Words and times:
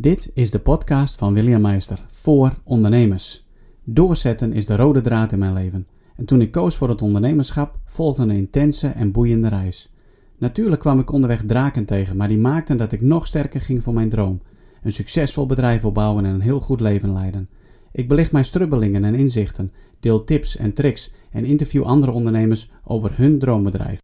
Dit 0.00 0.30
is 0.34 0.50
de 0.50 0.58
podcast 0.58 1.16
van 1.16 1.34
William 1.34 1.60
Meister 1.60 2.06
voor 2.10 2.52
ondernemers. 2.64 3.46
Doorzetten 3.84 4.52
is 4.52 4.66
de 4.66 4.76
rode 4.76 5.00
draad 5.00 5.32
in 5.32 5.38
mijn 5.38 5.52
leven. 5.52 5.86
En 6.16 6.24
toen 6.24 6.40
ik 6.40 6.50
koos 6.50 6.76
voor 6.76 6.88
het 6.88 7.02
ondernemerschap, 7.02 7.78
volgde 7.84 8.22
een 8.22 8.30
intense 8.30 8.88
en 8.88 9.12
boeiende 9.12 9.48
reis. 9.48 9.92
Natuurlijk 10.38 10.80
kwam 10.80 10.98
ik 10.98 11.12
onderweg 11.12 11.42
draken 11.42 11.84
tegen, 11.84 12.16
maar 12.16 12.28
die 12.28 12.38
maakten 12.38 12.76
dat 12.76 12.92
ik 12.92 13.00
nog 13.00 13.26
sterker 13.26 13.60
ging 13.60 13.82
voor 13.82 13.94
mijn 13.94 14.08
droom. 14.08 14.40
Een 14.82 14.92
succesvol 14.92 15.46
bedrijf 15.46 15.84
opbouwen 15.84 16.24
en 16.24 16.34
een 16.34 16.40
heel 16.40 16.60
goed 16.60 16.80
leven 16.80 17.12
leiden. 17.12 17.48
Ik 17.92 18.08
belicht 18.08 18.32
mijn 18.32 18.44
strubbelingen 18.44 19.04
en 19.04 19.14
inzichten, 19.14 19.72
deel 20.00 20.24
tips 20.24 20.56
en 20.56 20.72
tricks 20.72 21.12
en 21.30 21.44
interview 21.44 21.82
andere 21.82 22.12
ondernemers 22.12 22.70
over 22.84 23.16
hun 23.16 23.38
droombedrijf. 23.38 23.98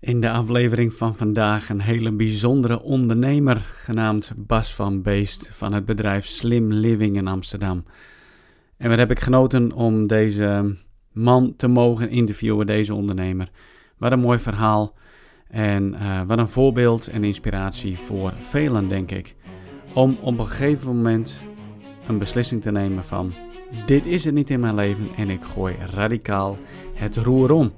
In 0.00 0.20
de 0.20 0.30
aflevering 0.30 0.94
van 0.94 1.16
vandaag 1.16 1.68
een 1.68 1.80
hele 1.80 2.12
bijzondere 2.12 2.82
ondernemer 2.82 3.56
genaamd 3.56 4.32
Bas 4.36 4.74
van 4.74 5.02
Beest 5.02 5.48
van 5.52 5.72
het 5.72 5.84
bedrijf 5.84 6.26
Slim 6.26 6.72
Living 6.72 7.16
in 7.16 7.26
Amsterdam. 7.26 7.84
En 8.76 8.88
wat 8.88 8.98
heb 8.98 9.10
ik 9.10 9.20
genoten 9.20 9.72
om 9.72 10.06
deze 10.06 10.76
man 11.12 11.54
te 11.56 11.68
mogen 11.68 12.10
interviewen, 12.10 12.66
deze 12.66 12.94
ondernemer. 12.94 13.50
Wat 13.96 14.12
een 14.12 14.20
mooi 14.20 14.38
verhaal 14.38 14.94
en 15.48 15.94
uh, 15.94 16.22
wat 16.26 16.38
een 16.38 16.48
voorbeeld 16.48 17.06
en 17.06 17.24
inspiratie 17.24 17.98
voor 17.98 18.32
velen, 18.40 18.88
denk 18.88 19.10
ik. 19.10 19.36
Om 19.94 20.18
op 20.20 20.38
een 20.38 20.46
gegeven 20.46 20.96
moment 20.96 21.42
een 22.06 22.18
beslissing 22.18 22.62
te 22.62 22.72
nemen 22.72 23.04
van 23.04 23.32
dit 23.86 24.06
is 24.06 24.24
het 24.24 24.34
niet 24.34 24.50
in 24.50 24.60
mijn 24.60 24.74
leven 24.74 25.08
en 25.16 25.30
ik 25.30 25.42
gooi 25.42 25.76
radicaal 25.94 26.58
het 26.94 27.16
roer 27.16 27.52
om. 27.52 27.72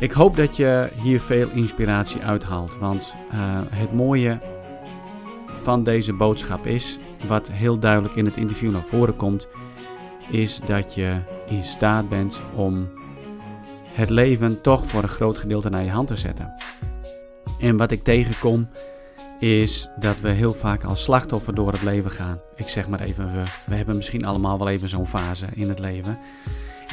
Ik 0.00 0.12
hoop 0.12 0.36
dat 0.36 0.56
je 0.56 0.88
hier 1.02 1.20
veel 1.20 1.48
inspiratie 1.50 2.20
uithaalt, 2.20 2.78
want 2.78 3.14
uh, 3.34 3.60
het 3.70 3.92
mooie 3.92 4.40
van 5.46 5.82
deze 5.82 6.12
boodschap 6.12 6.66
is, 6.66 6.98
wat 7.26 7.50
heel 7.50 7.78
duidelijk 7.78 8.14
in 8.14 8.24
het 8.24 8.36
interview 8.36 8.72
naar 8.72 8.84
voren 8.84 9.16
komt, 9.16 9.46
is 10.30 10.60
dat 10.66 10.94
je 10.94 11.18
in 11.46 11.64
staat 11.64 12.08
bent 12.08 12.40
om 12.54 12.88
het 13.84 14.10
leven 14.10 14.60
toch 14.60 14.86
voor 14.86 15.02
een 15.02 15.08
groot 15.08 15.38
gedeelte 15.38 15.68
naar 15.68 15.84
je 15.84 15.90
hand 15.90 16.08
te 16.08 16.16
zetten. 16.16 16.54
En 17.58 17.76
wat 17.76 17.90
ik 17.90 18.04
tegenkom 18.04 18.68
is 19.38 19.88
dat 19.98 20.20
we 20.20 20.28
heel 20.28 20.54
vaak 20.54 20.84
als 20.84 21.02
slachtoffer 21.02 21.54
door 21.54 21.72
het 21.72 21.82
leven 21.82 22.10
gaan. 22.10 22.38
Ik 22.56 22.68
zeg 22.68 22.88
maar 22.88 23.00
even 23.00 23.32
we. 23.32 23.42
We 23.66 23.74
hebben 23.74 23.96
misschien 23.96 24.24
allemaal 24.24 24.58
wel 24.58 24.68
even 24.68 24.88
zo'n 24.88 25.08
fase 25.08 25.46
in 25.54 25.68
het 25.68 25.78
leven. 25.78 26.18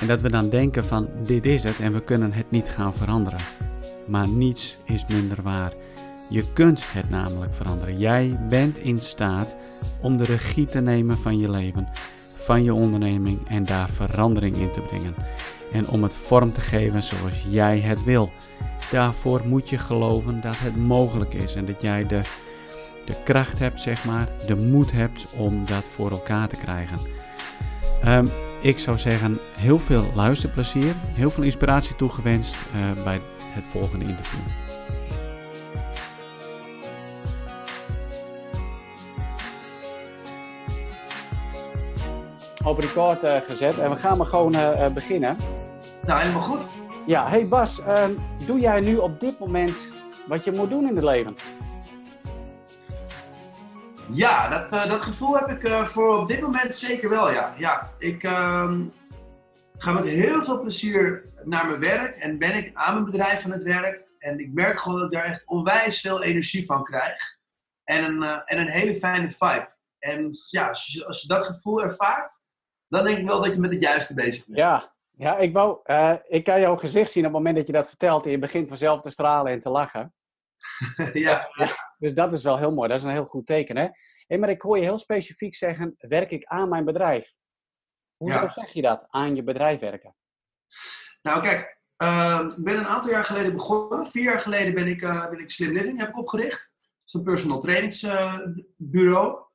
En 0.02 0.08
dat 0.08 0.22
we 0.22 0.30
dan 0.30 0.50
denken 0.50 0.86
van 0.86 1.10
dit 1.26 1.46
is 1.46 1.64
het 1.64 1.80
en 1.80 1.94
we 1.94 2.04
kunnen 2.04 2.34
het 2.34 2.52
niet 2.52 2.70
gaan 2.70 2.94
veranderen. 2.94 3.40
Maar 4.08 4.28
niets 4.28 4.78
is 4.84 5.06
minder 5.08 5.42
waar. 5.42 5.74
Je 6.30 6.54
kunt 6.54 6.94
het 6.94 7.10
namelijk 7.10 7.54
veranderen. 7.54 7.98
Jij 7.98 8.40
bent 8.50 8.78
in 8.78 8.98
staat 8.98 9.56
om 10.02 10.18
de 10.18 10.24
regie 10.24 10.66
te 10.66 10.82
nemen 10.82 11.18
van 11.18 11.38
je 11.38 11.50
leven, 11.50 11.88
van 12.34 12.64
je 12.64 12.74
onderneming 12.74 13.48
en 13.48 13.66
daar 13.66 13.90
verandering 13.90 14.56
in 14.56 14.72
te 14.72 14.82
brengen. 14.82 15.16
En 15.72 15.88
om 15.88 16.04
het 16.04 16.16
vorm 16.16 16.54
te 16.54 16.62
geven 16.62 17.04
zoals 17.04 17.46
jij 17.50 17.80
het 17.80 18.04
wil. 18.04 18.32
Daarvoor 18.92 19.42
moet 19.48 19.70
je 19.70 19.78
geloven 19.78 20.42
dat 20.42 20.58
het 20.58 20.78
mogelijk 20.78 21.34
is 21.34 21.56
en 21.56 21.66
dat 21.66 21.82
jij 21.82 22.08
de, 22.08 22.22
de 23.06 23.16
kracht 23.24 23.60
hebt, 23.60 23.82
zeg 23.82 24.06
maar, 24.06 24.30
de 24.48 24.56
moed 24.56 24.92
hebt 24.92 25.26
om 25.38 25.66
dat 25.66 25.84
voor 25.84 26.12
elkaar 26.12 26.48
te 26.48 26.56
krijgen. 26.56 27.00
Um, 28.06 28.32
ik 28.62 28.80
zou 28.80 28.98
zeggen, 28.98 29.40
heel 29.58 29.80
veel 29.80 30.06
luisterplezier, 30.16 30.94
heel 30.98 31.32
veel 31.32 31.44
inspiratie 31.44 31.96
toegewenst 31.96 32.56
uh, 32.76 33.04
bij 33.04 33.20
het 33.42 33.66
volgende 33.66 34.06
interview. 34.06 34.40
Op 42.66 42.80
record 42.80 43.24
uh, 43.24 43.36
gezet 43.42 43.78
en 43.78 43.90
we 43.90 43.96
gaan 43.96 44.18
maar 44.18 44.26
gewoon 44.26 44.56
uh, 44.56 44.88
beginnen. 44.88 45.38
Nou, 46.06 46.20
helemaal 46.20 46.42
goed. 46.42 46.70
Ja, 47.06 47.28
hey 47.30 47.48
Bas, 47.48 47.82
ehm, 47.82 48.12
doe 48.46 48.60
jij 48.60 48.80
nu 48.80 48.98
op 48.98 49.20
dit 49.20 49.40
moment 49.40 49.78
wat 50.28 50.44
je 50.44 50.52
moet 50.52 50.70
doen 50.70 50.88
in 50.88 50.96
het 50.96 51.04
leven? 51.04 51.36
Ja, 54.14 54.50
dat, 54.50 54.74
uh, 54.74 54.90
dat 54.90 55.02
gevoel 55.02 55.38
heb 55.38 55.48
ik 55.48 55.64
uh, 55.64 55.86
voor 55.86 56.18
op 56.18 56.28
dit 56.28 56.42
moment 56.42 56.76
zeker 56.76 57.10
wel, 57.10 57.32
ja. 57.32 57.54
ja 57.58 57.92
ik 57.98 58.24
uh, 58.24 58.80
ga 59.78 59.92
met 59.92 60.04
heel 60.04 60.44
veel 60.44 60.60
plezier 60.60 61.26
naar 61.44 61.68
mijn 61.68 61.80
werk 61.80 62.16
en 62.16 62.38
ben 62.38 62.56
ik 62.56 62.72
aan 62.74 62.94
mijn 62.94 63.06
bedrijf 63.06 63.46
aan 63.46 63.52
het 63.52 63.64
werk. 63.64 64.10
En 64.18 64.40
ik 64.40 64.54
merk 64.54 64.80
gewoon 64.80 65.00
dat 65.00 65.12
ik 65.12 65.18
daar 65.18 65.26
echt 65.26 65.46
onwijs 65.46 66.02
veel 66.02 66.24
energie 66.24 66.66
van 66.66 66.84
krijg. 66.84 67.38
En 67.84 68.04
een, 68.04 68.24
uh, 68.24 68.42
en 68.46 68.60
een 68.60 68.70
hele 68.70 68.96
fijne 68.96 69.32
vibe. 69.32 69.76
En 70.00 70.30
ja, 70.50 70.68
als 70.68 70.86
je, 70.86 71.06
als 71.06 71.22
je, 71.22 71.28
dat 71.28 71.46
gevoel 71.46 71.82
ervaart, 71.82 72.40
dan 72.88 73.04
denk 73.04 73.18
ik 73.18 73.28
wel 73.28 73.42
dat 73.42 73.54
je 73.54 73.60
met 73.60 73.72
het 73.72 73.82
juiste 73.82 74.14
bezig 74.14 74.46
bent. 74.46 74.58
Ja, 74.58 74.94
ja 75.12 75.38
ik, 75.38 75.54
wou, 75.54 75.80
ik 76.28 76.44
kan 76.44 76.60
jouw 76.60 76.76
gezicht 76.76 77.12
zien 77.12 77.26
op 77.26 77.34
het 77.34 77.38
moment 77.38 77.56
dat 77.58 77.68
je 77.68 77.74
dat 77.74 77.88
vertelt 77.88 78.26
en 78.26 78.32
je 78.32 78.40
begint 78.40 78.68
vanzelf 78.68 79.02
te 79.02 79.10
stralen 79.10 79.52
en 79.52 79.62
te 79.62 79.70
lachen. 79.70 80.14
ja, 81.14 81.50
ja. 81.54 81.70
Dus 81.98 82.14
dat 82.14 82.34
is 82.34 82.44
wel 82.44 82.58
heel 82.58 82.72
mooi. 82.72 82.90
Dat 82.90 82.98
is 82.98 83.04
een 83.04 83.12
heel 83.12 83.26
goed 83.26 83.46
teken, 83.46 83.78
hè? 83.78 83.88
Hey, 84.28 84.38
maar 84.38 84.50
ik 84.50 84.62
hoor 84.62 84.78
je 84.78 84.84
heel 84.84 85.00
specifiek 85.00 85.56
zeggen, 85.56 85.96
werk 85.98 86.32
ik 86.32 86.46
aan 86.46 86.70
mijn 86.70 86.86
bedrijf? 86.86 87.36
Hoezo 88.18 88.42
ja. 88.42 88.52
zeg 88.52 88.74
je 88.74 88.82
dat, 88.82 89.06
aan 89.10 89.36
je 89.36 89.44
bedrijf 89.44 89.80
werken? 89.80 90.16
Nou, 91.22 91.42
kijk, 91.42 91.80
uh, 91.98 92.48
ik 92.58 92.64
ben 92.64 92.78
een 92.78 92.88
aantal 92.88 93.12
jaar 93.12 93.26
geleden 93.26 93.54
begonnen. 93.54 94.08
Vier 94.08 94.24
jaar 94.24 94.40
geleden 94.40 94.74
ben 94.74 94.88
ik, 94.88 95.02
uh, 95.02 95.30
ben 95.30 95.40
ik 95.40 95.50
Slim 95.50 95.72
Living 95.72 96.00
heb 96.00 96.10
ik 96.10 96.18
opgericht. 96.18 96.76
Dat 96.80 96.90
is 97.06 97.14
een 97.14 97.24
personal 97.24 97.60
trainingsbureau. 97.60 99.46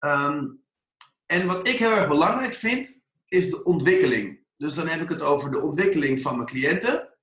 Uh, 0.00 0.30
um, 0.30 0.64
en 1.26 1.46
wat 1.46 1.68
ik 1.68 1.78
heel 1.78 1.90
erg 1.90 2.08
belangrijk 2.08 2.52
vind, 2.52 3.00
is 3.26 3.50
de 3.50 3.64
ontwikkeling. 3.64 4.40
Dus 4.56 4.74
dan 4.74 4.88
heb 4.88 5.00
ik 5.00 5.08
het 5.08 5.22
over 5.22 5.50
de 5.50 5.60
ontwikkeling 5.60 6.20
van 6.20 6.36
mijn 6.36 6.48
cliënten, 6.48 7.18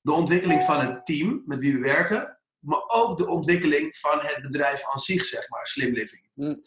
de 0.00 0.12
ontwikkeling 0.12 0.62
van 0.62 0.80
het 0.80 1.06
team 1.06 1.42
met 1.46 1.60
wie 1.60 1.72
we 1.72 1.78
werken, 1.78 2.40
maar 2.62 2.82
ook 2.86 3.18
de 3.18 3.28
ontwikkeling 3.28 3.96
van 3.96 4.18
het 4.22 4.42
bedrijf 4.42 4.84
aan 4.92 4.98
zich, 4.98 5.24
zeg 5.24 5.48
maar, 5.48 5.66
Slim 5.66 5.92
Living. 5.92 6.28
Mm. 6.34 6.62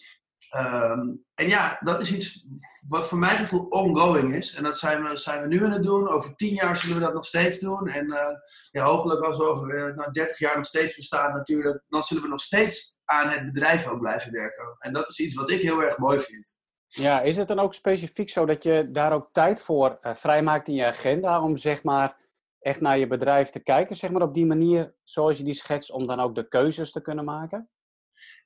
Um, 0.55 1.25
en 1.33 1.47
ja, 1.47 1.77
dat 1.83 2.01
is 2.01 2.13
iets 2.13 2.45
wat 2.87 3.07
voor 3.07 3.17
mijn 3.17 3.37
gevoel 3.37 3.65
ongoing 3.65 4.35
is. 4.35 4.55
En 4.55 4.63
dat 4.63 4.77
zijn 4.77 5.03
we, 5.03 5.17
zijn 5.17 5.41
we 5.41 5.47
nu 5.47 5.63
aan 5.63 5.71
het 5.71 5.83
doen. 5.83 6.09
Over 6.09 6.35
tien 6.35 6.53
jaar 6.53 6.77
zullen 6.77 6.95
we 6.95 7.01
dat 7.01 7.13
nog 7.13 7.25
steeds 7.25 7.59
doen. 7.59 7.87
En 7.87 8.05
uh, 8.05 8.27
ja, 8.71 8.83
hopelijk 8.83 9.21
als 9.21 9.37
we 9.37 9.43
over 9.43 9.89
uh, 9.89 9.95
nou, 9.95 10.11
30 10.11 10.39
jaar 10.39 10.55
nog 10.55 10.65
steeds 10.65 10.95
bestaan 10.95 11.33
natuurlijk, 11.33 11.83
dan 11.87 12.03
zullen 12.03 12.23
we 12.23 12.29
nog 12.29 12.41
steeds 12.41 12.99
aan 13.05 13.29
het 13.29 13.45
bedrijf 13.45 13.87
ook 13.87 13.99
blijven 13.99 14.31
werken. 14.31 14.75
En 14.79 14.93
dat 14.93 15.09
is 15.09 15.19
iets 15.19 15.35
wat 15.35 15.51
ik 15.51 15.61
heel 15.61 15.83
erg 15.83 15.97
mooi 15.97 16.19
vind. 16.19 16.55
Ja, 16.87 17.21
is 17.21 17.37
het 17.37 17.47
dan 17.47 17.59
ook 17.59 17.73
specifiek 17.73 18.29
zo 18.29 18.45
dat 18.45 18.63
je 18.63 18.89
daar 18.91 19.13
ook 19.13 19.29
tijd 19.31 19.61
voor 19.61 19.97
uh, 20.01 20.15
vrijmaakt 20.15 20.67
in 20.67 20.73
je 20.73 20.85
agenda 20.85 21.41
om 21.41 21.57
zeg 21.57 21.83
maar 21.83 22.17
echt 22.65 22.81
naar 22.81 22.97
je 22.97 23.07
bedrijf 23.07 23.49
te 23.49 23.59
kijken, 23.59 23.95
zeg 23.95 24.11
maar 24.11 24.21
op 24.21 24.33
die 24.33 24.45
manier 24.45 24.95
zoals 25.03 25.37
je 25.37 25.43
die 25.43 25.53
schetst, 25.53 25.91
om 25.91 26.07
dan 26.07 26.19
ook 26.19 26.35
de 26.35 26.47
keuzes 26.47 26.91
te 26.91 27.01
kunnen 27.01 27.25
maken? 27.25 27.69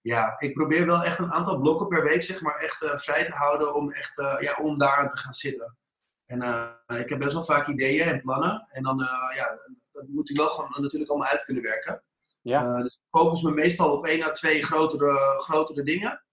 Ja, 0.01 0.35
ik 0.39 0.53
probeer 0.53 0.85
wel 0.85 1.03
echt 1.03 1.19
een 1.19 1.31
aantal 1.31 1.59
blokken 1.59 1.87
per 1.87 2.03
week, 2.03 2.23
zeg 2.23 2.41
maar, 2.41 2.55
echt 2.55 2.81
uh, 2.83 2.97
vrij 2.97 3.25
te 3.25 3.31
houden 3.31 3.75
om 3.75 3.91
echt, 3.91 4.17
uh, 4.17 4.35
ja, 4.39 4.57
om 4.61 4.77
daar 4.77 4.97
aan 4.97 5.09
te 5.09 5.17
gaan 5.17 5.33
zitten. 5.33 5.77
En 6.25 6.41
uh, 6.41 6.99
ik 6.99 7.09
heb 7.09 7.19
best 7.19 7.33
wel 7.33 7.43
vaak 7.43 7.67
ideeën 7.67 8.07
en 8.07 8.21
plannen. 8.21 8.65
En 8.69 8.83
dan, 8.83 8.97
ja, 9.35 9.59
dat 9.91 10.07
moet 10.07 10.29
ik 10.29 10.37
wel 10.37 10.47
gewoon 10.47 10.81
natuurlijk 10.81 11.11
allemaal 11.11 11.29
uit 11.29 11.43
kunnen 11.43 11.63
werken. 11.63 12.03
Ja. 12.41 12.81
dus 12.81 12.93
ik 12.93 13.19
focus 13.19 13.41
me 13.41 13.51
meestal 13.51 13.97
op 13.97 14.05
één 14.05 14.23
à 14.23 14.31
twee 14.31 14.63
grotere, 14.63 15.35
grotere 15.37 15.83
dingen. 15.83 16.23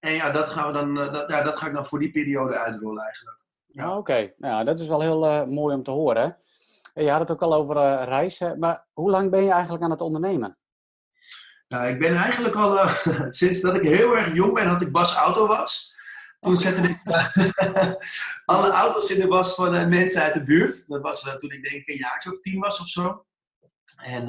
En 0.00 0.12
ja, 0.12 0.30
dat, 0.30 0.48
gaan 0.48 0.66
we 0.66 0.72
dan, 0.72 0.94
dat, 0.94 1.30
ja, 1.30 1.42
dat 1.42 1.56
ga 1.56 1.66
ik 1.66 1.72
dan 1.72 1.86
voor 1.86 1.98
die 1.98 2.10
periode 2.10 2.58
uitrollen 2.58 3.02
eigenlijk. 3.02 3.46
Ja, 3.66 3.88
oké. 3.88 3.98
Okay. 3.98 4.34
Nou, 4.36 4.64
dat 4.64 4.78
is 4.78 4.88
wel 4.88 5.00
heel 5.00 5.46
mooi 5.46 5.74
om 5.74 5.82
te 5.82 5.90
horen. 5.90 6.38
Je 6.94 7.10
had 7.10 7.20
het 7.20 7.30
ook 7.30 7.42
al 7.42 7.54
over 7.54 7.76
uh, 7.76 8.02
reizen, 8.04 8.58
maar 8.58 8.86
hoe 8.92 9.10
lang 9.10 9.30
ben 9.30 9.44
je 9.44 9.50
eigenlijk 9.50 9.84
aan 9.84 9.90
het 9.90 10.00
ondernemen? 10.00 10.58
Nou, 11.68 11.88
ik 11.88 11.98
ben 11.98 12.16
eigenlijk 12.16 12.54
al, 12.54 12.74
uh, 12.74 12.96
sinds 13.28 13.60
dat 13.60 13.76
ik 13.76 13.82
heel 13.82 14.16
erg 14.16 14.34
jong 14.34 14.54
ben, 14.54 14.66
had 14.66 14.82
ik 14.82 14.92
Bas 14.92 15.14
Auto 15.14 15.46
was. 15.46 15.94
Toen 16.40 16.56
zette 16.56 16.80
ik 16.88 17.00
uh, 17.04 17.92
alle 18.54 18.70
auto's 18.70 19.10
in 19.10 19.20
de 19.20 19.26
was 19.26 19.54
van 19.54 19.88
mensen 19.88 20.22
uit 20.22 20.34
de 20.34 20.42
buurt. 20.42 20.88
Dat 20.88 21.02
was 21.02 21.20
toen 21.38 21.50
ik 21.50 21.62
denk 21.70 21.82
ik 21.82 21.88
een 21.88 21.96
jaar 21.96 22.26
of 22.30 22.40
tien 22.40 22.60
was 22.60 22.80
of 22.80 22.88
zo. 22.88 23.26
En 23.96 24.24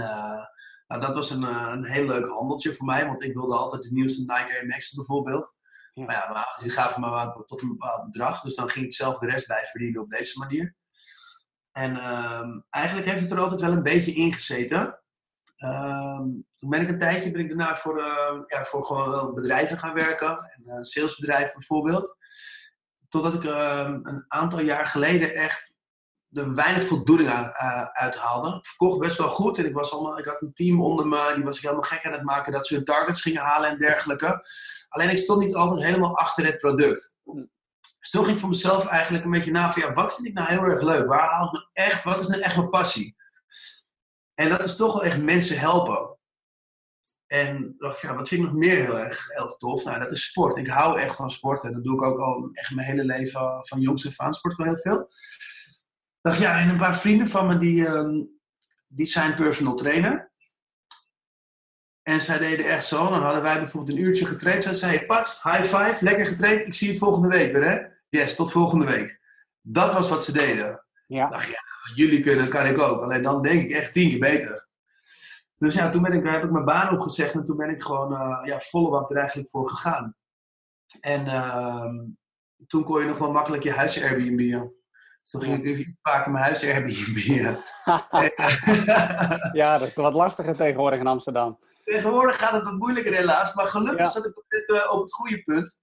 nou, 0.87 1.01
dat 1.01 1.15
was 1.15 1.29
een, 1.29 1.43
een 1.43 1.85
heel 1.85 2.05
leuk 2.05 2.27
handeltje 2.27 2.75
voor 2.75 2.85
mij, 2.85 3.05
want 3.05 3.23
ik 3.23 3.33
wilde 3.33 3.55
altijd 3.55 3.83
de 3.83 3.91
nieuwste 3.91 4.21
Nike 4.21 4.53
Air 4.53 4.65
Max 4.65 4.93
bijvoorbeeld. 4.93 5.57
Ja. 5.93 6.05
Maar 6.05 6.15
ja, 6.15 6.31
maar 6.31 6.59
die 6.61 6.71
gaven 6.71 7.01
me 7.01 7.43
tot 7.45 7.61
een 7.61 7.67
bepaald 7.67 8.05
bedrag, 8.05 8.41
dus 8.41 8.55
dan 8.55 8.69
ging 8.69 8.85
ik 8.85 8.93
zelf 8.93 9.19
de 9.19 9.29
rest 9.29 9.47
bij 9.47 9.63
verdienen 9.71 10.01
op 10.01 10.09
deze 10.09 10.39
manier. 10.39 10.75
En 11.77 11.91
um, 11.91 12.65
eigenlijk 12.69 13.07
heeft 13.07 13.21
het 13.21 13.31
er 13.31 13.39
altijd 13.39 13.61
wel 13.61 13.71
een 13.71 13.83
beetje 13.83 14.13
ingezeten. 14.13 14.99
Um, 15.57 16.45
toen 16.59 16.69
ben 16.69 16.81
ik 16.81 16.89
een 16.89 16.97
tijdje 16.97 17.31
ben 17.31 17.41
ik 17.41 17.47
daarna 17.47 17.77
voor, 17.77 17.99
uh, 17.99 18.41
ja, 18.47 18.63
voor 18.63 18.85
gewoon 18.85 19.33
bedrijven 19.33 19.79
gaan 19.79 19.93
werken. 19.93 20.29
En, 20.29 20.63
uh, 20.65 20.81
salesbedrijven 20.81 21.53
bijvoorbeeld. 21.53 22.17
Totdat 23.09 23.33
ik 23.33 23.43
een 23.43 24.25
aantal 24.27 24.59
jaar 24.59 24.87
geleden 24.87 25.33
echt 25.33 25.75
er 26.31 26.55
weinig 26.55 26.83
voldoening 26.83 27.29
aan, 27.29 27.45
uh, 27.45 27.83
uithaalde. 27.83 28.57
Ik 28.57 28.65
verkocht 28.65 28.99
best 28.99 29.17
wel 29.17 29.29
goed 29.29 29.57
en 29.57 29.65
ik, 29.65 29.73
was 29.73 29.93
allemaal, 29.93 30.19
ik 30.19 30.25
had 30.25 30.41
een 30.41 30.53
team 30.53 30.81
onder 30.81 31.07
me, 31.07 31.31
die 31.35 31.43
was 31.43 31.55
ik 31.55 31.61
helemaal 31.61 31.83
gek 31.83 32.05
aan 32.05 32.11
het 32.11 32.23
maken 32.23 32.51
dat 32.51 32.67
ze 32.67 32.75
hun 32.75 32.83
targets 32.85 33.21
gingen 33.21 33.41
halen 33.41 33.69
en 33.69 33.77
dergelijke. 33.77 34.47
Alleen 34.89 35.09
ik 35.09 35.17
stond 35.17 35.39
niet 35.39 35.55
altijd 35.55 35.85
helemaal 35.85 36.17
achter 36.17 36.45
het 36.45 36.57
product. 36.57 37.15
Dus 38.05 38.13
toen 38.13 38.23
ging 38.23 38.35
ik 38.35 38.41
voor 38.41 38.49
mezelf 38.49 38.87
eigenlijk 38.87 39.23
een 39.25 39.31
beetje 39.31 39.51
na 39.51 39.73
van 39.73 39.81
ja, 39.81 39.93
wat 39.93 40.15
vind 40.15 40.27
ik 40.27 40.33
nou 40.33 40.49
heel 40.49 40.63
erg 40.63 40.81
leuk? 40.81 41.07
Waar 41.07 41.29
haal 41.29 41.45
ik 41.45 41.51
me 41.51 41.69
echt, 41.73 42.03
wat 42.03 42.19
is 42.19 42.27
nou 42.27 42.41
echt 42.41 42.57
mijn 42.57 42.69
passie? 42.69 43.15
En 44.33 44.49
dat 44.49 44.63
is 44.63 44.75
toch 44.75 44.93
wel 44.93 45.03
echt 45.03 45.21
mensen 45.21 45.59
helpen. 45.59 46.17
En 47.27 47.75
dacht, 47.77 48.01
ja, 48.01 48.15
wat 48.15 48.27
vind 48.27 48.41
ik 48.41 48.47
nog 48.47 48.55
meer 48.55 48.75
heel 48.75 48.99
erg, 48.99 49.27
heel 49.27 49.57
tof? 49.57 49.83
Nou, 49.83 49.99
dat 49.99 50.11
is 50.11 50.25
sport. 50.25 50.57
Ik 50.57 50.67
hou 50.67 50.99
echt 50.99 51.15
van 51.15 51.31
sport 51.31 51.63
en 51.63 51.73
dat 51.73 51.83
doe 51.83 51.95
ik 51.95 52.03
ook 52.03 52.19
al 52.19 52.49
echt 52.51 52.75
mijn 52.75 52.87
hele 52.87 53.03
leven 53.03 53.65
van 53.67 53.81
jongs 53.81 54.07
af 54.07 54.19
aan. 54.19 54.33
Sport 54.33 54.55
wel 54.55 54.67
heel 54.67 54.77
veel. 54.77 55.09
dacht, 56.21 56.39
ja, 56.39 56.59
en 56.59 56.69
een 56.69 56.77
paar 56.77 56.99
vrienden 56.99 57.29
van 57.29 57.47
me 57.47 57.57
die, 57.57 57.87
ehm, 57.87 58.23
die 58.87 59.05
zijn 59.05 59.35
personal 59.35 59.75
trainer. 59.75 60.31
En 62.01 62.21
zij 62.21 62.37
deden 62.37 62.65
echt 62.65 62.85
zo. 62.85 63.09
Dan 63.09 63.21
hadden 63.21 63.41
wij 63.41 63.59
bijvoorbeeld 63.59 63.97
een 63.97 64.03
uurtje 64.03 64.25
getraind. 64.25 64.63
Zij 64.63 64.73
zei, 64.73 65.05
Pats, 65.05 65.43
high 65.43 65.63
five, 65.63 65.97
lekker 65.99 66.27
getraind. 66.27 66.67
Ik 66.67 66.73
zie 66.73 66.91
je 66.91 66.97
volgende 66.97 67.27
week 67.27 67.51
weer, 67.51 67.69
hè? 67.69 67.93
Yes, 68.09 68.35
tot 68.35 68.51
volgende 68.51 68.85
week. 68.85 69.19
Dat 69.61 69.93
was 69.93 70.09
wat 70.09 70.23
ze 70.23 70.31
deden. 70.31 70.85
Ja. 71.07 71.27
dacht, 71.27 71.47
ja, 71.47 71.63
als 71.83 71.91
jullie 71.95 72.21
kunnen, 72.21 72.49
kan 72.49 72.65
ik 72.65 72.79
ook. 72.79 73.01
Alleen 73.01 73.21
dan 73.21 73.41
denk 73.41 73.63
ik 73.63 73.71
echt 73.71 73.93
tien 73.93 74.09
keer 74.09 74.19
beter. 74.19 74.67
Dus 75.57 75.73
ja, 75.73 75.89
toen 75.89 76.01
ben 76.01 76.13
ik, 76.13 76.29
heb 76.29 76.43
ik 76.43 76.51
mijn 76.51 76.65
baan 76.65 76.93
opgezegd 76.93 77.33
en 77.33 77.45
toen 77.45 77.57
ben 77.57 77.69
ik 77.69 77.81
gewoon 77.81 78.11
uh, 78.11 78.39
ja, 78.43 78.59
volle 78.59 78.89
bak 78.89 79.11
er 79.11 79.17
eigenlijk 79.17 79.49
voor 79.49 79.69
gegaan. 79.69 80.15
En 81.01 81.25
uh, 81.25 81.91
toen 82.67 82.83
kon 82.83 82.99
je 82.99 83.07
nog 83.07 83.17
wel 83.17 83.31
makkelijk 83.31 83.63
je 83.63 83.71
huis 83.71 84.01
Airbnb. 84.01 84.69
Dus 85.21 85.31
toen 85.31 85.41
ging 85.41 85.57
ik 85.57 85.65
even 85.65 85.97
vaker 86.01 86.31
mijn 86.31 86.43
huis 86.43 86.63
Airbnb. 86.63 87.17
ja, 89.61 89.77
dat 89.77 89.87
is 89.87 89.95
wat 89.95 90.13
lastiger 90.13 90.55
tegenwoordig 90.55 90.99
in 90.99 91.07
Amsterdam. 91.07 91.59
Tegenwoordig 91.83 92.37
gaat 92.37 92.51
het 92.51 92.63
wat 92.63 92.77
moeilijker 92.77 93.13
helaas, 93.13 93.53
maar 93.53 93.67
gelukkig 93.67 94.09
zat 94.09 94.25
ik 94.25 94.37
op, 94.37 94.45
uh, 94.49 94.91
op 94.91 95.01
het 95.01 95.13
goede 95.13 95.43
punt. 95.43 95.81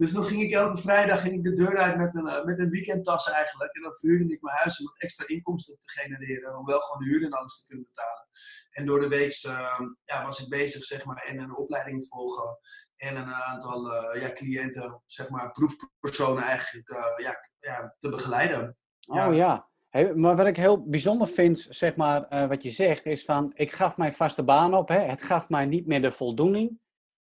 Dus 0.00 0.12
dan 0.12 0.24
ging 0.24 0.42
ik 0.42 0.52
elke 0.52 0.80
vrijdag 0.80 1.20
ging 1.20 1.34
ik 1.34 1.44
de 1.44 1.52
deur 1.52 1.78
uit 1.78 1.96
met 1.96 2.14
een, 2.14 2.26
uh, 2.26 2.44
met 2.44 2.58
een 2.58 2.70
weekendtas 2.70 3.30
eigenlijk. 3.30 3.74
En 3.74 3.82
dan 3.82 3.96
verhuurde 3.96 4.34
ik 4.34 4.42
mijn 4.42 4.56
huis 4.56 4.78
om 4.78 4.86
wat 4.86 4.98
extra 4.98 5.26
inkomsten 5.26 5.74
te 5.74 6.00
genereren. 6.00 6.58
Om 6.58 6.66
wel 6.66 6.80
gewoon 6.80 7.02
de 7.02 7.10
huur 7.10 7.24
en 7.24 7.32
alles 7.32 7.60
te 7.60 7.66
kunnen 7.66 7.86
betalen. 7.94 8.28
En 8.70 8.86
door 8.86 9.00
de 9.00 9.08
week 9.08 9.42
uh, 9.46 9.80
ja, 10.04 10.24
was 10.24 10.40
ik 10.40 10.48
bezig 10.48 10.84
zeg 10.84 11.04
maar, 11.04 11.16
en 11.16 11.38
een 11.38 11.56
opleiding 11.56 12.06
volgen. 12.08 12.58
En 12.96 13.16
een 13.16 13.32
aantal 13.34 13.86
uh, 13.86 14.22
ja, 14.22 14.32
cliënten, 14.32 15.02
zeg 15.06 15.28
maar, 15.28 15.50
proefpersonen 15.50 16.42
eigenlijk 16.42 16.88
ja, 17.16 17.48
ja, 17.58 17.94
te 17.98 18.08
begeleiden. 18.08 18.76
Oh 19.06 19.34
ja. 19.34 19.68
Maar 20.14 20.36
wat 20.36 20.46
ik 20.46 20.56
heel 20.56 20.84
bijzonder 20.84 21.28
vind, 21.28 21.66
zeg 21.68 21.96
maar, 21.96 22.48
wat 22.48 22.62
je 22.62 22.70
zegt, 22.70 23.06
is 23.06 23.24
van, 23.24 23.52
ik 23.54 23.72
gaf 23.72 23.96
mijn 23.96 24.14
vaste 24.14 24.42
baan 24.42 24.74
op. 24.74 24.88
Hè? 24.88 24.98
Het 24.98 25.22
gaf 25.22 25.48
mij 25.48 25.66
niet 25.66 25.86
meer 25.86 26.02
de 26.02 26.12
voldoening 26.12 26.78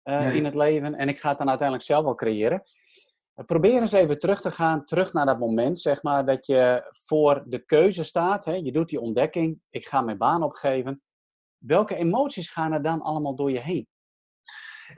uh, 0.03 0.35
in 0.35 0.45
het 0.45 0.55
leven. 0.55 0.95
En 0.95 1.07
ik 1.09 1.19
ga 1.19 1.29
het 1.29 1.37
dan 1.37 1.49
uiteindelijk 1.49 1.87
zelf 1.87 2.03
wel 2.03 2.15
creëren. 2.15 2.63
Uh, 3.35 3.45
probeer 3.45 3.81
eens 3.81 3.91
even 3.91 4.19
terug 4.19 4.41
te 4.41 4.51
gaan, 4.51 4.85
terug 4.85 5.13
naar 5.13 5.25
dat 5.25 5.39
moment, 5.39 5.79
zeg 5.79 6.03
maar, 6.03 6.25
dat 6.25 6.45
je 6.45 6.87
voor 7.07 7.43
de 7.45 7.65
keuze 7.65 8.03
staat. 8.03 8.45
Hè? 8.45 8.53
Je 8.53 8.71
doet 8.71 8.89
die 8.89 8.99
ontdekking, 8.99 9.61
ik 9.69 9.87
ga 9.87 10.01
mijn 10.01 10.17
baan 10.17 10.43
opgeven. 10.43 11.01
Welke 11.57 11.95
emoties 11.95 12.49
gaan 12.49 12.71
er 12.71 12.81
dan 12.81 13.01
allemaal 13.01 13.35
door 13.35 13.51
je 13.51 13.59
heen? 13.59 13.87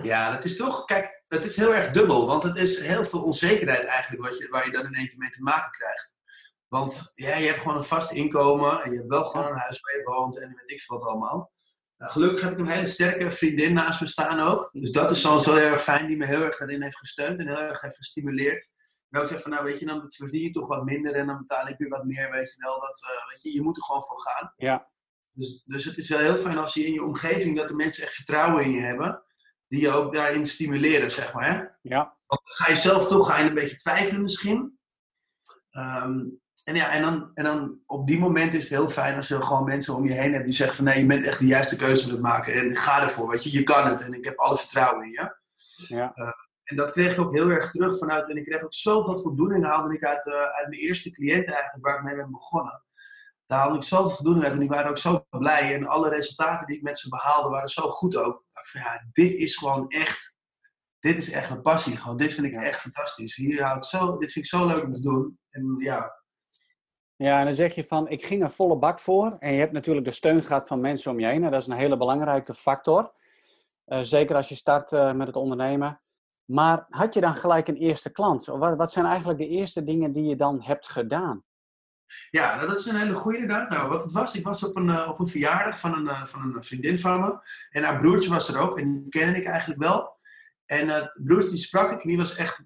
Ja, 0.03 0.31
dat 0.31 0.43
is 0.43 0.57
toch, 0.57 0.85
kijk, 0.85 1.23
het 1.25 1.45
is 1.45 1.55
heel 1.55 1.73
erg 1.73 1.91
dubbel. 1.91 2.25
Want 2.25 2.43
het 2.43 2.57
is 2.57 2.79
heel 2.79 3.05
veel 3.05 3.23
onzekerheid 3.23 3.85
eigenlijk 3.85 4.23
wat 4.23 4.37
je, 4.37 4.47
waar 4.49 4.65
je 4.65 4.71
dan 4.71 4.85
in 4.85 4.93
één 4.93 5.07
keer 5.07 5.17
mee 5.17 5.29
te 5.29 5.41
maken 5.41 5.71
krijgt. 5.71 6.17
Want 6.67 7.11
ja, 7.15 7.35
je 7.35 7.47
hebt 7.47 7.59
gewoon 7.59 7.77
een 7.77 7.83
vast 7.83 8.11
inkomen 8.11 8.83
en 8.83 8.91
je 8.91 8.97
hebt 8.97 9.09
wel 9.09 9.23
gewoon 9.23 9.47
een 9.47 9.57
huis 9.57 9.79
waar 9.79 9.97
je 9.97 10.03
woont 10.03 10.39
en 10.39 10.47
weet 10.55 10.71
ik 10.71 10.83
wat 10.87 11.03
allemaal. 11.03 11.51
Nou, 12.03 12.15
gelukkig 12.15 12.41
heb 12.41 12.51
ik 12.51 12.57
een 12.57 12.67
hele 12.67 12.85
sterke 12.85 13.31
vriendin 13.31 13.73
naast 13.73 14.01
me 14.01 14.07
staan 14.07 14.39
ook. 14.39 14.69
Dus 14.71 14.91
dat 14.91 15.11
is 15.11 15.21
zo 15.21 15.37
heel 15.37 15.57
erg 15.57 15.81
fijn, 15.81 16.07
die 16.07 16.17
me 16.17 16.25
heel 16.25 16.41
erg 16.41 16.57
daarin 16.57 16.81
heeft 16.81 16.97
gesteund 16.97 17.39
en 17.39 17.47
heel 17.47 17.61
erg 17.61 17.81
heeft 17.81 17.95
gestimuleerd. 17.95 18.73
En 19.09 19.21
ook 19.21 19.27
zeg 19.27 19.41
van, 19.41 19.51
nou 19.51 19.63
weet 19.63 19.79
je, 19.79 19.85
dan 19.85 20.03
verdien 20.07 20.41
je 20.41 20.51
toch 20.51 20.67
wat 20.67 20.83
minder 20.83 21.15
en 21.15 21.27
dan 21.27 21.37
betaal 21.37 21.67
ik 21.67 21.77
weer 21.77 21.89
wat 21.89 22.03
meer, 22.03 22.31
weet 22.31 22.53
je 22.53 22.63
wel. 22.63 22.79
Dat, 22.79 23.01
uh, 23.11 23.29
weet 23.29 23.41
je, 23.41 23.53
je 23.53 23.61
moet 23.61 23.77
er 23.77 23.83
gewoon 23.83 24.03
voor 24.03 24.19
gaan. 24.19 24.53
Ja. 24.55 24.89
Dus, 25.31 25.63
dus 25.65 25.85
het 25.85 25.97
is 25.97 26.09
wel 26.09 26.19
heel 26.19 26.37
fijn 26.37 26.57
als 26.57 26.73
je 26.73 26.85
in 26.85 26.93
je 26.93 27.03
omgeving, 27.03 27.57
dat 27.57 27.67
de 27.67 27.75
mensen 27.75 28.03
echt 28.03 28.15
vertrouwen 28.15 28.63
in 28.63 28.71
je 28.71 28.81
hebben. 28.81 29.23
Die 29.67 29.81
je 29.81 29.91
ook 29.91 30.13
daarin 30.13 30.45
stimuleren, 30.45 31.11
zeg 31.11 31.33
maar. 31.33 31.45
Hè? 31.45 31.63
Ja. 31.81 32.17
Want 32.25 32.41
dan 32.43 32.55
ga 32.55 32.69
je 32.69 32.75
zelf 32.75 33.07
toch 33.07 33.27
ga 33.27 33.39
je 33.39 33.47
een 33.47 33.53
beetje 33.53 33.75
twijfelen 33.75 34.21
misschien. 34.21 34.79
Um, 35.71 36.41
en 36.63 36.75
ja, 36.75 36.91
en 36.91 37.01
dan, 37.01 37.31
en 37.33 37.43
dan 37.43 37.79
op 37.85 38.07
die 38.07 38.19
moment 38.19 38.53
is 38.53 38.61
het 38.61 38.71
heel 38.71 38.89
fijn 38.89 39.15
als 39.15 39.27
je 39.27 39.41
gewoon 39.41 39.63
mensen 39.63 39.95
om 39.95 40.07
je 40.07 40.13
heen 40.13 40.33
hebt 40.33 40.45
die 40.45 40.53
zeggen 40.53 40.75
van 40.75 40.85
nee, 40.85 40.99
je 40.99 41.05
bent 41.05 41.25
echt 41.25 41.39
de 41.39 41.45
juiste 41.45 41.75
keuze 41.75 42.05
aan 42.05 42.11
het 42.11 42.21
maken 42.21 42.53
en 42.53 42.75
ga 42.75 43.01
ervoor, 43.01 43.29
weet 43.29 43.43
je, 43.43 43.51
je 43.51 43.63
kan 43.63 43.87
het 43.87 44.01
en 44.01 44.13
ik 44.13 44.25
heb 44.25 44.37
alle 44.37 44.57
vertrouwen 44.57 45.05
in 45.05 45.11
je. 45.11 45.35
Ja. 45.87 46.11
Uh, 46.15 46.31
en 46.63 46.75
dat 46.75 46.91
kreeg 46.91 47.11
ik 47.11 47.19
ook 47.19 47.33
heel 47.33 47.49
erg 47.49 47.71
terug 47.71 47.97
vanuit, 47.97 48.29
en 48.29 48.37
ik 48.37 48.45
kreeg 48.45 48.63
ook 48.63 48.73
zoveel 48.73 49.21
voldoening, 49.21 49.65
haalde 49.65 49.93
ik 49.93 50.03
uit, 50.03 50.25
uh, 50.25 50.33
uit 50.33 50.67
mijn 50.67 50.81
eerste 50.81 51.11
cliënten 51.11 51.53
eigenlijk, 51.53 51.85
waar 51.85 51.97
ik 51.97 52.03
mee 52.03 52.15
ben 52.15 52.31
begonnen. 52.31 52.83
Daar 53.45 53.59
haalde 53.59 53.75
ik 53.75 53.83
zoveel 53.83 54.09
voldoening 54.09 54.45
uit 54.45 54.53
en 54.53 54.59
die 54.59 54.69
waren 54.69 54.89
ook 54.89 54.97
zo 54.97 55.25
blij 55.29 55.75
en 55.75 55.87
alle 55.87 56.09
resultaten 56.09 56.67
die 56.67 56.75
ik 56.75 56.83
met 56.83 56.99
ze 56.99 57.09
behaalde 57.09 57.49
waren 57.49 57.67
zo 57.67 57.89
goed 57.89 58.15
ook. 58.15 58.45
Ik 58.53 58.65
van 58.65 58.81
ja, 58.81 59.05
dit 59.11 59.33
is 59.33 59.55
gewoon 59.55 59.87
echt, 59.87 60.35
dit 60.99 61.17
is 61.17 61.31
echt 61.31 61.49
mijn 61.49 61.61
passie, 61.61 61.97
gewoon 61.97 62.17
dit 62.17 62.33
vind 62.33 62.47
ik 62.47 62.53
echt 62.53 62.79
fantastisch. 62.79 63.35
Hier 63.35 63.63
hou 63.63 63.77
ik 63.77 63.83
zo, 63.83 64.17
dit 64.17 64.31
vind 64.31 64.45
ik 64.45 64.51
zo 64.51 64.67
leuk 64.67 64.83
om 64.83 64.93
te 64.93 65.01
doen. 65.01 65.39
En 65.49 65.75
ja, 65.77 66.22
ja, 67.15 67.39
en 67.39 67.43
dan 67.43 67.53
zeg 67.53 67.75
je 67.75 67.83
van, 67.83 68.07
ik 68.07 68.25
ging 68.25 68.43
er 68.43 68.51
volle 68.51 68.77
bak 68.77 68.99
voor. 68.99 69.35
En 69.39 69.53
je 69.53 69.59
hebt 69.59 69.71
natuurlijk 69.71 70.05
de 70.05 70.11
steun 70.11 70.43
gehad 70.43 70.67
van 70.67 70.81
mensen 70.81 71.11
om 71.11 71.19
je 71.19 71.25
heen. 71.25 71.43
En 71.43 71.51
dat 71.51 71.61
is 71.61 71.67
een 71.67 71.77
hele 71.77 71.97
belangrijke 71.97 72.53
factor. 72.53 73.13
Uh, 73.87 73.99
zeker 74.01 74.35
als 74.35 74.49
je 74.49 74.55
start 74.55 74.91
uh, 74.91 75.13
met 75.13 75.27
het 75.27 75.35
ondernemen. 75.35 76.01
Maar 76.45 76.85
had 76.89 77.13
je 77.13 77.21
dan 77.21 77.35
gelijk 77.35 77.67
een 77.67 77.75
eerste 77.75 78.11
klant? 78.11 78.45
Wat, 78.45 78.75
wat 78.75 78.91
zijn 78.91 79.05
eigenlijk 79.05 79.39
de 79.39 79.47
eerste 79.47 79.83
dingen 79.83 80.11
die 80.11 80.23
je 80.23 80.35
dan 80.35 80.61
hebt 80.61 80.87
gedaan? 80.87 81.43
Ja, 82.29 82.55
nou, 82.55 82.67
dat 82.67 82.77
is 82.77 82.85
een 82.85 82.95
hele 82.95 83.13
goede 83.13 83.37
inderdaad. 83.37 83.69
Nou, 83.69 83.89
wat 83.89 84.03
het 84.03 84.11
was, 84.11 84.35
ik 84.35 84.43
was 84.43 84.63
op 84.63 84.75
een, 84.75 84.87
uh, 84.87 85.07
op 85.09 85.19
een 85.19 85.27
verjaardag 85.27 85.79
van 85.79 86.07
een, 86.07 86.27
van 86.27 86.55
een 86.55 86.63
vriendin 86.63 86.99
van 86.99 87.21
me. 87.21 87.39
En 87.69 87.83
haar 87.83 87.99
broertje 87.99 88.29
was 88.29 88.53
er 88.53 88.61
ook. 88.61 88.79
En 88.79 88.91
die 88.91 89.09
kende 89.09 89.37
ik 89.37 89.45
eigenlijk 89.45 89.81
wel. 89.81 90.15
En 90.65 90.87
het 90.87 91.21
broertje 91.23 91.49
die 91.49 91.57
sprak 91.57 91.91
ik. 91.91 92.01
En 92.01 92.09
die 92.09 92.17
was 92.17 92.35
echt 92.35 92.63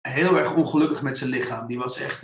heel 0.00 0.38
erg 0.38 0.54
ongelukkig 0.54 1.02
met 1.02 1.16
zijn 1.16 1.30
lichaam. 1.30 1.66
Die 1.66 1.78
was 1.78 2.00
echt, 2.00 2.20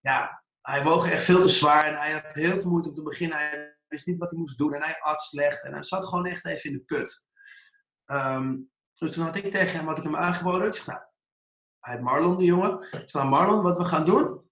ja, 0.00 0.44
hij 0.66 0.82
woog 0.82 1.10
echt 1.10 1.24
veel 1.24 1.40
te 1.40 1.48
zwaar 1.48 1.84
en 1.84 1.94
hij 1.94 2.12
had 2.12 2.24
heel 2.32 2.58
veel 2.58 2.70
moeite 2.70 2.88
om 2.88 2.94
te 2.94 3.02
beginnen. 3.02 3.38
Hij 3.38 3.76
wist 3.88 4.06
niet 4.06 4.18
wat 4.18 4.30
hij 4.30 4.38
moest 4.38 4.58
doen 4.58 4.74
en 4.74 4.82
hij 4.82 5.00
at 5.00 5.20
slecht 5.20 5.62
en 5.62 5.72
hij 5.72 5.82
zat 5.82 6.04
gewoon 6.04 6.26
echt 6.26 6.46
even 6.46 6.70
in 6.70 6.76
de 6.76 6.82
put. 6.84 7.26
Um, 8.06 8.70
dus 8.94 9.12
toen 9.12 9.24
had 9.24 9.36
ik 9.36 9.50
tegen 9.50 9.76
hem 9.76 9.86
wat 9.86 9.98
ik 9.98 10.04
hem 10.04 10.16
aangeboden. 10.16 10.66
Ik 10.66 10.74
zeg, 10.74 10.86
nou, 10.86 11.00
hij 11.80 11.94
heet 11.94 12.02
Marlon, 12.02 12.38
de 12.38 12.44
jongen. 12.44 12.82
Ik 12.92 13.12
nou 13.12 13.28
Marlon, 13.28 13.62
wat 13.62 13.76
we 13.76 13.84
gaan 13.84 14.04
doen. 14.04 14.50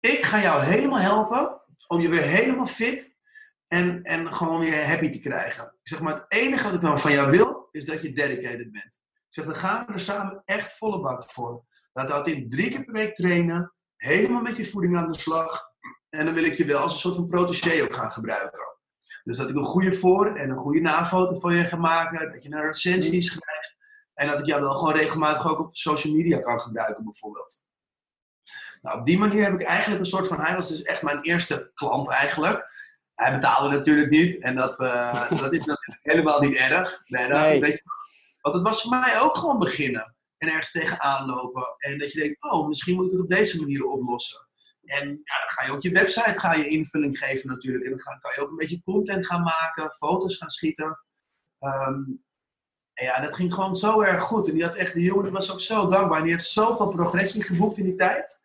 Ik 0.00 0.22
ga 0.22 0.40
jou 0.40 0.62
helemaal 0.62 0.98
helpen 0.98 1.62
om 1.86 2.00
je 2.00 2.08
weer 2.08 2.22
helemaal 2.22 2.66
fit 2.66 3.14
en, 3.66 4.02
en 4.02 4.34
gewoon 4.34 4.60
weer 4.60 4.86
happy 4.86 5.08
te 5.08 5.20
krijgen. 5.20 5.78
Zeg 5.82 6.00
maar, 6.00 6.14
het 6.14 6.24
enige 6.28 6.64
wat 6.64 6.74
ik 6.74 6.80
dan 6.80 6.98
van 6.98 7.12
jou 7.12 7.30
wil, 7.30 7.68
is 7.70 7.84
dat 7.84 8.02
je 8.02 8.12
dedicated 8.12 8.72
bent. 8.72 9.00
Ik 9.12 9.36
zeg, 9.36 9.44
dan 9.44 9.54
gaan 9.54 9.86
we 9.86 9.92
er 9.92 10.00
samen 10.00 10.42
echt 10.44 10.76
volle 10.76 11.00
bak 11.00 11.30
voor. 11.30 11.64
Laten 11.92 12.10
we 12.10 12.18
altijd 12.18 12.50
drie 12.50 12.70
keer 12.70 12.84
per 12.84 12.92
week 12.92 13.14
trainen 13.14 13.74
helemaal 14.00 14.42
met 14.42 14.56
je 14.56 14.66
voeding 14.66 14.96
aan 14.96 15.12
de 15.12 15.18
slag. 15.18 15.68
En 16.08 16.24
dan 16.24 16.34
wil 16.34 16.44
ik 16.44 16.54
je 16.54 16.64
wel 16.64 16.78
als 16.78 16.92
een 16.92 16.98
soort 16.98 17.14
van 17.14 17.28
protégé 17.28 17.82
ook 17.82 17.94
gaan 17.94 18.12
gebruiken. 18.12 18.60
Dus 19.24 19.36
dat 19.36 19.50
ik 19.50 19.56
een 19.56 19.62
goede 19.62 19.92
voor- 19.92 20.36
en 20.36 20.50
een 20.50 20.56
goede 20.56 20.80
nafoto 20.80 21.38
van 21.38 21.56
je 21.56 21.64
ga 21.64 21.76
maken. 21.76 22.32
Dat 22.32 22.42
je 22.42 22.52
een 22.52 22.60
recensie 22.60 23.22
schrijft. 23.22 23.76
En 24.14 24.26
dat 24.26 24.38
ik 24.38 24.46
jou 24.46 24.60
wel 24.60 24.72
gewoon 24.72 24.94
regelmatig 24.94 25.50
ook 25.50 25.58
op 25.58 25.76
social 25.76 26.14
media 26.14 26.38
kan 26.38 26.60
gebruiken, 26.60 27.04
bijvoorbeeld. 27.04 27.64
Nou, 28.82 28.98
op 28.98 29.06
die 29.06 29.18
manier 29.18 29.44
heb 29.44 29.52
ik 29.52 29.62
eigenlijk 29.62 30.00
een 30.00 30.06
soort 30.06 30.26
van. 30.26 30.40
Hij 30.40 30.54
was 30.54 30.68
dus 30.68 30.82
echt 30.82 31.02
mijn 31.02 31.20
eerste 31.20 31.70
klant 31.74 32.08
eigenlijk. 32.08 32.68
Hij 33.14 33.32
betaalde 33.32 33.76
natuurlijk 33.76 34.10
niet. 34.10 34.42
En 34.42 34.54
dat, 34.54 34.80
uh, 34.80 35.30
dat 35.42 35.52
is 35.52 35.64
natuurlijk 35.64 36.00
helemaal 36.02 36.40
niet 36.40 36.54
erg. 36.54 37.02
Nee, 37.06 37.28
dat, 37.28 37.40
nee. 37.40 37.60
Weet 37.60 37.76
je, 37.76 37.82
want 38.40 38.54
het 38.54 38.64
was 38.64 38.82
voor 38.82 38.98
mij 38.98 39.20
ook 39.20 39.36
gewoon 39.36 39.58
beginnen 39.58 40.14
en 40.40 40.48
ergens 40.48 40.70
tegenaan 40.70 41.26
lopen. 41.26 41.74
En 41.78 41.98
dat 41.98 42.12
je 42.12 42.20
denkt, 42.20 42.42
oh, 42.42 42.68
misschien 42.68 42.94
moet 42.94 43.06
ik 43.06 43.12
het 43.12 43.20
op 43.20 43.28
deze 43.28 43.60
manier 43.60 43.84
oplossen. 43.84 44.48
En 44.84 45.08
ja, 45.08 45.38
dan 45.38 45.48
ga 45.48 45.64
je 45.64 45.72
ook 45.72 45.82
je 45.82 45.90
website 45.90 46.40
ga 46.40 46.54
je 46.54 46.68
invulling 46.68 47.18
geven 47.18 47.48
natuurlijk. 47.48 47.84
En 47.84 47.90
dan 47.90 48.20
kan 48.20 48.32
je 48.34 48.40
ook 48.40 48.50
een 48.50 48.56
beetje 48.56 48.82
content 48.82 49.26
gaan 49.26 49.42
maken, 49.42 49.92
foto's 49.92 50.36
gaan 50.36 50.50
schieten. 50.50 51.04
Um, 51.58 52.24
en 52.94 53.04
ja, 53.04 53.20
dat 53.20 53.34
ging 53.34 53.54
gewoon 53.54 53.76
zo 53.76 54.00
erg 54.00 54.22
goed. 54.22 54.48
En 54.48 54.54
die 54.54 54.64
had 54.64 54.74
echt, 54.74 54.94
die 54.94 55.04
jongen 55.04 55.32
was 55.32 55.52
ook 55.52 55.60
zo 55.60 55.88
dankbaar. 55.88 56.18
En 56.18 56.24
die 56.24 56.32
heeft 56.32 56.46
zoveel 56.46 56.88
progressie 56.88 57.42
geboekt 57.42 57.78
in 57.78 57.84
die 57.84 57.96
tijd. 57.96 58.40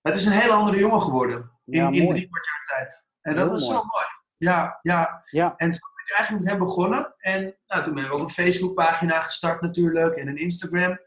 Het 0.00 0.16
is 0.16 0.26
een 0.26 0.32
hele 0.32 0.52
andere 0.52 0.78
jongen 0.78 1.00
geworden. 1.00 1.50
In, 1.64 1.94
in 1.94 2.08
drie 2.08 2.28
kwart 2.28 2.46
jaar 2.46 2.78
tijd. 2.78 3.08
En 3.20 3.36
dat 3.36 3.48
was 3.48 3.66
zo 3.66 3.72
mooi. 3.72 4.06
Ja, 4.36 4.78
ja. 4.82 5.22
ja. 5.30 5.56
En 5.56 5.72
eigenlijk 6.12 6.44
met 6.44 6.52
hem 6.52 6.58
begonnen. 6.58 7.14
En 7.16 7.58
nou, 7.66 7.84
toen 7.84 7.94
ben 7.94 8.04
ik 8.04 8.12
ook 8.12 8.20
een 8.20 8.30
Facebookpagina 8.30 9.20
gestart 9.20 9.60
natuurlijk 9.60 10.16
en 10.16 10.28
een 10.28 10.36
Instagram. 10.36 11.00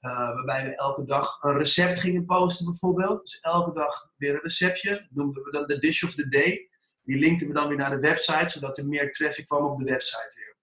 waarbij 0.00 0.64
we 0.64 0.76
elke 0.76 1.04
dag 1.04 1.38
een 1.40 1.56
recept 1.56 1.98
gingen 1.98 2.26
posten 2.26 2.64
bijvoorbeeld. 2.64 3.20
Dus 3.20 3.40
elke 3.40 3.72
dag 3.72 4.10
weer 4.16 4.34
een 4.34 4.42
receptje. 4.42 5.08
Noemden 5.10 5.42
we 5.42 5.50
dan 5.50 5.66
de 5.66 5.78
dish 5.78 6.02
of 6.02 6.14
the 6.14 6.28
day. 6.28 6.68
Die 7.02 7.18
linkten 7.18 7.46
we 7.46 7.54
dan 7.54 7.68
weer 7.68 7.76
naar 7.76 7.90
de 7.90 8.08
website, 8.08 8.48
zodat 8.48 8.78
er 8.78 8.86
meer 8.86 9.12
traffic 9.12 9.46
kwam 9.46 9.64
op 9.64 9.78
de 9.78 9.84
website 9.84 10.32
weer. 10.36 10.56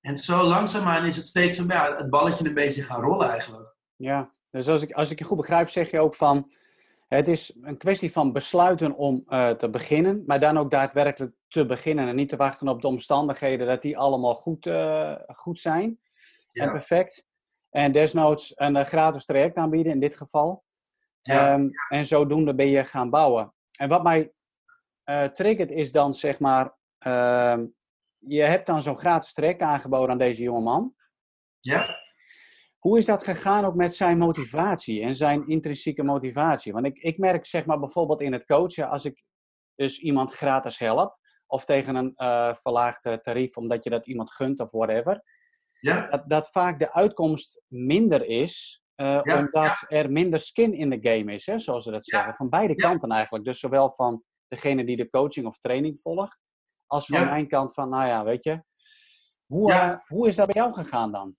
En 0.00 0.18
zo 0.18 0.42
langzaamaan 0.42 1.06
is 1.06 1.16
het 1.16 1.26
steeds 1.26 1.56
ja, 1.56 1.96
het 1.96 2.10
balletje 2.10 2.46
een 2.46 2.54
beetje 2.54 2.82
gaan 2.82 3.02
rollen 3.02 3.28
eigenlijk. 3.28 3.76
Ja, 3.96 4.30
dus 4.50 4.68
als 4.68 4.82
ik, 4.82 4.92
als 4.92 5.10
ik 5.10 5.18
je 5.18 5.24
goed 5.24 5.36
begrijp, 5.36 5.68
zeg 5.68 5.90
je 5.90 6.00
ook 6.00 6.14
van 6.14 6.52
het 7.16 7.28
is 7.28 7.56
een 7.62 7.76
kwestie 7.76 8.12
van 8.12 8.32
besluiten 8.32 8.96
om 8.96 9.24
uh, 9.28 9.50
te 9.50 9.70
beginnen, 9.70 10.22
maar 10.26 10.40
dan 10.40 10.58
ook 10.58 10.70
daadwerkelijk 10.70 11.34
te 11.48 11.66
beginnen 11.66 12.08
en 12.08 12.16
niet 12.16 12.28
te 12.28 12.36
wachten 12.36 12.68
op 12.68 12.80
de 12.80 12.86
omstandigheden 12.86 13.66
dat 13.66 13.82
die 13.82 13.98
allemaal 13.98 14.34
goed, 14.34 14.66
uh, 14.66 15.14
goed 15.26 15.58
zijn 15.58 16.00
ja. 16.52 16.64
en 16.64 16.70
perfect. 16.70 17.26
En 17.70 17.92
desnoods 17.92 18.52
een 18.56 18.76
uh, 18.76 18.84
gratis 18.84 19.24
traject 19.24 19.56
aanbieden 19.56 19.92
in 19.92 20.00
dit 20.00 20.16
geval. 20.16 20.64
Ja. 21.22 21.54
Um, 21.54 21.70
en 21.88 22.06
zodoende 22.06 22.54
ben 22.54 22.68
je 22.68 22.84
gaan 22.84 23.10
bouwen. 23.10 23.54
En 23.78 23.88
wat 23.88 24.02
mij 24.02 24.32
triggert 25.32 25.70
is 25.70 25.92
dan 25.92 26.12
zeg 26.14 26.38
maar, 26.38 26.76
ehm, 26.98 27.66
je 28.18 28.42
hebt 28.42 28.66
dan 28.66 28.82
zo'n 28.82 28.98
gratis 28.98 29.32
traject 29.32 29.62
aangeboden 29.62 30.10
aan 30.10 30.18
deze 30.18 30.42
jongeman. 30.42 30.94
Ja. 31.60 31.84
Hoe 32.80 32.98
is 32.98 33.06
dat 33.06 33.22
gegaan 33.22 33.64
ook 33.64 33.74
met 33.74 33.94
zijn 33.94 34.18
motivatie 34.18 35.02
en 35.02 35.14
zijn 35.14 35.46
intrinsieke 35.46 36.02
motivatie? 36.02 36.72
Want 36.72 36.86
ik, 36.86 36.98
ik 36.98 37.18
merk 37.18 37.46
zeg 37.46 37.64
maar 37.66 37.78
bijvoorbeeld 37.78 38.20
in 38.20 38.32
het 38.32 38.44
coachen, 38.44 38.88
als 38.88 39.04
ik 39.04 39.24
dus 39.74 39.98
iemand 39.98 40.32
gratis 40.32 40.78
help, 40.78 41.18
of 41.46 41.64
tegen 41.64 41.94
een 41.94 42.12
uh, 42.16 42.54
verlaagd 42.54 43.22
tarief 43.22 43.56
omdat 43.56 43.84
je 43.84 43.90
dat 43.90 44.06
iemand 44.06 44.34
gunt 44.34 44.60
of 44.60 44.70
whatever, 44.70 45.22
ja. 45.80 46.06
dat, 46.06 46.28
dat 46.28 46.50
vaak 46.50 46.78
de 46.78 46.92
uitkomst 46.92 47.62
minder 47.66 48.24
is, 48.24 48.82
uh, 48.96 49.20
ja, 49.22 49.38
omdat 49.38 49.84
er 49.88 50.12
minder 50.12 50.38
skin 50.38 50.74
in 50.74 50.90
de 50.90 50.98
game 51.00 51.32
is, 51.32 51.46
hè, 51.46 51.58
zoals 51.58 51.84
ze 51.84 51.90
dat 51.90 52.04
zeggen. 52.04 52.34
Van 52.34 52.48
beide 52.48 52.74
kanten 52.74 53.10
eigenlijk. 53.10 53.44
Dus 53.44 53.58
zowel 53.58 53.90
van 53.90 54.22
degene 54.48 54.84
die 54.84 54.96
de 54.96 55.10
coaching 55.10 55.46
of 55.46 55.58
training 55.58 56.00
volgt, 56.00 56.38
als 56.86 57.06
van 57.06 57.24
mijn 57.24 57.48
kant 57.48 57.74
van, 57.74 57.88
nou 57.88 58.06
ja, 58.06 58.24
weet 58.24 58.44
je, 58.44 58.62
hoe, 59.46 59.72
uh, 59.72 59.94
hoe 60.06 60.28
is 60.28 60.36
dat 60.36 60.46
bij 60.46 60.62
jou 60.62 60.74
gegaan 60.74 61.12
dan? 61.12 61.36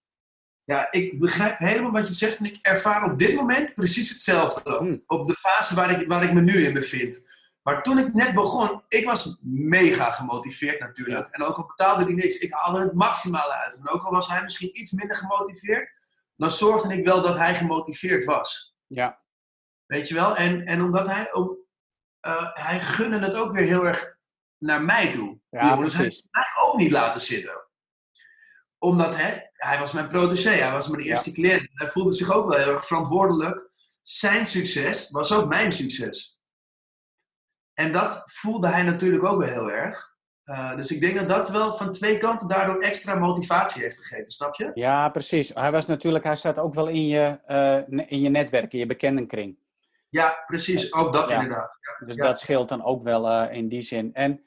Ja, 0.63 0.91
ik 0.91 1.19
begrijp 1.19 1.57
helemaal 1.57 1.91
wat 1.91 2.07
je 2.07 2.13
zegt 2.13 2.37
en 2.37 2.45
ik 2.45 2.57
ervaar 2.61 3.11
op 3.11 3.19
dit 3.19 3.35
moment 3.35 3.73
precies 3.73 4.09
hetzelfde. 4.09 4.77
Hmm. 4.77 5.03
Op 5.05 5.27
de 5.27 5.33
fase 5.33 5.75
waar 5.75 6.01
ik, 6.01 6.07
waar 6.07 6.23
ik 6.23 6.33
me 6.33 6.41
nu 6.41 6.65
in 6.65 6.73
bevind. 6.73 7.21
Maar 7.61 7.83
toen 7.83 7.97
ik 7.97 8.13
net 8.13 8.33
begon, 8.33 8.83
ik 8.87 9.05
was 9.05 9.39
mega 9.43 10.11
gemotiveerd 10.11 10.79
natuurlijk. 10.79 11.27
En 11.27 11.43
ook 11.43 11.57
al 11.57 11.65
betaalde 11.65 12.03
hij 12.03 12.13
niks, 12.13 12.37
ik 12.37 12.53
haalde 12.53 12.79
het 12.79 12.93
maximale 12.93 13.53
uit. 13.53 13.75
En 13.75 13.89
ook 13.89 14.03
al 14.03 14.11
was 14.11 14.27
hij 14.27 14.43
misschien 14.43 14.79
iets 14.79 14.91
minder 14.91 15.17
gemotiveerd, 15.17 15.91
dan 16.35 16.51
zorgde 16.51 16.97
ik 16.97 17.05
wel 17.05 17.21
dat 17.21 17.37
hij 17.37 17.55
gemotiveerd 17.55 18.23
was. 18.23 18.75
Ja. 18.87 19.21
Weet 19.85 20.07
je 20.07 20.13
wel? 20.13 20.35
En, 20.35 20.65
en 20.65 20.81
omdat 20.81 21.07
hij 21.07 21.33
ook, 21.33 21.57
uh, 22.27 22.53
hij 22.53 22.79
gunde 22.79 23.19
het 23.19 23.35
ook 23.35 23.51
weer 23.51 23.65
heel 23.65 23.85
erg 23.85 24.17
naar 24.57 24.83
mij 24.83 25.11
toe. 25.11 25.39
Ja, 25.49 25.75
dus 25.75 25.93
hij 25.93 26.23
mij 26.31 26.45
ook 26.63 26.77
niet 26.77 26.91
laten 26.91 27.21
zitten 27.21 27.60
omdat 28.81 29.15
hè, 29.15 29.39
hij 29.51 29.79
was 29.79 29.91
mijn 29.91 30.07
protégé, 30.07 30.49
hij 30.49 30.71
was 30.71 30.87
mijn 30.87 31.03
eerste 31.03 31.29
ja. 31.29 31.35
cliënt. 31.35 31.69
Hij 31.73 31.87
voelde 31.87 32.13
zich 32.13 32.33
ook 32.33 32.49
wel 32.49 32.59
heel 32.59 32.73
erg 32.73 32.85
verantwoordelijk. 32.85 33.69
Zijn 34.01 34.45
succes 34.45 35.09
was 35.09 35.33
ook 35.33 35.47
mijn 35.47 35.71
succes. 35.71 36.39
En 37.73 37.91
dat 37.91 38.23
voelde 38.25 38.67
hij 38.67 38.83
natuurlijk 38.83 39.23
ook 39.23 39.39
wel 39.39 39.49
heel 39.49 39.71
erg. 39.71 40.09
Uh, 40.45 40.75
dus 40.75 40.91
ik 40.91 41.01
denk 41.01 41.19
dat 41.19 41.27
dat 41.27 41.49
wel 41.49 41.73
van 41.73 41.91
twee 41.91 42.17
kanten 42.17 42.47
daardoor 42.47 42.81
extra 42.81 43.15
motivatie 43.15 43.81
heeft 43.81 43.97
gegeven, 43.97 44.31
snap 44.31 44.55
je? 44.55 44.71
Ja, 44.73 45.09
precies. 45.09 45.49
Hij 45.53 45.71
was 45.71 45.85
natuurlijk, 45.85 46.23
hij 46.23 46.35
staat 46.35 46.57
ook 46.57 46.73
wel 46.73 46.87
in 46.87 47.07
je, 47.07 47.39
uh, 47.47 48.01
in 48.09 48.19
je 48.19 48.29
netwerk, 48.29 48.73
in 48.73 48.79
je 48.79 48.85
bekendenkring. 48.85 49.57
Ja, 50.09 50.43
precies. 50.47 50.93
Ook 50.93 51.13
dat 51.13 51.29
ja. 51.29 51.35
inderdaad. 51.35 51.77
Ja. 51.81 52.05
Dus 52.05 52.15
dat 52.15 52.39
scheelt 52.39 52.69
dan 52.69 52.83
ook 52.83 53.03
wel 53.03 53.25
uh, 53.25 53.55
in 53.55 53.67
die 53.67 53.81
zin. 53.81 54.13
En 54.13 54.43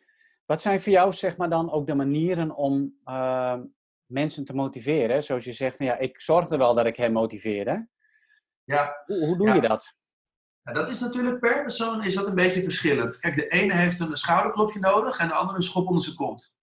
wat 0.47 0.63
zijn 0.63 0.81
voor 0.81 0.93
jou, 0.93 1.13
zeg 1.13 1.37
maar 1.37 1.51
dan, 1.51 1.73
ook 1.73 1.87
de 1.87 1.95
manieren 1.95 2.55
om 2.55 2.95
mensen 4.07 4.45
te 4.45 4.55
motiveren? 4.55 5.23
Zoals 5.23 5.45
je 5.45 5.53
zegt, 5.53 5.77
van 5.77 5.87
ja, 5.87 5.97
ik 5.97 6.21
zorg 6.21 6.51
er 6.51 6.59
wel 6.59 6.75
dat 6.75 6.87
ik 6.87 6.97
hem 6.97 7.13
motiveer. 7.13 7.89
Ja. 8.65 9.03
Hoe, 9.07 9.27
hoe 9.27 9.37
doe 9.37 9.55
je 9.55 9.61
dat? 9.61 9.95
Ja, 10.63 10.73
dat 10.73 10.89
is 10.89 11.01
natuurlijk 11.01 11.41
per 11.41 11.63
persoon 11.63 12.05
is 12.05 12.15
dat 12.15 12.27
een 12.27 12.35
beetje 12.35 12.63
verschillend. 12.63 13.19
Kijk, 13.19 13.37
de 13.37 13.49
ene 13.49 13.75
heeft 13.75 14.01
een 14.01 14.17
schouderklopje 14.17 14.79
nodig 14.79 15.19
en 15.19 15.29
de 15.29 15.35
andere 15.35 15.57
een 15.57 15.63
schop 15.63 15.87
onder 15.87 16.03
zijn 16.03 16.17
kont. 16.17 16.57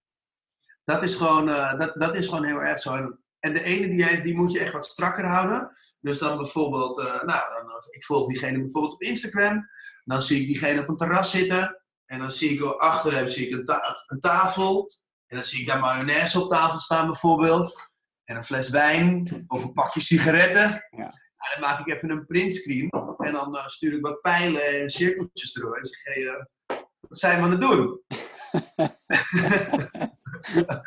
Dat 0.84 1.02
is 1.02 1.14
gewoon, 1.14 1.48
uh, 1.48 1.78
dat, 1.78 1.94
dat 1.94 2.16
is 2.16 2.28
gewoon 2.28 2.44
heel 2.44 2.60
erg 2.60 2.80
zo. 2.80 3.18
En 3.38 3.54
de 3.54 3.62
ene 3.62 3.88
die, 3.88 4.04
heeft, 4.04 4.22
die 4.22 4.34
moet 4.34 4.52
je 4.52 4.60
echt 4.60 4.72
wat 4.72 4.84
strakker 4.84 5.26
houden. 5.26 5.76
Dus 6.00 6.18
dan 6.18 6.36
bijvoorbeeld, 6.36 6.98
uh, 6.98 7.22
nou, 7.22 7.54
dan, 7.54 7.82
ik 7.90 8.04
volg 8.04 8.28
diegene 8.28 8.58
bijvoorbeeld 8.58 8.94
op 8.94 9.02
Instagram. 9.02 9.68
Dan 10.04 10.22
zie 10.22 10.40
ik 10.40 10.46
diegene 10.46 10.80
op 10.80 10.88
een 10.88 10.96
terras 10.96 11.30
zitten. 11.30 11.82
En 12.06 12.18
dan 12.18 12.30
zie 12.30 12.50
ik 12.50 12.62
achter 12.62 13.14
hem 13.14 13.28
zie 13.28 13.46
ik 13.46 13.54
een, 13.54 13.64
ta 13.64 14.04
een 14.06 14.20
tafel. 14.20 14.92
En 15.32 15.38
dan 15.38 15.46
zie 15.46 15.60
ik 15.60 15.66
daar 15.66 15.80
mayonaise 15.80 16.40
op 16.40 16.48
tafel 16.48 16.78
staan 16.78 17.06
bijvoorbeeld. 17.06 17.90
En 18.24 18.36
een 18.36 18.44
fles 18.44 18.68
wijn 18.68 19.44
of 19.46 19.62
een 19.62 19.72
pakje 19.72 20.00
sigaretten. 20.00 20.88
Ja. 20.96 21.08
dan 21.52 21.60
maak 21.60 21.78
ik 21.86 21.94
even 21.94 22.10
een 22.10 22.26
printscreen. 22.26 22.88
En 23.18 23.32
dan 23.32 23.54
uh, 23.54 23.66
stuur 23.66 23.92
ik 23.92 24.06
wat 24.06 24.20
pijlen 24.20 24.80
en 24.80 24.90
cirkeltjes 24.90 25.56
erover. 25.56 25.78
En 25.78 25.84
zeg 25.84 26.02
hey, 26.02 26.22
uh, 26.22 26.42
wat 27.00 27.18
zijn 27.18 27.38
we 27.38 27.44
aan 27.44 27.50
het 27.50 27.60
doen? 27.60 28.02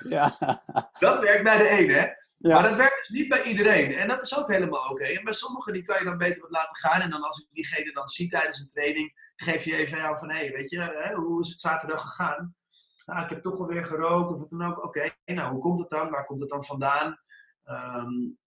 ja. 0.17 0.37
Dat 0.99 1.19
werkt 1.19 1.43
bij 1.43 1.57
de 1.57 1.69
ene, 1.69 1.93
hè? 1.93 2.07
Ja. 2.37 2.53
Maar 2.53 2.63
dat 2.63 2.75
werkt 2.75 2.97
dus 2.97 3.09
niet 3.09 3.29
bij 3.29 3.43
iedereen. 3.43 3.93
En 3.93 4.07
dat 4.07 4.21
is 4.21 4.37
ook 4.37 4.51
helemaal 4.51 4.83
oké. 4.83 4.91
Okay. 4.91 5.15
En 5.15 5.23
bij 5.23 5.33
sommigen 5.33 5.73
die 5.73 5.83
kan 5.83 5.99
je 5.99 6.05
dan 6.05 6.17
beter 6.17 6.41
wat 6.41 6.51
laten 6.51 6.77
gaan. 6.77 7.01
En 7.01 7.09
dan 7.09 7.23
als 7.23 7.39
ik 7.39 7.47
diegene 7.51 7.91
dan 7.91 8.07
zie 8.07 8.29
tijdens 8.29 8.59
een 8.59 8.67
training, 8.67 9.31
geef 9.35 9.63
je 9.63 9.75
even 9.75 10.01
aan 10.01 10.19
van, 10.19 10.29
hé, 10.29 10.37
hey, 10.37 10.51
weet 10.51 10.69
je, 10.69 10.79
hè, 10.79 11.13
hoe 11.13 11.41
is 11.41 11.49
het 11.49 11.59
zaterdag 11.59 12.01
gegaan? 12.01 12.55
Nou, 13.05 13.23
ik 13.23 13.29
heb 13.29 13.41
toch 13.41 13.59
alweer 13.59 13.85
gerookt 13.85 14.33
of 14.33 14.39
wat 14.39 14.49
dan 14.49 14.65
ook. 14.65 14.83
Oké, 14.83 15.09
nou, 15.25 15.51
hoe 15.51 15.61
komt 15.61 15.79
het 15.79 15.89
dan? 15.89 16.09
Waar 16.09 16.25
komt 16.25 16.41
het 16.41 16.49
dan 16.49 16.63
vandaan? 16.63 17.17
Um, 17.63 18.37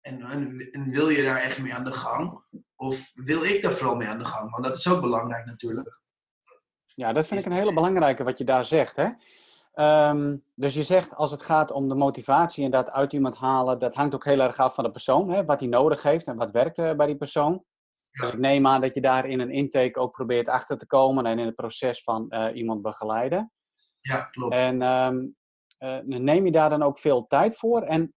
en, 0.00 0.22
en, 0.22 0.70
en, 0.72 0.90
wil 0.90 1.08
je 1.08 1.22
daar 1.22 1.40
echt 1.40 1.62
mee 1.62 1.74
aan 1.74 1.84
de 1.84 1.92
gang? 1.92 2.42
Of 2.76 3.12
wil 3.14 3.44
ik 3.44 3.62
daar 3.62 3.72
vooral 3.72 3.96
mee 3.96 4.08
aan 4.08 4.18
de 4.18 4.24
gang? 4.24 4.50
Want 4.50 4.64
dat 4.64 4.74
is 4.74 4.88
ook 4.88 5.00
belangrijk 5.00 5.46
natuurlijk. 5.46 6.02
Ja, 6.84 7.12
dat 7.12 7.26
vind 7.26 7.40
ik 7.40 7.46
een 7.46 7.52
hele 7.52 7.74
belangrijke 7.74 8.24
wat 8.24 8.38
je 8.38 8.44
daar 8.44 8.64
zegt. 8.64 8.96
Hè? 8.96 9.08
Um, 10.10 10.44
dus 10.54 10.74
je 10.74 10.82
zegt 10.82 11.14
als 11.14 11.30
het 11.30 11.42
gaat 11.42 11.70
om 11.70 11.88
de 11.88 11.94
motivatie 11.94 12.64
en 12.64 12.70
dat 12.70 12.90
uit 12.90 13.12
iemand 13.12 13.36
halen, 13.36 13.78
dat 13.78 13.94
hangt 13.94 14.14
ook 14.14 14.24
heel 14.24 14.40
erg 14.40 14.58
af 14.58 14.74
van 14.74 14.84
de 14.84 14.90
persoon, 14.90 15.30
hè? 15.30 15.44
wat 15.44 15.60
hij 15.60 15.68
nodig 15.68 16.02
heeft 16.02 16.26
en 16.26 16.36
wat 16.36 16.50
werkt 16.50 16.78
uh, 16.78 16.92
bij 16.92 17.06
die 17.06 17.16
persoon. 17.16 17.64
Ja. 18.10 18.22
Dus 18.22 18.32
ik 18.32 18.38
neem 18.38 18.66
aan 18.66 18.80
dat 18.80 18.94
je 18.94 19.00
daar 19.00 19.26
in 19.26 19.40
een 19.40 19.50
intake 19.50 20.00
ook 20.00 20.12
probeert 20.12 20.48
achter 20.48 20.78
te 20.78 20.86
komen 20.86 21.26
en 21.26 21.38
in 21.38 21.46
het 21.46 21.54
proces 21.54 22.02
van 22.02 22.26
uh, 22.28 22.46
iemand 22.54 22.82
begeleiden. 22.82 23.52
Ja, 24.08 24.24
klopt. 24.24 24.54
En 24.54 24.82
um, 24.82 25.36
uh, 25.78 25.98
neem 26.00 26.44
je 26.44 26.52
daar 26.52 26.70
dan 26.70 26.82
ook 26.82 26.98
veel 26.98 27.26
tijd 27.26 27.56
voor? 27.56 27.82
En 27.82 28.14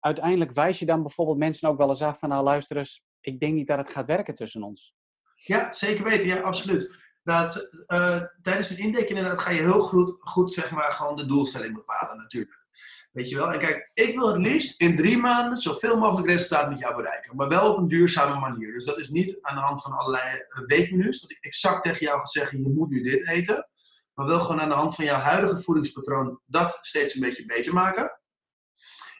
uiteindelijk 0.00 0.52
wijs 0.52 0.78
je 0.78 0.86
dan 0.86 1.02
bijvoorbeeld 1.02 1.38
mensen 1.38 1.68
ook 1.68 1.78
wel 1.78 1.88
eens 1.88 2.02
af 2.02 2.18
van, 2.18 2.28
nou 2.28 2.44
luister 2.44 2.76
eens, 2.76 3.02
ik 3.20 3.40
denk 3.40 3.54
niet 3.54 3.66
dat 3.66 3.78
het 3.78 3.92
gaat 3.92 4.06
werken 4.06 4.34
tussen 4.34 4.62
ons. 4.62 4.94
Ja, 5.34 5.72
zeker 5.72 6.04
weten. 6.04 6.26
Ja, 6.26 6.40
absoluut. 6.40 6.96
Dat, 7.22 7.70
uh, 7.86 8.22
tijdens 8.42 8.68
het 8.68 8.78
indekken 8.78 9.16
inderdaad 9.16 9.40
ga 9.40 9.50
je 9.50 9.60
heel 9.60 9.80
goed, 9.80 10.16
goed 10.20 10.52
zeg 10.52 10.70
maar, 10.70 10.92
gewoon 10.92 11.16
de 11.16 11.26
doelstelling 11.26 11.74
bepalen 11.74 12.16
natuurlijk. 12.16 12.66
Weet 13.12 13.28
je 13.28 13.36
wel? 13.36 13.52
En 13.52 13.58
kijk, 13.58 13.90
ik 13.94 14.14
wil 14.14 14.28
het 14.28 14.38
liefst 14.38 14.80
in 14.80 14.96
drie 14.96 15.18
maanden 15.18 15.58
zoveel 15.58 15.98
mogelijk 15.98 16.28
resultaat 16.28 16.68
met 16.68 16.78
jou 16.78 16.96
bereiken. 16.96 17.36
Maar 17.36 17.48
wel 17.48 17.72
op 17.72 17.78
een 17.78 17.88
duurzame 17.88 18.40
manier. 18.40 18.72
Dus 18.72 18.84
dat 18.84 18.98
is 18.98 19.08
niet 19.08 19.38
aan 19.40 19.54
de 19.54 19.62
hand 19.62 19.82
van 19.82 19.92
allerlei 19.92 20.38
eh, 20.38 20.64
weekmenu's. 20.66 21.20
Dat 21.20 21.30
ik 21.30 21.38
exact 21.40 21.82
tegen 21.82 22.06
jou 22.06 22.18
ga 22.18 22.26
zeggen, 22.26 22.62
je 22.62 22.68
moet 22.68 22.90
nu 22.90 23.02
dit 23.02 23.28
eten 23.28 23.68
maar 24.18 24.26
wel 24.26 24.40
gewoon 24.40 24.60
aan 24.60 24.68
de 24.68 24.74
hand 24.74 24.94
van 24.94 25.04
jouw 25.04 25.18
huidige 25.18 25.62
voedingspatroon 25.62 26.40
dat 26.46 26.78
steeds 26.82 27.14
een 27.14 27.20
beetje 27.20 27.46
beter 27.46 27.74
maken. 27.74 28.20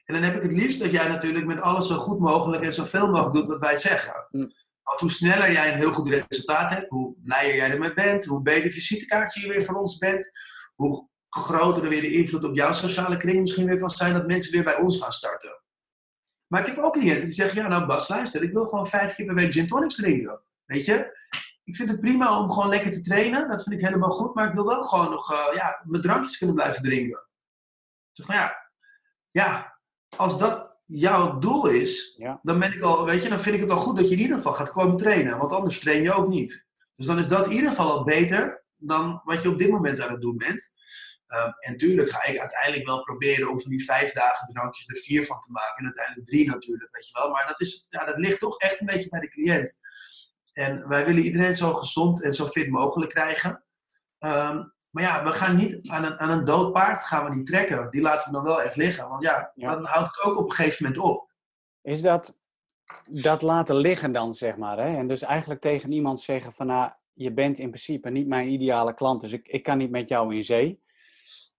En 0.05 0.15
dan 0.15 0.23
heb 0.23 0.37
ik 0.37 0.43
het 0.43 0.53
liefst 0.53 0.81
dat 0.81 0.91
jij 0.91 1.09
natuurlijk 1.09 1.47
met 1.47 1.61
alles 1.61 1.87
zo 1.87 1.97
goed 1.97 2.19
mogelijk 2.19 2.63
en 2.63 2.73
zoveel 2.73 3.11
mogelijk 3.11 3.35
doet 3.35 3.49
wat 3.49 3.61
wij 3.61 3.77
zeggen. 3.77 4.27
Mm. 4.31 4.53
Want 4.83 5.01
hoe 5.01 5.11
sneller 5.11 5.53
jij 5.53 5.73
een 5.73 5.79
heel 5.79 5.93
goed 5.93 6.09
resultaat 6.09 6.71
hebt, 6.71 6.89
hoe 6.89 7.15
blijer 7.23 7.55
jij 7.57 7.71
ermee 7.71 7.95
bent, 7.95 8.25
hoe 8.25 8.43
beter 8.43 8.71
visitekaartje 8.71 9.41
je 9.41 9.49
weer 9.49 9.65
voor 9.65 9.75
ons 9.75 9.99
bent, 9.99 10.31
hoe 10.75 11.09
groter 11.29 11.89
weer 11.89 12.01
de 12.01 12.13
invloed 12.13 12.45
op 12.45 12.55
jouw 12.55 12.73
sociale 12.73 13.17
kring 13.17 13.41
misschien 13.41 13.67
weer 13.67 13.79
kan 13.79 13.91
zijn 13.91 14.13
dat 14.13 14.27
mensen 14.27 14.53
weer 14.53 14.65
bij 14.65 14.77
ons 14.77 15.03
gaan 15.03 15.13
starten. 15.13 15.63
Maar 16.47 16.61
ik 16.61 16.67
heb 16.67 16.79
ook 16.79 16.93
cliënten 16.93 17.27
die 17.27 17.35
zeggen, 17.35 17.63
ja 17.63 17.69
nou 17.69 17.87
Bas, 17.87 18.09
luister, 18.09 18.43
ik 18.43 18.53
wil 18.53 18.67
gewoon 18.67 18.87
vijf 18.87 19.15
keer 19.15 19.27
per 19.27 19.35
week 19.35 19.53
gin 19.53 19.67
tonics 19.67 19.97
drinken. 19.97 20.43
Weet 20.65 20.85
je? 20.85 21.18
Ik 21.69 21.77
vind 21.77 21.91
het 21.91 22.01
prima 22.01 22.41
om 22.41 22.51
gewoon 22.51 22.69
lekker 22.69 22.93
te 22.93 23.01
trainen. 23.01 23.49
Dat 23.49 23.63
vind 23.63 23.75
ik 23.75 23.87
helemaal 23.87 24.11
goed. 24.11 24.35
Maar 24.35 24.49
ik 24.49 24.55
wil 24.55 24.67
wel 24.67 24.85
gewoon 24.85 25.11
nog 25.11 25.33
uh, 25.33 25.55
ja, 25.55 25.83
mijn 25.85 26.03
drankjes 26.03 26.39
kunnen 26.39 26.57
blijven 26.57 26.83
drinken. 26.83 27.27
Zeg, 28.13 28.27
nou 28.27 28.41
ja, 28.41 28.71
ja, 29.31 29.79
als 30.17 30.39
dat 30.39 30.77
jouw 30.85 31.39
doel 31.39 31.67
is, 31.67 32.15
ja. 32.17 32.41
dan 32.43 32.59
ben 32.59 32.73
ik 32.73 32.83
al, 32.83 33.05
weet 33.05 33.23
je, 33.23 33.29
dan 33.29 33.41
vind 33.41 33.55
ik 33.55 33.61
het 33.61 33.71
al 33.71 33.79
goed 33.79 33.97
dat 33.97 34.09
je 34.09 34.15
in 34.15 34.21
ieder 34.21 34.37
geval 34.37 34.53
gaat 34.53 34.73
komen 34.73 34.97
trainen. 34.97 35.39
Want 35.39 35.53
anders 35.53 35.79
train 35.79 36.03
je 36.03 36.13
ook 36.13 36.29
niet. 36.29 36.67
Dus 36.97 37.07
dan 37.07 37.19
is 37.19 37.29
dat 37.29 37.47
in 37.47 37.53
ieder 37.53 37.69
geval 37.69 37.91
al 37.91 38.05
beter 38.05 38.65
dan 38.77 39.21
wat 39.25 39.43
je 39.43 39.49
op 39.49 39.59
dit 39.59 39.71
moment 39.71 40.01
aan 40.01 40.13
het 40.13 40.21
doen 40.21 40.37
bent. 40.37 40.77
Ehm, 41.27 41.51
en 41.59 41.77
tuurlijk 41.77 42.11
ga 42.11 42.27
ik 42.27 42.39
uiteindelijk 42.39 42.87
wel 42.87 43.03
proberen 43.03 43.51
om 43.51 43.61
van 43.61 43.71
die 43.71 43.85
vijf 43.85 44.13
dagen 44.13 44.53
drankjes 44.53 44.89
er 44.89 44.97
vier 44.97 45.27
van 45.27 45.41
te 45.41 45.53
maken. 45.53 45.77
En 45.77 45.85
uiteindelijk 45.85 46.27
drie 46.27 46.47
natuurlijk, 46.47 46.89
weet 46.95 47.09
je 47.09 47.19
wel. 47.19 47.31
Maar 47.31 47.47
dat, 47.47 47.61
is, 47.61 47.87
ja, 47.91 48.05
dat 48.05 48.19
ligt 48.19 48.39
toch 48.39 48.59
echt 48.59 48.81
een 48.81 48.87
beetje 48.87 49.09
bij 49.09 49.21
de 49.21 49.29
cliënt. 49.29 49.79
En 50.59 50.89
wij 50.89 51.07
willen 51.07 51.23
iedereen 51.23 51.57
zo 51.57 51.75
gezond 51.75 52.23
en 52.23 52.33
zo 52.33 52.47
fit 52.47 52.71
mogelijk 52.71 53.11
krijgen. 53.11 53.65
Ehm, 54.19 54.65
maar 54.91 55.03
ja, 55.03 55.25
we 55.25 55.33
gaan 55.33 55.57
niet 55.57 55.89
aan 55.89 56.05
een, 56.05 56.19
aan 56.19 56.31
een 56.31 56.45
dood 56.45 56.73
paard 56.73 57.05
gaan 57.05 57.29
we 57.29 57.35
niet 57.35 57.47
trekken. 57.47 57.91
Die 57.91 58.01
laten 58.01 58.27
we 58.27 58.33
dan 58.33 58.45
wel 58.45 58.63
echt 58.63 58.77
liggen. 58.77 59.09
Want 59.09 59.23
ja, 59.23 59.53
dan 59.55 59.85
houdt 59.85 60.17
het 60.17 60.25
ook 60.25 60.39
op 60.39 60.45
een 60.45 60.57
gegeven 60.57 60.85
moment 60.85 61.03
op. 61.03 61.33
Is 61.83 62.03
dat 62.03 62.37
dat 63.11 63.43
laten 63.43 63.77
liggen 63.77 64.13
dan, 64.13 64.35
zeg 64.35 64.57
maar? 64.57 64.79
Hè? 64.79 64.97
En 64.97 65.09
dus 65.09 65.23
eigenlijk 65.23 65.61
tegen 65.61 65.93
iemand 65.93 66.21
zeggen 66.21 66.53
van... 66.53 66.67
Nou, 66.67 66.93
je 67.13 67.33
bent 67.33 67.59
in 67.59 67.71
principe 67.71 68.11
niet 68.11 68.29
mijn 68.29 68.49
ideale 68.49 68.95
klant. 68.95 69.21
Dus 69.21 69.33
ik, 69.33 69.49
ik 69.49 69.63
kan 69.63 69.79
niet 69.79 69.91
met 69.91 70.09
jou 70.09 70.35
in 70.35 70.45
zee. 70.45 70.83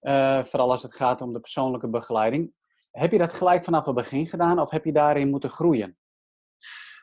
Uh, 0.02 0.44
vooral 0.44 0.72
als 0.72 0.84
het 0.84 0.96
gaat 0.96 1.22
om 1.22 1.34
de 1.34 1.40
persoonlijke 1.40 1.90
begeleiding. 1.90 2.54
Heb 2.92 3.12
je 3.12 3.18
dat 3.18 3.34
gelijk 3.34 3.64
vanaf 3.64 3.86
het 3.86 3.96
begin 3.96 4.28
gedaan 4.28 4.60
of 4.60 4.70
heb 4.70 4.86
je 4.86 4.92
daarin 4.92 5.30
moeten 5.30 5.50
groeien? 5.50 5.98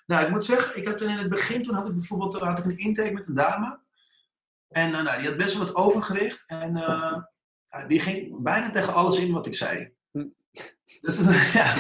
Nou, 0.06 0.25
ik 0.25 0.30
moet 0.30 0.44
zeggen, 0.44 0.76
ik 0.76 0.84
heb 0.84 0.96
toen 0.96 1.08
in 1.08 1.18
het 1.18 1.28
begin, 1.28 1.62
toen 1.62 1.75
had 1.75 1.86
ik 1.86 1.94
bijvoorbeeld 1.94 2.38
had 2.38 2.58
ik 2.58 2.64
een 2.64 2.78
intake 2.78 3.12
met 3.12 3.26
een 3.26 3.34
dame. 3.34 3.80
En 4.68 4.90
uh, 4.90 5.02
nou, 5.02 5.18
die 5.18 5.28
had 5.28 5.36
best 5.36 5.56
wel 5.56 5.66
wat 5.66 5.75
overgewicht. 5.75 6.42
En 6.46 6.76
uh, 6.76 7.18
die 7.86 8.00
ging 8.00 8.42
bijna 8.42 8.70
tegen 8.70 8.94
alles 8.94 9.18
in 9.18 9.32
wat 9.32 9.46
ik 9.46 9.54
zei. 9.54 9.94
Hm. 10.10 10.26
Dus 11.00 11.18
ja, 11.52 11.75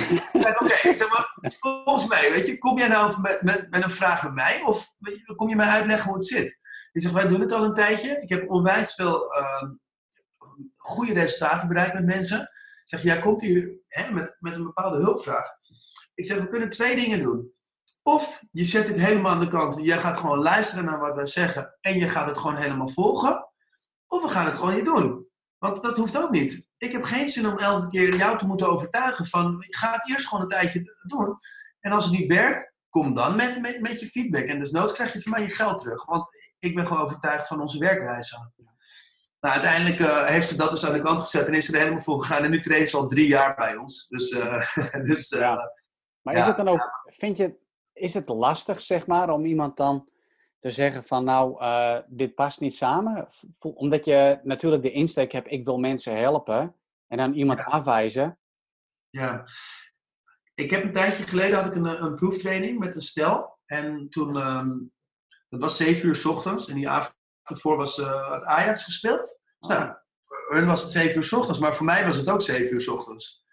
oké, 0.60 0.88
ik 0.88 0.94
zeg 0.94 1.08
maar, 1.08 1.52
volgens 1.60 2.06
mij, 2.06 2.30
weet 2.32 2.46
je, 2.46 2.58
kom 2.58 2.78
jij 2.78 2.88
nou 2.88 3.20
met, 3.20 3.42
met, 3.42 3.70
met 3.70 3.84
een 3.84 3.90
vraag 3.90 4.22
bij 4.22 4.30
mij? 4.30 4.62
Of 4.62 4.94
je, 4.98 5.34
kom 5.34 5.48
je 5.48 5.56
mij 5.56 5.68
uitleggen 5.68 6.08
hoe 6.08 6.16
het 6.16 6.26
zit? 6.26 6.58
Ik 6.92 7.02
zeg, 7.02 7.12
wij 7.12 7.28
doen 7.28 7.40
het 7.40 7.52
al 7.52 7.64
een 7.64 7.74
tijdje. 7.74 8.20
Ik 8.22 8.28
heb 8.28 8.50
onwijs 8.50 8.94
veel 8.94 9.36
uh, 9.38 9.62
goede 10.76 11.12
resultaten 11.12 11.68
bereikt 11.68 11.94
met 11.94 12.04
mensen. 12.04 12.40
Ik 12.40 12.82
zeg, 12.84 13.02
jij 13.02 13.18
komt 13.18 13.40
hier 13.40 13.78
hè, 13.88 14.12
met, 14.12 14.36
met 14.38 14.54
een 14.54 14.64
bepaalde 14.64 14.96
hulpvraag. 14.96 15.46
Ik 16.14 16.26
zeg, 16.26 16.38
we 16.38 16.48
kunnen 16.48 16.70
twee 16.70 16.94
dingen 16.94 17.22
doen. 17.22 17.52
Of 18.06 18.42
je 18.50 18.64
zet 18.64 18.86
het 18.86 18.96
helemaal 18.96 19.32
aan 19.32 19.40
de 19.40 19.48
kant. 19.48 19.78
Jij 19.82 19.98
gaat 19.98 20.16
gewoon 20.16 20.38
luisteren 20.38 20.84
naar 20.84 20.98
wat 20.98 21.14
wij 21.14 21.26
zeggen. 21.26 21.76
En 21.80 21.98
je 21.98 22.08
gaat 22.08 22.26
het 22.26 22.38
gewoon 22.38 22.56
helemaal 22.56 22.88
volgen. 22.88 23.48
Of 24.06 24.22
we 24.22 24.28
gaan 24.28 24.46
het 24.46 24.54
gewoon 24.54 24.74
niet 24.74 24.84
doen. 24.84 25.26
Want 25.58 25.82
dat 25.82 25.96
hoeft 25.96 26.18
ook 26.18 26.30
niet. 26.30 26.68
Ik 26.76 26.92
heb 26.92 27.04
geen 27.04 27.28
zin 27.28 27.46
om 27.46 27.58
elke 27.58 27.88
keer 27.88 28.16
jou 28.16 28.38
te 28.38 28.46
moeten 28.46 28.68
overtuigen 28.68 29.26
van... 29.26 29.64
Ga 29.68 29.92
het 29.92 30.08
eerst 30.08 30.28
gewoon 30.28 30.42
een 30.42 30.50
tijdje 30.50 30.96
doen. 31.02 31.38
En 31.80 31.92
als 31.92 32.04
het 32.04 32.12
niet 32.12 32.26
werkt, 32.26 32.72
kom 32.88 33.14
dan 33.14 33.36
met, 33.36 33.60
met, 33.60 33.80
met 33.80 34.00
je 34.00 34.06
feedback. 34.06 34.44
En 34.44 34.58
dus 34.58 34.70
noods 34.70 34.92
krijg 34.92 35.12
je 35.12 35.22
van 35.22 35.32
mij 35.32 35.42
je 35.42 35.50
geld 35.50 35.78
terug. 35.78 36.04
Want 36.04 36.28
ik 36.58 36.74
ben 36.74 36.86
gewoon 36.86 37.02
overtuigd 37.02 37.46
van 37.46 37.60
onze 37.60 37.78
werkwijze. 37.78 38.50
Nou, 39.40 39.54
uiteindelijk 39.54 40.00
uh, 40.00 40.26
heeft 40.26 40.48
ze 40.48 40.56
dat 40.56 40.70
dus 40.70 40.86
aan 40.86 40.92
de 40.92 40.98
kant 40.98 41.20
gezet 41.20 41.46
en 41.46 41.54
is 41.54 41.66
ze 41.66 41.72
er 41.72 41.78
helemaal 41.78 42.00
voor 42.00 42.22
gegaan. 42.22 42.44
En 42.44 42.50
nu 42.50 42.60
treedt 42.60 42.88
ze 42.88 42.96
al 42.96 43.08
drie 43.08 43.28
jaar 43.28 43.54
bij 43.54 43.76
ons. 43.76 44.08
Dus, 44.08 44.30
uh, 44.30 44.76
dus 45.10 45.32
uh, 45.32 45.40
ja. 45.40 45.72
Maar 46.22 46.34
is 46.34 46.44
het 46.44 46.56
dan 46.56 46.68
ook, 46.68 46.90
vind 47.04 47.36
je, 47.36 47.64
is 47.96 48.14
het 48.14 48.28
lastig, 48.28 48.80
zeg 48.80 49.06
maar, 49.06 49.30
om 49.30 49.44
iemand 49.44 49.76
dan 49.76 50.08
te 50.58 50.70
zeggen 50.70 51.04
van 51.04 51.24
nou, 51.24 51.62
dit 52.06 52.34
past 52.34 52.60
niet 52.60 52.74
samen? 52.74 53.28
Omdat 53.58 54.04
je 54.04 54.40
natuurlijk 54.42 54.82
de 54.82 54.90
insteek 54.90 55.32
hebt, 55.32 55.50
ik 55.50 55.64
wil 55.64 55.78
mensen 55.78 56.18
helpen. 56.18 56.74
En 57.06 57.16
dan 57.16 57.32
iemand 57.32 57.64
afwijzen. 57.64 58.38
Ja. 59.10 59.44
Ik 60.54 60.70
heb 60.70 60.82
een 60.82 60.92
tijdje 60.92 61.26
geleden 61.26 61.56
had 61.56 61.66
ik 61.66 61.74
een, 61.74 62.02
een 62.02 62.14
proeftraining 62.14 62.78
met 62.78 62.94
een 62.94 63.00
stel. 63.00 63.58
En 63.66 64.08
toen, 64.08 64.36
um, 64.36 64.92
dat 65.48 65.60
was 65.60 65.76
zeven 65.76 66.08
uur 66.08 66.14
s 66.14 66.24
ochtends. 66.24 66.68
En 66.68 66.74
die 66.74 66.88
avond 66.88 67.14
ervoor 67.42 67.76
was 67.76 67.98
uh, 67.98 68.32
het 68.32 68.44
Ajax 68.44 68.84
gespeeld. 68.84 69.40
Dus 69.58 69.68
nou, 69.68 69.94
hun 70.48 70.66
was 70.66 70.82
het 70.82 70.92
zeven 70.92 71.16
uur 71.16 71.22
s 71.22 71.32
ochtends, 71.32 71.58
maar 71.58 71.76
voor 71.76 71.86
mij 71.86 72.04
was 72.04 72.16
het 72.16 72.28
ook 72.28 72.42
zeven 72.42 72.72
uur 72.72 72.80
s 72.80 72.88
ochtends. 72.88 73.44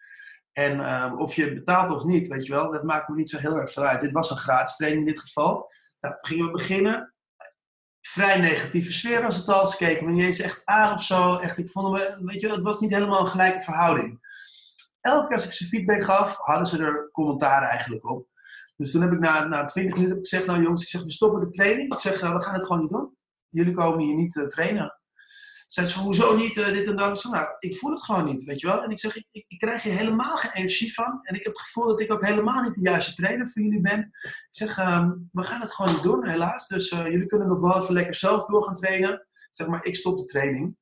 En 0.53 0.79
uh, 0.79 1.13
of 1.17 1.35
je 1.35 1.53
betaalt 1.53 1.91
of 1.91 2.03
niet, 2.03 2.27
weet 2.27 2.45
je 2.45 2.53
wel, 2.53 2.71
dat 2.71 2.83
maakt 2.83 3.07
me 3.07 3.15
niet 3.15 3.29
zo 3.29 3.37
heel 3.37 3.57
erg 3.57 3.71
veel 3.71 3.83
uit. 3.83 4.01
Dit 4.01 4.11
was 4.11 4.29
een 4.29 4.37
gratis 4.37 4.75
training 4.75 5.07
in 5.07 5.13
dit 5.13 5.21
geval. 5.21 5.71
Nou, 5.99 6.15
gingen 6.17 6.45
we 6.45 6.51
beginnen. 6.51 7.13
Vrij 8.01 8.39
negatieve 8.39 8.93
sfeer 8.93 9.21
was 9.21 9.35
het 9.35 9.49
al. 9.49 9.67
Ze 9.67 9.77
keken 9.77 10.05
me 10.05 10.11
niet 10.11 10.23
eens 10.23 10.39
echt 10.39 10.61
aan 10.65 10.93
of 10.93 11.03
zo. 11.03 11.37
Echt, 11.37 11.57
ik 11.57 11.69
vond 11.69 11.97
hem, 11.97 12.25
weet 12.25 12.41
je, 12.41 12.49
het 12.49 12.63
was 12.63 12.79
niet 12.79 12.91
helemaal 12.91 13.19
een 13.19 13.27
gelijke 13.27 13.61
verhouding. 13.61 14.19
Elke 15.01 15.27
keer 15.27 15.35
als 15.35 15.45
ik 15.45 15.51
ze 15.51 15.65
feedback 15.65 16.03
gaf, 16.03 16.37
hadden 16.37 16.67
ze 16.67 16.83
er 16.83 17.09
commentaar 17.11 17.61
eigenlijk 17.61 18.09
op. 18.09 18.27
Dus 18.77 18.91
toen 18.91 19.01
heb 19.01 19.11
ik 19.11 19.19
na, 19.19 19.47
na 19.47 19.65
20 19.65 19.95
minuten 19.95 20.17
gezegd, 20.17 20.45
nou 20.45 20.61
jongens, 20.61 20.81
ik 20.81 20.87
zeg, 20.87 21.03
we 21.03 21.11
stoppen 21.11 21.39
de 21.39 21.49
training. 21.49 21.93
Ik 21.93 21.99
zeg, 21.99 22.21
uh, 22.21 22.33
we 22.33 22.41
gaan 22.41 22.53
het 22.53 22.65
gewoon 22.65 22.81
niet 22.81 22.89
doen 22.89 23.17
jullie 23.53 23.73
komen 23.73 23.99
hier 23.99 24.15
niet 24.15 24.35
uh, 24.35 24.45
trainen. 24.45 24.99
Zei 25.73 25.87
ze, 25.87 25.99
hoezo 25.99 26.35
niet 26.35 26.57
uh, 26.57 26.65
dit 26.65 26.87
en 26.87 26.95
dat? 26.95 27.19
Zei, 27.19 27.33
nou, 27.33 27.47
ik 27.59 27.77
voel 27.77 27.91
het 27.91 28.03
gewoon 28.03 28.25
niet, 28.25 28.43
weet 28.43 28.59
je 28.59 28.67
wel. 28.67 28.83
En 28.83 28.89
ik 28.89 28.99
zeg, 28.99 29.15
ik, 29.15 29.25
ik, 29.31 29.45
ik, 29.47 29.59
krijg 29.59 29.83
hier 29.83 29.93
helemaal 29.93 30.35
geen 30.35 30.51
energie 30.51 30.93
van. 30.93 31.19
En 31.21 31.35
ik 31.35 31.43
heb 31.43 31.53
het 31.53 31.61
gevoel 31.61 31.87
dat 31.87 31.99
ik 31.99 32.13
ook 32.13 32.25
helemaal 32.25 32.61
niet 32.63 32.73
de 32.73 32.81
juiste 32.81 33.13
trainer 33.13 33.49
voor 33.49 33.61
jullie 33.61 33.81
ben. 33.81 33.99
Ik 33.99 34.47
zeg, 34.49 34.77
um, 34.79 35.29
we 35.31 35.43
gaan 35.43 35.61
het 35.61 35.71
gewoon 35.71 35.93
niet 35.93 36.03
doen, 36.03 36.27
helaas. 36.27 36.67
Dus 36.67 36.91
uh, 36.91 37.05
jullie 37.05 37.25
kunnen 37.25 37.47
nog 37.47 37.61
wel 37.61 37.81
even 37.81 37.93
lekker 37.93 38.15
zelf 38.15 38.45
door 38.45 38.63
gaan 38.63 38.75
trainen. 38.75 39.27
Zeg 39.51 39.67
maar, 39.67 39.85
ik 39.85 39.95
stop 39.95 40.17
de 40.17 40.25
training. 40.25 40.77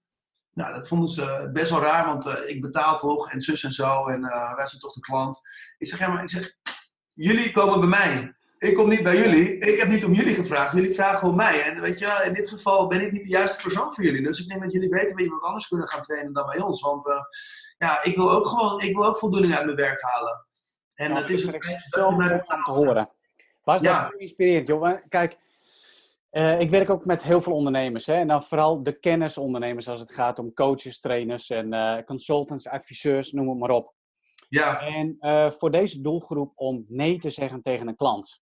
Nou, 0.54 0.74
dat 0.74 0.88
vonden 0.88 1.10
ze 1.10 1.50
best 1.54 1.70
wel 1.70 1.82
raar, 1.82 2.06
want 2.06 2.26
ik 2.50 2.62
betaal 2.62 2.98
toch 2.98 3.32
en 3.32 3.42
zus 3.42 3.64
en 3.64 3.72
zo. 3.72 4.08
En 4.08 4.22
wij 4.56 4.68
zijn 4.68 4.82
toch 4.82 4.94
de 4.94 5.00
klant. 5.00 5.42
Ik 5.78 5.88
zeg, 5.88 6.00
ja, 6.00 6.08
maar 6.08 6.24
ik 6.24 6.30
zeg, 6.30 6.54
jullie 7.14 7.52
komen 7.52 7.80
bij 7.80 7.90
mij. 7.90 8.36
Ik 8.62 8.76
kom 8.76 8.90
niet 8.90 9.04
bij 9.04 9.18
jullie. 9.18 9.58
Ik 9.58 9.80
heb 9.80 9.88
niet 9.88 10.06
om 10.06 10.14
jullie 10.14 10.36
gevraagd. 10.36 10.74
Jullie 10.74 10.94
vragen 10.94 11.28
om 11.28 11.36
mij. 11.36 11.62
En 11.64 11.82
weet 11.82 12.00
je, 12.00 12.24
in 12.26 12.34
dit 12.34 12.50
geval 12.50 12.88
ben 12.88 13.02
ik 13.02 13.12
niet 13.12 13.24
de 13.24 13.30
juiste 13.30 13.62
persoon 13.62 13.94
voor 13.94 14.04
jullie. 14.04 14.24
Dus 14.24 14.40
ik 14.40 14.48
denk 14.48 14.62
dat 14.62 14.72
jullie 14.72 14.90
beter 14.90 15.16
bij 15.16 15.24
iemand 15.24 15.44
anders 15.44 15.68
kunnen 15.68 15.88
gaan 15.88 16.02
trainen 16.02 16.34
dan 16.34 16.46
bij 16.46 16.60
ons. 16.60 16.82
Want 16.82 17.08
uh, 17.08 17.16
ja, 17.78 18.04
ik 18.04 18.16
wil 18.16 18.32
ook 18.32 18.46
gewoon 18.46 18.82
ik 18.82 18.96
wil 18.96 19.06
ook 19.06 19.18
voldoening 19.18 19.56
uit 19.56 19.66
mijn 19.66 19.78
werk 19.78 20.02
halen. 20.02 20.46
En 20.96 21.10
ja, 21.10 21.20
dat 21.20 21.30
is 21.30 21.44
het 21.44 21.88
wel 21.90 22.08
om 22.08 22.22
te 22.22 22.72
horen. 22.72 23.12
Was 23.64 23.82
ja. 23.82 24.04
dat 24.04 24.20
inspirerend, 24.20 24.68
joh. 24.68 24.98
Kijk, 25.10 25.38
uh, 26.32 26.60
ik 26.60 26.70
werk 26.70 26.90
ook 26.90 27.06
met 27.06 27.24
heel 27.24 27.42
veel 27.42 27.54
ondernemers. 27.54 28.06
Hè? 28.06 28.14
En 28.14 28.28
dan 28.28 28.44
vooral 28.44 28.84
de 28.84 29.00
kennisondernemers 29.00 29.88
als 29.88 30.00
het 30.00 30.14
gaat 30.14 30.40
om 30.40 30.54
coaches, 30.54 31.00
trainers 31.00 31.50
en 31.50 31.74
uh, 31.74 31.98
consultants, 32.06 32.68
adviseurs, 32.68 33.32
noem 33.32 33.50
het 33.50 33.60
maar 33.60 33.70
op. 33.70 33.94
Ja. 34.50 34.82
En 34.82 35.18
voor 35.60 35.72
deze 35.72 36.02
doelgroep 36.02 36.52
om 36.56 36.86
nee 36.88 37.20
te 37.20 37.30
zeggen 37.30 37.62
tegen 37.62 37.88
een 37.88 37.96
klant 37.96 38.42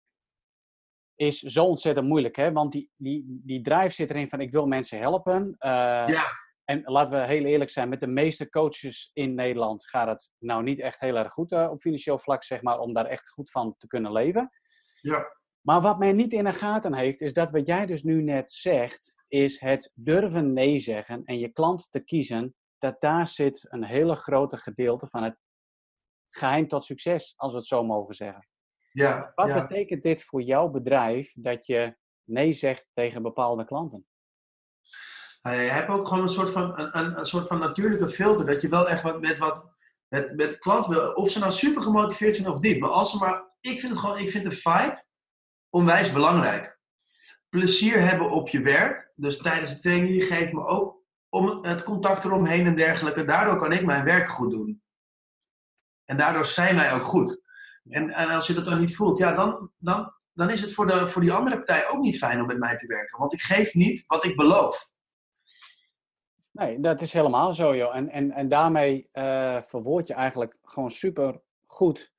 is 1.16 1.38
zo 1.38 1.64
ontzettend 1.64 2.06
moeilijk. 2.06 2.36
Hè? 2.36 2.52
Want 2.52 2.72
die, 2.72 2.90
die, 2.96 3.40
die 3.44 3.60
drive 3.60 3.94
zit 3.94 4.10
erin 4.10 4.28
van 4.28 4.40
ik 4.40 4.52
wil 4.52 4.66
mensen 4.66 4.98
helpen. 4.98 5.42
Uh, 5.46 6.04
ja. 6.06 6.24
En 6.64 6.82
laten 6.84 7.14
we 7.14 7.26
heel 7.26 7.44
eerlijk 7.44 7.70
zijn, 7.70 7.88
met 7.88 8.00
de 8.00 8.06
meeste 8.06 8.48
coaches 8.48 9.10
in 9.12 9.34
Nederland 9.34 9.88
gaat 9.88 10.08
het 10.08 10.30
nou 10.38 10.62
niet 10.62 10.80
echt 10.80 11.00
heel 11.00 11.16
erg 11.16 11.32
goed 11.32 11.52
uh, 11.52 11.70
op 11.70 11.80
financieel 11.80 12.18
vlak, 12.18 12.44
zeg 12.44 12.62
maar, 12.62 12.78
om 12.78 12.92
daar 12.92 13.06
echt 13.06 13.30
goed 13.30 13.50
van 13.50 13.74
te 13.78 13.86
kunnen 13.86 14.12
leven. 14.12 14.50
Ja. 15.00 15.24
Maar 15.60 15.80
wat 15.80 15.98
men 15.98 16.16
niet 16.16 16.32
in 16.32 16.44
de 16.44 16.52
gaten 16.52 16.94
heeft, 16.94 17.20
is 17.20 17.32
dat 17.32 17.50
wat 17.50 17.66
jij 17.66 17.86
dus 17.86 18.02
nu 18.02 18.22
net 18.22 18.50
zegt, 18.50 19.14
is 19.28 19.60
het 19.60 19.92
durven 19.94 20.52
nee 20.52 20.78
zeggen 20.78 21.24
en 21.24 21.38
je 21.38 21.48
klant 21.48 21.90
te 21.90 22.00
kiezen, 22.00 22.54
dat 22.78 23.00
daar 23.00 23.26
zit 23.26 23.66
een 23.68 23.84
hele 23.84 24.14
grote 24.14 24.56
gedeelte 24.56 25.06
van 25.06 25.22
het 25.22 25.36
geheim 26.30 26.68
tot 26.68 26.84
succes, 26.84 27.32
als 27.36 27.52
we 27.52 27.58
het 27.58 27.66
zo 27.66 27.84
mogen 27.84 28.14
zeggen. 28.14 28.46
Ja, 28.92 29.32
Wat 29.34 29.68
betekent 29.68 30.02
dit 30.02 30.24
voor 30.24 30.42
jouw 30.42 30.68
bedrijf 30.68 31.32
dat 31.36 31.66
je 31.66 31.96
nee 32.24 32.52
zegt 32.52 32.88
tegen 32.94 33.22
bepaalde 33.22 33.64
klanten? 33.64 34.06
Nou 35.42 35.56
je 35.56 35.70
hebt 35.70 35.88
ook 35.88 36.08
gewoon 36.08 36.22
een 36.22 36.28
soort 36.28 36.50
van, 36.50 36.80
een, 36.80 37.18
een 37.18 37.26
soort 37.26 37.46
van 37.46 37.58
natuurlijke 37.58 38.08
filter. 38.08 38.46
Dat 38.46 38.60
je 38.60 38.68
wel 38.68 38.88
echt 38.88 39.02
wat 39.02 39.20
met 39.20 39.38
wat 39.38 39.72
met, 40.12 40.36
met 40.36 40.58
klanten 40.58 40.90
wil. 40.90 41.12
Of 41.12 41.30
ze 41.30 41.38
nou 41.38 41.52
super 41.52 41.82
gemotiveerd 41.82 42.34
zijn 42.34 42.48
of 42.48 42.60
niet. 42.60 42.80
Maar 42.80 42.90
als 42.90 43.10
ze 43.10 43.18
maar. 43.18 43.50
Ik 43.60 43.80
vind 43.80 43.92
het 43.92 44.00
gewoon, 44.00 44.18
ik 44.18 44.30
vind 44.30 44.44
de 44.44 44.52
vibe 44.52 45.04
onwijs 45.70 46.12
belangrijk. 46.12 46.80
Plezier 47.48 48.00
hebben 48.00 48.30
op 48.30 48.48
je 48.48 48.60
werk. 48.60 49.12
Dus 49.14 49.38
tijdens 49.38 49.74
de 49.74 49.80
training 49.80 50.24
geeft 50.24 50.52
me 50.52 50.66
ook 50.66 51.02
om 51.28 51.64
het 51.64 51.82
contact 51.82 52.24
eromheen 52.24 52.66
en 52.66 52.76
dergelijke. 52.76 53.24
Daardoor 53.24 53.56
kan 53.56 53.72
ik 53.72 53.84
mijn 53.84 54.04
werk 54.04 54.28
goed 54.28 54.50
doen. 54.50 54.82
En 56.04 56.16
daardoor 56.16 56.46
zijn 56.46 56.76
wij 56.76 56.92
ook 56.92 57.02
goed. 57.02 57.41
En, 57.88 58.10
en 58.10 58.28
als 58.28 58.46
je 58.46 58.54
dat 58.54 58.64
dan 58.64 58.80
niet 58.80 58.96
voelt, 58.96 59.18
ja, 59.18 59.32
dan, 59.32 59.70
dan, 59.78 60.12
dan 60.32 60.50
is 60.50 60.60
het 60.60 60.74
voor, 60.74 60.86
de, 60.86 61.08
voor 61.08 61.22
die 61.22 61.32
andere 61.32 61.56
partij 61.56 61.88
ook 61.88 62.00
niet 62.00 62.18
fijn 62.18 62.40
om 62.40 62.46
met 62.46 62.58
mij 62.58 62.76
te 62.76 62.86
werken. 62.86 63.18
Want 63.18 63.32
ik 63.32 63.40
geef 63.40 63.74
niet 63.74 64.04
wat 64.06 64.24
ik 64.24 64.36
beloof. 64.36 64.90
Nee, 66.50 66.80
dat 66.80 67.00
is 67.00 67.12
helemaal 67.12 67.54
zo, 67.54 67.76
joh. 67.76 67.96
En, 67.96 68.08
en, 68.08 68.30
en 68.30 68.48
daarmee 68.48 69.08
uh, 69.12 69.62
verwoord 69.62 70.06
je 70.06 70.14
eigenlijk 70.14 70.56
gewoon 70.62 70.90
super 70.90 71.40
goed 71.66 72.12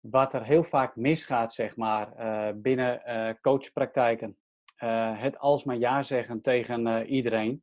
wat 0.00 0.34
er 0.34 0.44
heel 0.44 0.64
vaak 0.64 0.96
misgaat, 0.96 1.52
zeg 1.52 1.76
maar, 1.76 2.12
uh, 2.18 2.54
binnen 2.54 3.02
uh, 3.06 3.30
coachpraktijken. 3.40 4.36
het 5.16 5.38
alsmaar 5.38 5.76
ja 5.76 6.02
zeggen 6.02 6.42
tegen 6.42 7.06
iedereen. 7.06 7.62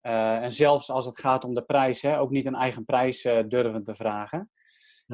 en 0.00 0.52
zelfs 0.52 0.90
als 0.90 1.06
het 1.06 1.20
gaat 1.20 1.44
om 1.44 1.54
de 1.54 1.62
prijs, 1.62 2.02
hè, 2.02 2.18
ook 2.18 2.30
niet 2.30 2.46
een 2.46 2.54
eigen 2.54 2.84
prijs 2.84 3.22
durven 3.22 3.84
te 3.84 3.94
vragen. 3.94 4.50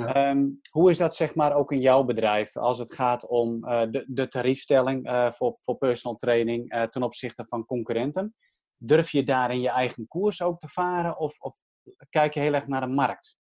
Ehm, 0.07 0.47
hoe 0.71 0.91
is 0.91 0.99
dat 0.99 1.15
zeg 1.15 1.35
maar 1.35 1.55
ook 1.55 1.73
in 1.73 1.81
jouw 1.81 2.05
bedrijf 2.05 2.57
als 2.57 2.79
het 2.79 2.95
gaat 2.95 3.27
om 3.27 3.65
uh, 3.65 3.83
de, 3.91 4.05
de 4.07 4.29
tariefstelling 4.29 5.11
uh, 5.11 5.31
voor, 5.31 5.59
voor 5.61 5.77
personal 5.77 6.17
training 6.17 6.75
uh, 6.75 6.83
ten 6.83 7.03
opzichte 7.03 7.45
van 7.45 7.67
concurrenten? 7.67 8.35
durf 8.79 9.11
je 9.11 9.23
daarin 9.23 9.61
je 9.61 9.71
eigen 9.71 10.09
koers 10.09 10.43
ook 10.43 10.59
te 10.59 10.69
varen? 10.69 11.19
Of, 11.19 11.39
of 11.39 11.57
kijk 12.11 12.35
je 12.35 12.41
heel 12.41 12.55
erg 12.55 12.67
naar 12.67 12.81
de 12.81 12.87
markt? 12.87 13.37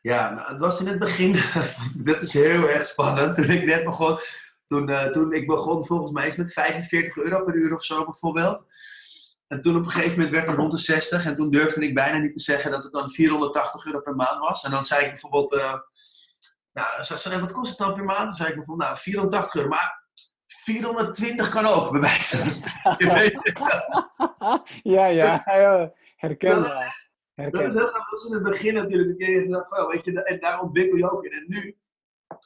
Ja, 0.00 0.34
nou, 0.34 0.48
het 0.48 0.58
was 0.58 0.80
in 0.80 0.86
het 0.86 0.98
begin, 0.98 1.32
dat 2.10 2.22
is 2.22 2.32
heel 2.32 2.68
erg 2.68 2.84
spannend. 2.84 3.34
Toen 3.34 3.50
ik 3.50 3.64
net 3.64 3.84
begon, 3.84 4.18
toen, 4.66 4.90
toen 5.12 5.32
ik 5.32 5.46
begon 5.46 5.86
volgens 5.86 6.12
mij 6.12 6.26
is 6.26 6.36
met 6.36 6.52
45 6.52 7.16
euro 7.16 7.44
per 7.44 7.54
uur 7.54 7.74
of 7.74 7.84
zo 7.84 8.04
bijvoorbeeld. 8.04 8.66
En 9.54 9.60
toen 9.60 9.76
op 9.76 9.84
een 9.84 9.90
gegeven 9.90 10.16
moment 10.16 10.30
werd 10.30 10.46
het 10.46 10.56
rond 10.56 10.70
de 10.70 10.78
60 10.78 11.26
en 11.26 11.34
toen 11.34 11.50
durfde 11.50 11.86
ik 11.86 11.94
bijna 11.94 12.18
niet 12.18 12.32
te 12.32 12.42
zeggen 12.42 12.70
dat 12.70 12.82
het 12.82 12.92
dan 12.92 13.10
480 13.10 13.84
euro 13.86 14.00
per 14.00 14.14
maand 14.14 14.38
was. 14.38 14.62
En 14.62 14.70
dan 14.70 14.84
zei 14.84 15.04
ik 15.04 15.10
bijvoorbeeld, 15.10 15.52
uh, 15.52 15.74
nou, 16.72 17.02
zei, 17.02 17.40
wat 17.40 17.52
kost 17.52 17.68
het 17.68 17.78
dan 17.78 17.94
per 17.94 18.04
maand? 18.04 18.28
Dan 18.28 18.36
zei 18.36 18.48
ik 18.48 18.54
bijvoorbeeld, 18.54 18.88
nou, 18.88 19.00
480 19.00 19.54
euro. 19.54 19.68
Maar 19.68 20.04
420 20.46 21.48
kan 21.48 21.66
ook, 21.66 21.90
bij 21.90 22.00
wijze 22.00 22.36
van 22.36 22.56
Ja, 24.82 25.06
ja, 25.06 25.42
herkenbaar. 26.16 27.12
Dat 27.34 27.52
is 27.52 27.60
heel 27.60 27.70
grappig. 27.70 27.92
Dat 27.92 28.10
was 28.10 28.24
in 28.24 28.34
het 28.34 28.42
begin 28.42 28.74
natuurlijk. 28.74 29.18
Ik 29.18 29.50
dacht, 29.50 29.72
oh, 29.72 29.90
weet 29.90 30.04
je, 30.04 30.22
en 30.22 30.40
daar 30.40 30.60
ontwikkel 30.60 30.96
je 30.96 31.10
ook 31.10 31.24
in. 31.24 31.32
En 31.32 31.44
nu, 31.48 31.76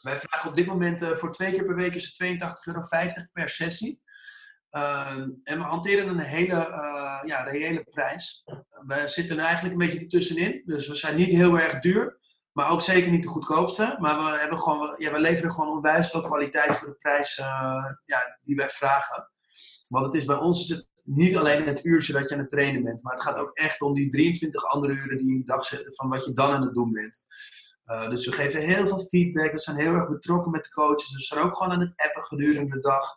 wij 0.03 0.19
vragen 0.19 0.51
op 0.51 0.57
dit 0.57 0.67
moment 0.67 1.03
uh, 1.03 1.17
voor 1.17 1.33
twee 1.33 1.53
keer 1.53 1.65
per 1.65 1.75
week 1.75 1.95
is 1.95 2.17
het 2.19 2.43
82,50 2.43 2.49
euro 2.65 2.83
per 3.33 3.49
sessie. 3.49 4.01
Uh, 4.73 5.17
en 5.45 5.59
we 5.59 5.65
hanteren 5.65 6.09
een 6.09 6.21
hele 6.21 6.55
uh, 6.55 7.21
ja, 7.25 7.43
reële 7.43 7.85
prijs. 7.91 8.45
We 8.87 9.03
zitten 9.07 9.39
er 9.39 9.45
eigenlijk 9.45 9.73
een 9.73 9.87
beetje 9.89 10.07
tussenin. 10.07 10.63
Dus 10.65 10.89
we 10.89 10.95
zijn 10.95 11.17
niet 11.17 11.31
heel 11.31 11.59
erg 11.59 11.79
duur. 11.79 12.19
Maar 12.53 12.71
ook 12.71 12.83
zeker 12.83 13.11
niet 13.11 13.23
de 13.23 13.29
goedkoopste. 13.29 13.97
Maar 13.99 14.17
we, 14.17 14.39
hebben 14.39 14.59
gewoon, 14.59 14.95
ja, 14.99 15.13
we 15.13 15.21
leveren 15.21 15.53
gewoon 15.53 15.77
onwijs 15.77 16.11
veel 16.11 16.23
kwaliteit 16.23 16.77
voor 16.77 16.89
de 16.89 16.95
prijs 16.95 17.39
uh, 17.39 17.85
ja, 18.05 18.39
die 18.43 18.57
wij 18.57 18.69
vragen. 18.69 19.31
Want 19.89 20.07
het 20.07 20.15
is 20.15 20.25
bij 20.25 20.37
ons 20.37 20.63
is 20.63 20.77
het 20.77 20.89
niet 21.05 21.37
alleen 21.37 21.67
het 21.67 21.85
uurtje 21.85 22.13
dat 22.13 22.29
je 22.29 22.35
aan 22.35 22.41
het 22.41 22.51
trainen 22.51 22.83
bent. 22.83 23.03
Maar 23.03 23.13
het 23.13 23.23
gaat 23.23 23.39
ook 23.39 23.51
echt 23.53 23.81
om 23.81 23.95
die 23.95 24.11
23 24.11 24.65
andere 24.65 24.93
uren 24.93 25.17
die 25.17 25.33
in 25.33 25.39
de 25.39 25.45
dag 25.45 25.65
zetten. 25.65 25.95
Van 25.95 26.09
wat 26.09 26.25
je 26.25 26.33
dan 26.33 26.53
aan 26.53 26.63
het 26.63 26.75
doen 26.75 26.93
bent. 26.93 27.25
Uh, 27.87 28.09
dus 28.09 28.27
we 28.27 28.33
geven 28.33 28.61
heel 28.61 28.87
veel 28.87 29.07
feedback. 29.09 29.53
We 29.53 29.59
zijn 29.59 29.77
heel 29.77 29.93
erg 29.93 30.09
betrokken 30.09 30.51
met 30.51 30.65
de 30.65 30.71
coaches. 30.71 31.09
Dus 31.09 31.29
we 31.29 31.35
zijn 31.35 31.47
ook 31.47 31.57
gewoon 31.57 31.73
aan 31.73 31.81
het 31.81 31.93
appen 31.97 32.25
gedurende 32.25 32.75
de 32.75 32.81
dag. 32.81 33.17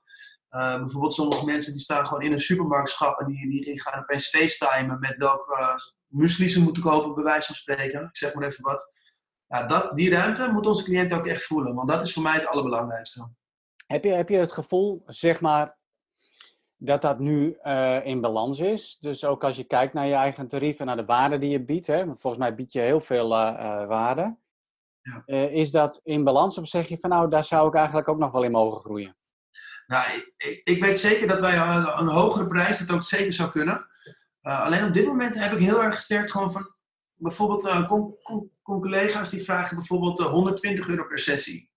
Uh, 0.52 0.80
bijvoorbeeld 0.80 1.14
sommige 1.14 1.46
mensen 1.46 1.72
die 1.72 1.82
staan 1.82 2.08
gewoon 2.08 2.24
in 2.24 2.32
een 2.32 2.40
supermarktschap 2.40 3.20
en 3.20 3.28
die, 3.28 3.50
die, 3.50 3.66
die 3.66 3.82
gaan 3.82 4.02
opeens 4.02 4.30
facetimen 4.30 5.00
met 5.00 5.18
welke 5.18 5.60
uh, 5.60 5.76
muesli 6.08 6.50
ze 6.50 6.62
moeten 6.62 6.84
kopen, 6.84 7.14
bij 7.14 7.24
wijze 7.24 7.46
van 7.46 7.56
spreken. 7.56 8.02
Ik 8.02 8.18
zeg 8.18 8.34
maar 8.34 8.48
even 8.48 8.64
wat. 8.64 9.00
Ja, 9.48 9.68
dat, 9.68 9.96
die 9.96 10.10
ruimte 10.10 10.50
moet 10.52 10.68
onze 10.68 10.84
cliënt 10.84 11.14
ook 11.14 11.28
echt 11.28 11.44
voelen, 11.44 11.76
want 11.76 11.90
dat 11.90 12.02
is 12.02 12.14
voor 12.14 12.24
mij 12.24 12.34
het 12.34 12.46
allerbelangrijkste. 12.46 13.34
Heb 13.88 14.04
je, 14.04 14.10
heb 14.10 14.30
je 14.30 14.38
het 14.38 14.52
gevoel, 14.52 15.04
zeg 15.06 15.42
maar, 15.42 15.78
dat 16.78 17.02
dat 17.02 17.20
nu 17.20 17.58
uh, 17.64 18.06
in 18.06 18.22
balans 18.22 18.60
is? 18.60 18.98
Dus 19.00 19.26
ook 19.26 19.44
als 19.44 19.56
je 19.56 19.64
kijkt 19.64 19.94
naar 19.94 20.08
je 20.08 20.14
eigen 20.14 20.48
tarief 20.48 20.80
en 20.80 20.86
naar 20.86 20.96
de 20.96 21.06
waarde 21.06 21.38
die 21.38 21.50
je 21.50 21.66
biedt, 21.66 21.88
hè? 21.88 22.06
want 22.06 22.20
volgens 22.20 22.44
mij 22.44 22.56
bied 22.56 22.72
je 22.72 22.80
heel 22.80 23.02
veel 23.02 23.32
uh, 23.32 23.88
waarde. 23.88 24.40
Ja. 25.02 25.24
is 25.48 25.72
dat 25.72 26.00
in 26.04 26.24
balans 26.24 26.58
of 26.58 26.68
zeg 26.68 26.88
je 26.88 26.98
van 26.98 27.10
nou, 27.10 27.30
daar 27.30 27.46
zou 27.46 27.68
ik 27.68 27.74
eigenlijk 27.74 28.08
ook 28.08 28.18
nog 28.18 28.32
wel 28.32 28.44
in 28.44 28.52
mogen 28.52 28.80
groeien? 28.80 29.16
Nou, 29.92 30.06
ik, 30.38 30.62
ik 30.64 30.84
weet 30.84 31.00
zeker 31.00 31.28
dat 31.28 31.40
wij 31.40 31.58
een, 31.58 32.00
een 32.00 32.10
hogere 32.10 32.46
prijs 32.46 32.80
dat 32.80 32.92
ook 32.92 33.04
zeker 33.04 33.34
zou 33.34 33.50
kunnen. 33.50 33.88
alleen 34.42 34.86
op 34.86 34.94
dit 34.94 35.06
moment 35.06 35.36
heb 35.36 35.52
ik 35.52 35.60
heel 35.60 35.84
erg 35.84 35.96
gesterkt 35.96 36.32
gewoon 36.32 36.52
van 36.52 36.76
bijvoorbeeld 37.16 37.66
uh, 37.66 37.92
collega's 38.62 39.30
die 39.30 39.44
vragen 39.44 39.76
bijvoorbeeld 39.76 40.20
120 40.20 40.88
euro 40.88 41.06
per 41.08 41.20
sessie. 41.20 41.72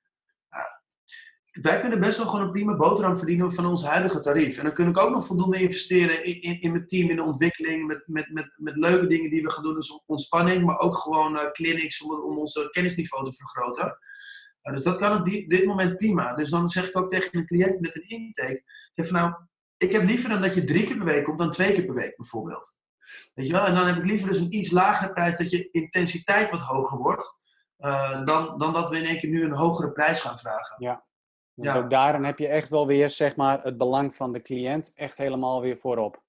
wij 1.53 1.81
kunnen 1.81 2.01
best 2.01 2.17
wel 2.17 2.27
gewoon 2.27 2.45
een 2.45 2.53
prima 2.53 2.77
boterham 2.77 3.17
verdienen 3.17 3.53
van 3.53 3.67
ons 3.67 3.85
huidige 3.85 4.21
tarief. 4.21 4.59
En 4.59 4.65
dan 4.65 4.75
kun 4.75 4.89
ik 4.89 4.99
ook 4.99 5.11
nog 5.11 5.27
voldoende 5.27 5.61
investeren 5.61 6.25
in, 6.25 6.61
in, 6.61 6.71
mijn 6.71 6.87
team, 6.87 7.11
in 7.11 7.17
de 7.17 7.23
ontwikkeling, 7.23 7.87
met, 7.87 8.03
met, 8.07 8.31
met, 8.31 8.53
met 8.57 8.77
leuke 8.77 9.07
dingen 9.07 9.31
die 9.31 9.43
we 9.43 9.51
gaan 9.51 9.63
doen, 9.63 9.75
dus 9.75 10.03
ontspanning, 10.07 10.65
maar 10.65 10.79
ook 10.79 10.97
gewoon 10.97 11.53
clinics 11.53 12.03
om, 12.03 12.23
om 12.23 12.39
onze 12.39 12.69
kennisniveau 12.71 13.25
te 13.25 13.37
vergroten. 13.37 13.99
Uh, 14.65 14.75
dus 14.75 14.85
dat 14.85 14.97
kan 14.97 15.19
op 15.19 15.25
die, 15.25 15.49
dit 15.49 15.65
moment 15.65 15.97
prima. 15.97 16.35
Dus 16.35 16.51
dan 16.51 16.69
zeg 16.69 16.89
ik 16.89 16.97
ook 16.97 17.11
tegen 17.11 17.39
een 17.39 17.47
cliënt 17.47 17.81
met 17.81 17.97
een 17.97 18.09
intake, 18.09 18.63
zeg 18.95 19.07
van 19.09 19.17
nou, 19.17 19.35
ik 19.77 19.93
heb 19.93 20.03
liever 20.03 20.29
dan 20.29 20.43
dat 20.43 20.55
je 20.55 20.65
drie 20.65 20.87
keer 20.87 20.97
per 20.97 21.07
week 21.07 21.25
komt 21.25 21.39
dan 21.39 21.51
twee 21.51 21.73
keer 21.73 21.85
per 21.85 21.95
week 21.95 22.17
bijvoorbeeld. 22.17 22.77
Weet 23.35 23.47
je 23.47 23.53
wel? 23.53 23.67
En 23.67 23.75
dan 23.75 23.87
heb 23.87 23.97
ik 23.97 24.05
liever 24.05 24.29
dus 24.29 24.39
een 24.39 24.55
iets 24.55 24.71
lagere 24.71 25.13
prijs, 25.13 25.39
dat 25.39 25.51
je 25.51 25.69
intensiteit 25.71 26.51
wat 26.51 26.61
hoger 26.61 26.99
wordt, 26.99 27.39
uh, 27.79 28.25
dan, 28.25 28.59
dan 28.59 28.73
dat 28.73 28.89
we 28.89 28.99
in 28.99 29.05
één 29.05 29.19
keer 29.19 29.31
nu 29.31 29.45
een 29.45 29.57
hogere 29.57 29.93
prijs 29.93 30.21
gaan 30.21 30.39
vragen. 30.39 30.77
Ja. 30.79 31.05
Dus 31.55 31.67
ja. 31.67 31.77
ook 31.77 31.91
daarin 31.91 32.25
heb 32.25 32.39
je 32.39 32.49
echt 32.49 32.69
wel 32.69 32.87
weer 32.87 33.11
zeg 33.11 33.37
maar, 33.37 33.63
het 33.63 33.77
belang 33.77 34.15
van 34.15 34.33
de 34.33 34.43
cliënt 34.43 34.93
echt 34.95 35.17
helemaal 35.17 35.61
weer 35.61 35.79
voorop. 35.79 36.23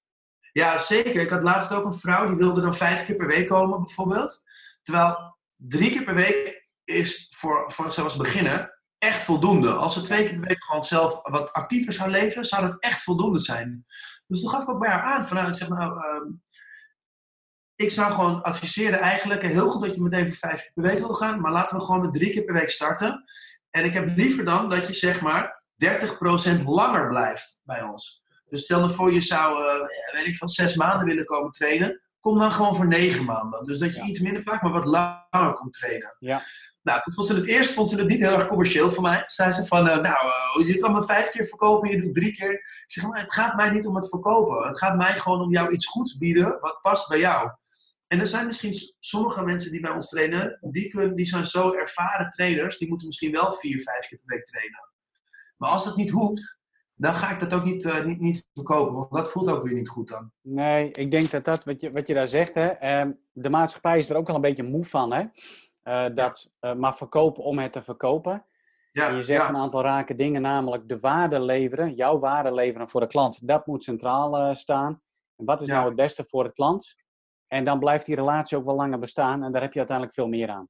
Ja, 0.52 0.78
zeker. 0.78 1.20
Ik 1.20 1.30
had 1.30 1.42
laatst 1.42 1.72
ook 1.72 1.84
een 1.84 1.94
vrouw 1.94 2.26
die 2.26 2.36
wilde 2.36 2.60
dan 2.60 2.74
vijf 2.74 3.04
keer 3.04 3.16
per 3.16 3.26
week 3.26 3.46
komen, 3.46 3.82
bijvoorbeeld. 3.84 4.42
Terwijl 4.82 5.36
drie 5.56 5.90
keer 5.90 6.04
per 6.04 6.14
week 6.14 6.64
is 6.84 7.25
voor, 7.36 7.72
voor 7.72 7.90
zelfs 7.90 8.16
beginner 8.16 8.80
echt 8.98 9.22
voldoende. 9.22 9.70
Als 9.70 9.92
ze 9.92 10.00
twee 10.00 10.24
keer 10.24 10.38
per 10.38 10.48
week 10.48 10.64
gewoon 10.64 10.82
zelf 10.82 11.20
wat 11.22 11.52
actiever 11.52 11.92
zou 11.92 12.10
leven, 12.10 12.44
zou 12.44 12.66
dat 12.66 12.80
echt 12.80 13.02
voldoende 13.02 13.38
zijn. 13.38 13.86
Dus 14.26 14.40
toen 14.40 14.50
gaf 14.50 14.62
ik 14.62 14.68
ook 14.68 14.80
bij 14.80 14.90
haar 14.90 15.02
aan 15.02 15.28
vanuit, 15.28 15.48
ik 15.48 15.54
zeg 15.54 15.68
nou, 15.68 15.92
uh, 15.92 16.32
ik 17.76 17.90
zou 17.90 18.12
gewoon 18.12 18.42
adviseren 18.42 18.98
eigenlijk, 18.98 19.42
heel 19.42 19.68
goed 19.68 19.82
dat 19.82 19.94
je 19.94 20.02
meteen 20.02 20.26
voor 20.26 20.50
vijf 20.50 20.60
keer 20.60 20.70
per 20.74 20.82
week 20.82 20.98
wil 20.98 21.14
gaan, 21.14 21.40
maar 21.40 21.52
laten 21.52 21.78
we 21.78 21.84
gewoon 21.84 22.00
met 22.00 22.12
drie 22.12 22.30
keer 22.30 22.44
per 22.44 22.54
week 22.54 22.70
starten. 22.70 23.24
En 23.70 23.84
ik 23.84 23.94
heb 23.94 24.16
liever 24.16 24.44
dan 24.44 24.70
dat 24.70 24.86
je 24.86 24.92
zeg 24.92 25.20
maar 25.20 25.62
30% 26.60 26.64
langer 26.64 27.08
blijft 27.08 27.60
bij 27.62 27.82
ons. 27.82 28.24
Dus 28.46 28.62
stel 28.62 28.80
nou 28.80 28.92
voor 28.92 29.12
je 29.12 29.20
zou, 29.20 29.62
uh, 29.62 29.88
weet 30.12 30.26
ik 30.26 30.36
van 30.36 30.48
zes 30.48 30.74
maanden 30.74 31.06
willen 31.06 31.24
komen 31.24 31.50
trainen, 31.50 32.02
kom 32.20 32.38
dan 32.38 32.52
gewoon 32.52 32.76
voor 32.76 32.86
negen 32.86 33.24
maanden. 33.24 33.64
Dus 33.64 33.78
dat 33.78 33.94
je 33.94 34.02
iets 34.02 34.20
minder 34.20 34.42
vaak, 34.42 34.62
maar 34.62 34.72
wat 34.72 34.84
langer 34.84 35.54
komt 35.54 35.72
trainen. 35.72 36.16
Ja. 36.18 36.42
Nou, 36.86 37.02
toen 37.02 37.14
vond 37.14 37.26
ze 37.26 37.34
het 37.34 37.46
eerst 37.46 37.72
vond 37.72 37.88
ze 37.88 37.96
het 37.96 38.08
niet 38.08 38.20
heel 38.20 38.38
erg 38.38 38.46
commercieel 38.46 38.90
voor 38.90 39.02
mij. 39.02 39.22
Zei 39.26 39.52
ze 39.52 39.66
van, 39.66 39.88
uh, 39.88 39.96
nou, 39.96 40.26
uh, 40.60 40.68
je 40.68 40.78
kan 40.78 40.92
me 40.92 41.04
vijf 41.04 41.30
keer 41.30 41.46
verkopen, 41.46 41.90
je 41.90 42.02
doet 42.02 42.14
drie 42.14 42.32
keer. 42.32 42.84
Zeg, 42.86 43.06
maar 43.06 43.20
het 43.20 43.32
gaat 43.32 43.56
mij 43.56 43.70
niet 43.70 43.86
om 43.86 43.96
het 43.96 44.08
verkopen. 44.08 44.66
Het 44.66 44.78
gaat 44.78 44.96
mij 44.96 45.16
gewoon 45.16 45.40
om 45.40 45.50
jou 45.50 45.72
iets 45.72 45.86
goeds 45.86 46.18
bieden 46.18 46.60
wat 46.60 46.78
past 46.80 47.08
bij 47.08 47.18
jou. 47.18 47.50
En 48.08 48.20
er 48.20 48.26
zijn 48.26 48.46
misschien 48.46 48.74
sommige 49.00 49.44
mensen 49.44 49.70
die 49.70 49.80
bij 49.80 49.90
ons 49.90 50.08
trainen, 50.08 50.58
die, 50.60 50.88
kunnen, 50.88 51.16
die 51.16 51.26
zijn 51.26 51.46
zo 51.46 51.72
ervaren 51.72 52.30
trainers, 52.30 52.78
die 52.78 52.88
moeten 52.88 53.06
misschien 53.06 53.32
wel 53.32 53.52
vier, 53.52 53.82
vijf 53.82 54.08
keer 54.08 54.18
per 54.18 54.36
week 54.36 54.46
trainen. 54.46 54.90
Maar 55.56 55.70
als 55.70 55.84
dat 55.84 55.96
niet 55.96 56.10
hoeft, 56.10 56.60
dan 56.94 57.14
ga 57.14 57.30
ik 57.30 57.40
dat 57.40 57.54
ook 57.54 57.64
niet, 57.64 57.84
uh, 57.84 58.04
niet, 58.04 58.20
niet 58.20 58.46
verkopen, 58.54 58.94
want 58.94 59.12
dat 59.12 59.30
voelt 59.30 59.48
ook 59.48 59.64
weer 59.64 59.74
niet 59.74 59.88
goed 59.88 60.08
dan. 60.08 60.32
Nee, 60.40 60.90
ik 60.90 61.10
denk 61.10 61.30
dat 61.30 61.44
dat, 61.44 61.64
wat 61.64 61.80
je, 61.80 61.90
wat 61.90 62.06
je 62.06 62.14
daar 62.14 62.28
zegt, 62.28 62.54
hè, 62.54 63.04
uh, 63.04 63.12
de 63.32 63.50
maatschappij 63.50 63.98
is 63.98 64.10
er 64.10 64.16
ook 64.16 64.28
al 64.28 64.34
een 64.34 64.40
beetje 64.40 64.62
moe 64.62 64.84
van, 64.84 65.12
hè. 65.12 65.24
Uh, 65.88 66.04
dat 66.14 66.48
ja. 66.60 66.74
maar 66.74 66.96
verkopen 66.96 67.42
om 67.42 67.58
het 67.58 67.72
te 67.72 67.82
verkopen. 67.82 68.46
Ja, 68.92 69.08
en 69.08 69.16
je 69.16 69.22
zegt 69.22 69.42
ja. 69.42 69.48
een 69.48 69.56
aantal 69.56 69.82
rake 69.82 70.14
dingen, 70.14 70.42
namelijk 70.42 70.88
de 70.88 70.98
waarde 70.98 71.40
leveren, 71.40 71.94
jouw 71.94 72.18
waarde 72.18 72.54
leveren 72.54 72.88
voor 72.88 73.00
de 73.00 73.06
klant. 73.06 73.48
Dat 73.48 73.66
moet 73.66 73.82
centraal 73.82 74.54
staan. 74.54 75.02
En 75.36 75.44
wat 75.44 75.62
is 75.62 75.68
nou 75.68 75.86
het 75.86 75.96
beste 75.96 76.24
voor 76.24 76.44
de 76.44 76.52
klant? 76.52 76.94
En 77.46 77.64
dan 77.64 77.78
blijft 77.78 78.06
die 78.06 78.14
relatie 78.14 78.56
ook 78.56 78.64
wel 78.64 78.74
langer 78.74 78.98
bestaan 78.98 79.42
en 79.42 79.52
daar 79.52 79.62
heb 79.62 79.72
je 79.72 79.78
uiteindelijk 79.78 80.16
veel 80.16 80.28
meer 80.28 80.48
aan. 80.48 80.68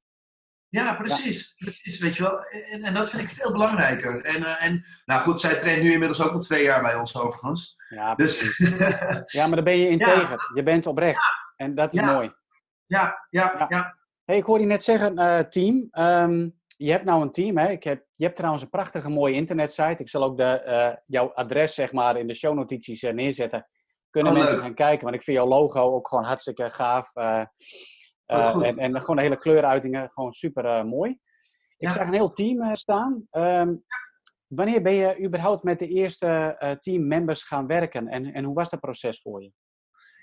Ja, 0.69 0.95
precies. 0.95 1.53
Precies 1.57 1.99
weet 1.99 2.15
je 2.15 2.23
wel. 2.23 2.43
En, 2.43 2.83
en, 2.83 2.93
dat 2.93 3.09
vind 3.09 3.21
ik 3.21 3.29
veel 3.29 3.51
belangrijker. 3.51 4.21
En, 4.21 4.43
en 4.43 4.85
nou 5.05 5.21
goed, 5.21 5.39
zij 5.39 5.59
traint 5.59 5.81
nu 5.81 5.91
inmiddels 5.91 6.21
ook 6.21 6.31
al 6.31 6.39
twee 6.39 6.63
jaar 6.63 6.81
bij 6.81 6.95
ons 6.95 7.17
overigens. 7.17 7.75
Ja, 7.89 8.15
dus, 8.15 8.57
ja 9.37 9.47
maar 9.47 9.55
daar 9.55 9.63
ben 9.63 9.77
je 9.77 9.89
integer. 9.89 10.51
Je 10.53 10.63
bent 10.63 10.85
oprecht. 10.85 11.21
En 11.55 11.75
dat 11.75 11.93
is 11.93 12.01
mooi. 12.01 12.33
Ja, 12.85 13.27
ja, 13.29 13.65
ja. 13.69 13.97
Hey, 14.27 14.37
ik 14.37 14.43
hoorde 14.43 14.63
je 14.63 14.69
net 14.69 14.83
zeggen, 14.83 15.19
uh, 15.19 15.39
team. 15.39 15.87
Um, 15.91 16.59
je 16.77 16.91
hebt 16.91 17.05
nou 17.05 17.21
een 17.21 17.31
team, 17.31 17.57
hè? 17.57 17.69
Ik 17.69 17.83
heb, 17.83 18.05
je 18.15 18.23
hebt 18.23 18.35
trouwens 18.35 18.63
een 18.63 18.69
prachtige 18.69 19.09
mooie 19.09 19.33
internetsite. 19.33 19.95
Ik 19.97 20.09
zal 20.09 20.23
ook 20.23 20.37
de, 20.37 20.63
uh, 20.65 20.95
jouw 21.05 21.33
adres 21.33 21.73
zeg 21.73 21.91
maar, 21.91 22.17
in 22.17 22.27
de 22.27 22.33
shownotities 22.33 23.01
neerzetten 23.01 23.67
kunnen 24.09 24.31
oh, 24.31 24.37
mensen 24.37 24.55
leuk. 24.55 24.65
gaan 24.65 24.73
kijken. 24.73 25.03
Want 25.03 25.15
ik 25.15 25.23
vind 25.23 25.37
jouw 25.37 25.47
logo 25.47 25.93
ook 25.93 26.07
gewoon 26.07 26.23
hartstikke 26.23 26.69
gaaf. 26.69 27.15
Uh, 27.15 27.45
en, 28.25 28.77
en 28.77 28.99
gewoon 28.99 29.15
de 29.15 29.21
hele 29.21 29.37
kleuruitingen, 29.37 30.11
gewoon 30.11 30.31
super 30.31 30.85
mooi. 30.85 31.11
Ik 31.77 31.87
ja. 31.87 31.91
zag 31.91 32.07
een 32.07 32.13
heel 32.13 32.31
team 32.31 32.75
staan. 32.75 33.27
Um, 33.31 33.83
wanneer 34.47 34.81
ben 34.81 34.93
je 34.93 35.23
überhaupt 35.23 35.63
met 35.63 35.79
de 35.79 35.87
eerste 35.87 36.57
teammembers 36.79 37.43
gaan 37.43 37.67
werken? 37.67 38.07
En, 38.07 38.33
en 38.33 38.43
hoe 38.43 38.55
was 38.55 38.69
dat 38.69 38.79
proces 38.79 39.21
voor 39.21 39.43
je? 39.43 39.51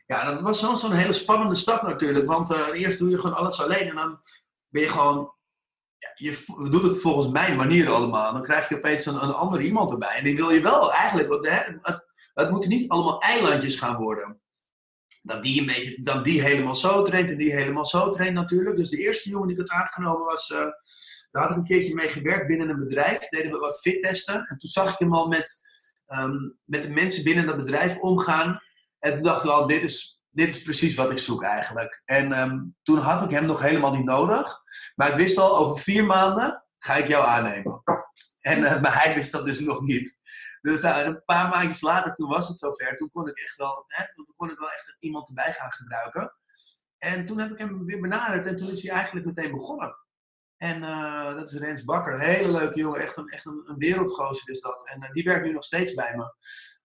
Ja, 0.06 0.24
dat 0.24 0.40
was 0.40 0.80
zo'n 0.80 0.92
hele 0.92 1.12
spannende 1.12 1.54
stap 1.54 1.82
natuurlijk. 1.82 2.26
Want 2.26 2.50
eerst 2.72 2.98
doe 2.98 3.10
je 3.10 3.18
gewoon 3.18 3.36
alles 3.36 3.62
alleen 3.62 3.88
en 3.88 3.94
dan 3.94 4.20
ben 4.68 4.82
je 4.82 4.88
gewoon 4.88 5.34
ja, 5.96 6.10
je 6.14 6.44
doet 6.70 6.82
het 6.82 7.00
volgens 7.00 7.28
mijn 7.32 7.56
manier 7.56 7.90
allemaal. 7.90 8.32
Dan 8.32 8.42
krijg 8.42 8.68
je 8.68 8.76
opeens 8.76 9.06
een, 9.06 9.22
een 9.22 9.32
ander 9.32 9.60
iemand 9.60 9.90
erbij. 9.90 10.16
En 10.16 10.24
die 10.24 10.36
wil 10.36 10.50
je 10.50 10.60
wel 10.60 10.92
eigenlijk. 10.92 11.28
Wat, 11.28 11.46
hè, 11.46 11.72
het, 11.82 12.04
het 12.34 12.50
moeten 12.50 12.70
niet 12.70 12.88
allemaal 12.88 13.20
eilandjes 13.20 13.78
gaan 13.78 13.96
worden. 13.96 14.40
Dat 15.22 15.42
die, 15.42 15.60
een 15.60 15.66
beetje, 15.66 16.02
dat 16.02 16.24
die 16.24 16.42
helemaal 16.42 16.76
zo 16.76 17.02
traint 17.02 17.30
en 17.30 17.36
die 17.36 17.52
helemaal 17.52 17.86
zo 17.86 18.08
traint 18.08 18.34
natuurlijk. 18.34 18.76
Dus 18.76 18.90
de 18.90 18.98
eerste 18.98 19.28
jongen 19.28 19.48
die 19.48 19.56
ik 19.60 19.68
had 19.68 19.80
aangenomen 19.80 20.26
was... 20.26 20.50
Uh, 20.50 20.66
daar 21.30 21.42
had 21.42 21.50
ik 21.50 21.56
een 21.56 21.64
keertje 21.64 21.94
mee 21.94 22.08
gewerkt 22.08 22.46
binnen 22.46 22.68
een 22.68 22.78
bedrijf. 22.78 23.28
Deden 23.28 23.52
we 23.52 23.58
wat 23.58 23.80
fittesten. 23.80 24.34
En 24.34 24.58
toen 24.58 24.70
zag 24.70 24.92
ik 24.92 24.98
hem 24.98 25.14
al 25.14 25.26
met, 25.26 25.60
um, 26.08 26.58
met 26.64 26.82
de 26.82 26.90
mensen 26.90 27.24
binnen 27.24 27.46
dat 27.46 27.56
bedrijf 27.56 27.98
omgaan. 27.98 28.60
En 29.04 29.12
toen 29.14 29.22
dacht 29.22 29.44
ik 29.44 29.50
al, 29.50 29.66
dit 29.66 29.82
is, 29.82 30.22
dit 30.30 30.48
is 30.48 30.62
precies 30.62 30.94
wat 30.94 31.10
ik 31.10 31.18
zoek 31.18 31.42
eigenlijk. 31.42 32.02
En 32.04 32.32
ehm, 32.32 32.58
toen 32.82 32.98
had 32.98 33.24
ik 33.24 33.30
hem 33.30 33.46
nog 33.46 33.60
helemaal 33.60 33.94
niet 33.94 34.04
nodig. 34.04 34.62
Maar 34.94 35.08
ik 35.08 35.14
wist 35.14 35.38
al, 35.38 35.56
over 35.56 35.82
vier 35.82 36.04
maanden 36.04 36.64
ga 36.78 36.94
ik 36.94 37.06
jou 37.06 37.26
aannemen. 37.26 37.82
En, 38.40 38.64
eh, 38.64 38.80
maar 38.82 39.02
hij 39.02 39.14
wist 39.14 39.32
dat 39.32 39.44
dus 39.44 39.60
nog 39.60 39.80
niet. 39.80 40.18
Dus 40.60 40.80
nou, 40.80 41.04
een 41.04 41.24
paar 41.24 41.48
maandjes 41.48 41.80
later, 41.80 42.14
toen 42.14 42.28
was 42.28 42.48
het 42.48 42.58
zover. 42.58 42.96
Toen 42.96 43.10
kon 43.10 43.28
ik 43.28 43.38
echt 43.38 43.56
wel, 43.56 43.84
hè, 43.86 44.04
toen 44.14 44.32
kon 44.36 44.50
ik 44.50 44.58
wel 44.58 44.70
echt 44.70 44.96
iemand 44.98 45.28
erbij 45.28 45.52
gaan 45.52 45.72
gebruiken. 45.72 46.34
En 46.98 47.26
toen 47.26 47.38
heb 47.38 47.50
ik 47.50 47.58
hem 47.58 47.84
weer 47.84 48.00
benaderd 48.00 48.46
en 48.46 48.56
toen 48.56 48.70
is 48.70 48.82
hij 48.82 48.94
eigenlijk 48.94 49.26
meteen 49.26 49.50
begonnen. 49.50 49.96
En 50.56 50.82
uh, 50.82 51.34
dat 51.34 51.52
is 51.52 51.58
Rens 51.58 51.84
Bakker, 51.84 52.20
hele 52.20 52.50
leuke 52.50 52.78
jongen, 52.78 53.00
echt 53.00 53.16
een, 53.16 53.28
echt 53.28 53.44
een, 53.44 53.62
een 53.66 53.78
wereldgozer 53.78 54.50
is 54.50 54.60
dat. 54.60 54.88
En 54.88 55.02
uh, 55.02 55.10
die 55.10 55.24
werkt 55.24 55.44
nu 55.44 55.52
nog 55.52 55.64
steeds 55.64 55.94
bij 55.94 56.16
me. 56.16 56.34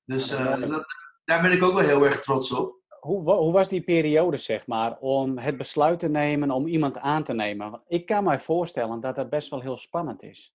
Dus 0.05 0.31
uh, 0.31 0.61
dat, 0.61 0.85
daar 1.29 1.41
ben 1.41 1.51
ik 1.51 1.63
ook 1.63 1.73
wel 1.73 1.87
heel 1.87 2.05
erg 2.05 2.19
trots 2.19 2.51
op. 2.51 2.77
Hoe, 2.99 3.33
hoe, 3.33 3.51
was 3.51 3.69
die 3.69 3.81
periode, 3.81 4.37
zeg 4.37 4.67
maar, 4.67 4.97
om 4.97 5.37
het 5.37 5.57
besluit 5.57 5.99
te 5.99 6.07
nemen 6.07 6.51
om 6.51 6.67
iemand 6.67 6.97
aan 6.97 7.23
te 7.23 7.33
nemen? 7.33 7.81
Ik 7.87 8.05
kan 8.05 8.23
mij 8.23 8.39
voorstellen 8.39 8.99
dat 8.99 9.15
dat 9.15 9.29
best 9.29 9.49
wel 9.49 9.61
heel 9.61 9.77
spannend 9.77 10.23
is. 10.23 10.53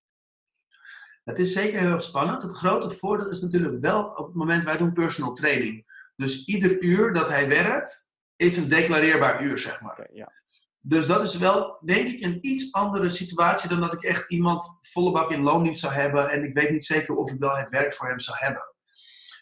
Het 1.23 1.39
is 1.39 1.53
zeker 1.53 1.79
heel 1.79 1.99
spannend. 1.99 2.41
Het 2.41 2.51
grote 2.51 2.89
voordeel 2.89 3.29
is 3.29 3.41
natuurlijk 3.41 3.81
wel 3.81 4.03
op 4.03 4.25
het 4.25 4.35
moment 4.35 4.63
wij 4.63 4.77
doen 4.77 4.93
personal 4.93 5.33
training. 5.33 5.85
Dus 6.15 6.45
ieder 6.45 6.81
uur 6.81 7.13
dat 7.13 7.29
hij 7.29 7.47
werkt, 7.47 8.07
is 8.35 8.57
een 8.57 8.69
declareerbaar 8.69 9.43
uur, 9.43 9.57
zeg 9.57 9.81
maar. 9.81 9.91
Okay, 9.91 10.09
ja. 10.13 10.31
Dus 10.79 11.07
dat 11.07 11.23
is 11.23 11.37
wel, 11.37 11.77
denk 11.85 12.07
ik, 12.07 12.23
een 12.23 12.37
iets 12.41 12.71
andere 12.71 13.09
situatie 13.09 13.69
dan 13.69 13.79
dat 13.79 13.93
ik 13.93 14.03
echt 14.03 14.31
iemand 14.31 14.79
volle 14.81 15.11
bak 15.11 15.31
in 15.31 15.43
loondienst 15.43 15.81
zou 15.81 15.93
hebben 15.93 16.29
en 16.29 16.43
ik 16.43 16.53
weet 16.53 16.69
niet 16.69 16.85
zeker 16.85 17.15
of 17.15 17.31
ik 17.31 17.39
wel 17.39 17.55
het 17.55 17.69
werk 17.69 17.93
voor 17.93 18.07
hem 18.07 18.19
zou 18.19 18.37
hebben. 18.39 18.74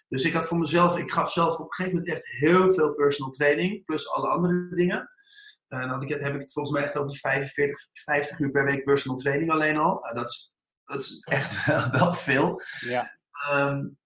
Dus 0.08 0.24
ik 0.24 0.34
had 0.34 0.46
voor 0.46 0.60
mezelf, 0.60 0.98
ik 0.98 1.12
gaf 1.12 1.32
zelf 1.32 1.58
op 1.58 1.66
een 1.66 1.74
gegeven 1.74 1.98
moment 1.98 2.16
echt 2.16 2.26
heel 2.26 2.74
veel 2.74 2.94
personal 2.94 3.32
training, 3.32 3.86
plus 3.86 4.10
alle 4.10 4.28
andere 4.28 4.76
dingen. 4.76 5.12
En 5.68 5.80
dan 5.80 5.90
had 5.90 6.04
ik, 6.04 6.10
heb 6.10 6.34
ik 6.34 6.42
het 6.42 6.52
volgens 6.52 6.76
mij 6.76 6.84
echt 6.84 6.96
over 6.96 7.16
45, 7.16 7.88
50 7.92 8.40
uur 8.40 8.52
per 8.52 8.66
week 8.66 8.84
personal 8.84 9.18
training 9.18 9.52
alleen 9.52 9.78
al. 9.78 10.00
Nou, 10.02 10.16
dat, 10.16 10.30
is, 10.30 10.56
dat 10.86 11.00
is 11.00 11.20
echt 11.20 11.66
wel 12.00 12.14
veel. 12.14 12.62
Ja. 12.80 13.20
Um, 13.52 13.98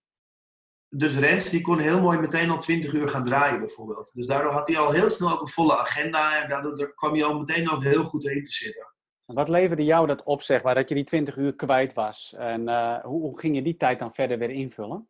dus 0.89 1.17
Rens 1.17 1.49
die 1.49 1.61
kon 1.61 1.79
heel 1.79 2.01
mooi 2.01 2.19
meteen 2.19 2.49
al 2.49 2.57
20 2.57 2.93
uur 2.93 3.09
gaan 3.09 3.23
draaien 3.23 3.59
bijvoorbeeld. 3.59 4.11
Dus 4.13 4.27
daardoor 4.27 4.51
had 4.51 4.67
hij 4.67 4.77
al 4.77 4.91
heel 4.91 5.09
snel 5.09 5.31
ook 5.31 5.41
een 5.41 5.47
volle 5.47 5.77
agenda 5.77 6.41
en 6.41 6.49
daardoor 6.49 6.93
kwam 6.95 7.13
hij 7.13 7.23
al 7.23 7.39
meteen 7.39 7.71
ook 7.71 7.83
heel 7.83 8.03
goed 8.03 8.27
erin 8.27 8.43
te 8.43 8.51
zitten. 8.51 8.93
Wat 9.25 9.49
leverde 9.49 9.83
jou 9.83 10.07
dat 10.07 10.23
op, 10.23 10.41
zeg 10.41 10.63
maar, 10.63 10.75
dat 10.75 10.89
je 10.89 10.95
die 10.95 11.03
20 11.03 11.37
uur 11.37 11.55
kwijt 11.55 11.93
was? 11.93 12.33
En 12.37 12.61
uh, 12.61 13.03
hoe, 13.03 13.21
hoe, 13.21 13.39
ging 13.39 13.55
je 13.55 13.61
die 13.61 13.77
tijd 13.77 13.99
dan 13.99 14.13
verder 14.13 14.37
weer 14.37 14.49
invullen? 14.49 15.09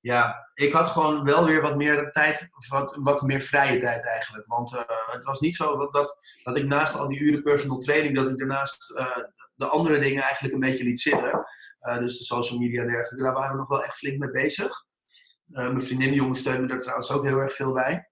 Ja, 0.00 0.50
ik 0.54 0.72
had 0.72 0.88
gewoon 0.88 1.24
wel 1.24 1.44
weer 1.44 1.60
wat 1.60 1.76
meer 1.76 2.10
tijd, 2.10 2.48
wat, 2.68 2.98
wat 3.00 3.22
meer 3.22 3.40
vrije 3.40 3.80
tijd 3.80 4.06
eigenlijk. 4.06 4.46
Want 4.46 4.72
uh, 4.72 4.82
het 5.06 5.24
was 5.24 5.40
niet 5.40 5.56
zo 5.56 5.90
dat, 5.90 6.16
dat 6.42 6.56
ik 6.56 6.64
naast 6.64 6.96
al 6.96 7.08
die 7.08 7.18
uren 7.18 7.42
personal 7.42 7.78
training, 7.78 8.16
dat 8.16 8.28
ik 8.28 8.38
daarnaast 8.38 8.98
uh, 8.98 9.16
de 9.54 9.66
andere 9.66 9.98
dingen 9.98 10.22
eigenlijk 10.22 10.54
een 10.54 10.60
beetje 10.60 10.84
liet 10.84 11.00
zitten. 11.00 11.46
dus 11.98 12.18
de 12.18 12.24
social 12.24 12.58
media 12.58 12.80
en 12.82 12.88
dergelijke, 12.88 13.24
daar 13.24 13.34
waren 13.34 13.52
we 13.52 13.58
nog 13.58 13.68
wel 13.68 13.84
echt 13.84 13.96
flink 13.96 14.18
mee 14.18 14.30
bezig. 14.30 14.84
Mijn 15.44 15.82
vriendin 15.82 16.12
jongen 16.12 16.34
steunt 16.34 16.60
me 16.60 16.66
daar 16.66 16.80
trouwens 16.80 17.10
ook 17.10 17.24
heel 17.24 17.38
erg 17.38 17.52
veel 17.52 17.72
bij. 17.72 18.08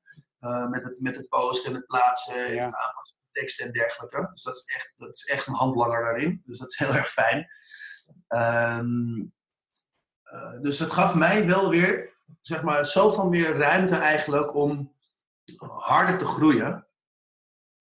Met, 0.71 0.83
het, 0.85 1.01
met 1.01 1.17
het 1.17 1.29
posten 1.29 1.71
en 1.71 1.77
het 1.77 1.87
plaatsen 1.87 2.47
en 2.47 2.65
aanpassen 2.65 3.17
van 3.17 3.29
teksten 3.33 3.67
en 3.67 3.73
dergelijke. 3.73 4.29
Dus 4.33 4.43
dat 4.43 4.57
is, 4.57 4.65
echt, 4.65 4.93
dat 4.97 5.15
is 5.15 5.25
echt 5.25 5.47
een 5.47 5.55
handlanger 5.55 6.03
daarin. 6.03 6.43
Dus 6.45 6.59
dat 6.59 6.71
is 6.71 6.79
heel 6.79 6.95
erg 6.95 7.09
fijn. 7.09 7.47
Um, 8.29 9.33
uh, 10.33 10.61
dus 10.61 10.79
het 10.79 10.91
gaf 10.91 11.15
mij 11.15 11.47
wel 11.47 11.71
weer, 11.71 12.17
zeg 12.41 12.63
maar, 12.63 12.85
zoveel 12.85 13.29
meer 13.29 13.57
ruimte 13.57 13.97
eigenlijk 13.97 14.55
om 14.55 14.95
harder 15.61 16.19
te 16.19 16.25
groeien. 16.25 16.87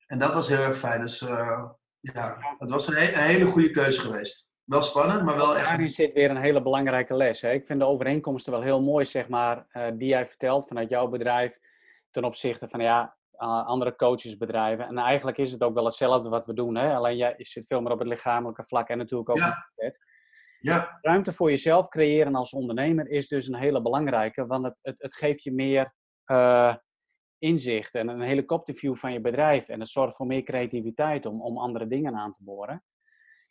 En 0.08 0.20
dat 0.20 0.34
was 0.34 0.48
heel 0.48 0.64
erg 0.64 0.78
fijn. 0.78 1.02
Dus 1.02 1.20
ja, 2.00 2.56
het 2.58 2.70
was 2.70 2.88
een, 2.88 2.96
he 2.96 3.14
een 3.14 3.20
hele 3.20 3.46
goede 3.46 3.70
keuze 3.70 4.02
geweest 4.02 4.52
wel 4.72 4.82
spannend, 4.82 5.24
maar 5.24 5.36
wel 5.36 5.56
echt. 5.56 5.66
Daarin 5.66 5.92
zit 5.92 6.14
weer 6.14 6.30
een 6.30 6.38
hele 6.38 6.62
belangrijke 6.62 7.16
les. 7.16 7.42
Hè? 7.42 7.52
Ik 7.52 7.66
vind 7.66 7.80
de 7.80 7.86
overeenkomsten 7.86 8.52
wel 8.52 8.62
heel 8.62 8.82
mooi, 8.82 9.06
zeg 9.06 9.30
maar, 9.30 9.68
uh, 9.74 9.88
die 9.94 10.08
jij 10.08 10.28
vertelt 10.28 10.68
vanuit 10.68 10.90
jouw 10.90 11.08
bedrijf 11.08 11.60
ten 12.12 12.24
opzichte 12.24 12.68
van 12.70 12.82
ja, 12.82 13.18
andere 13.66 13.96
coachesbedrijven. 13.96 14.86
En 14.86 14.98
eigenlijk 14.98 15.38
is 15.38 15.52
het 15.52 15.64
ook 15.64 15.74
wel 15.74 15.86
hetzelfde 15.86 16.30
wat 16.30 16.46
we 16.46 16.54
doen. 16.54 16.76
Hè? 16.76 16.96
Alleen 16.96 17.18
jij 17.18 17.34
zit 17.38 17.66
veel 17.66 17.82
meer 17.82 17.92
op 17.92 18.00
het 18.00 18.08
lichamelijke 18.08 18.64
vlak 18.64 18.88
en 18.88 18.98
natuurlijk 18.98 19.30
ook 19.30 19.38
ja. 19.38 19.70
het 19.76 20.06
ja. 20.62 20.98
Ruimte 21.02 21.34
voor 21.34 21.50
jezelf 21.50 21.88
creëren 21.88 22.36
als 22.36 22.54
ondernemer 22.54 23.08
is 23.08 23.28
dus 23.28 23.48
een 23.48 23.60
hele 23.60 23.82
belangrijke, 23.82 24.46
want 24.46 24.66
het, 24.66 24.78
het, 24.82 25.02
het 25.02 25.16
geeft 25.16 25.44
je 25.44 25.54
meer 25.54 25.94
uh, 26.26 26.76
inzicht 27.38 27.94
en 27.94 28.08
een 28.08 28.22
helikopterview 28.22 28.96
van 28.96 29.14
je 29.14 29.22
bedrijf. 29.22 29.68
En 29.68 29.80
het 29.80 29.90
zorgt 29.90 30.16
voor 30.16 30.26
meer 30.26 30.44
creativiteit 30.44 31.26
om, 31.26 31.42
om 31.42 31.58
andere 31.58 31.88
dingen 31.88 32.16
aan 32.16 32.34
te 32.34 32.44
boren 32.44 32.84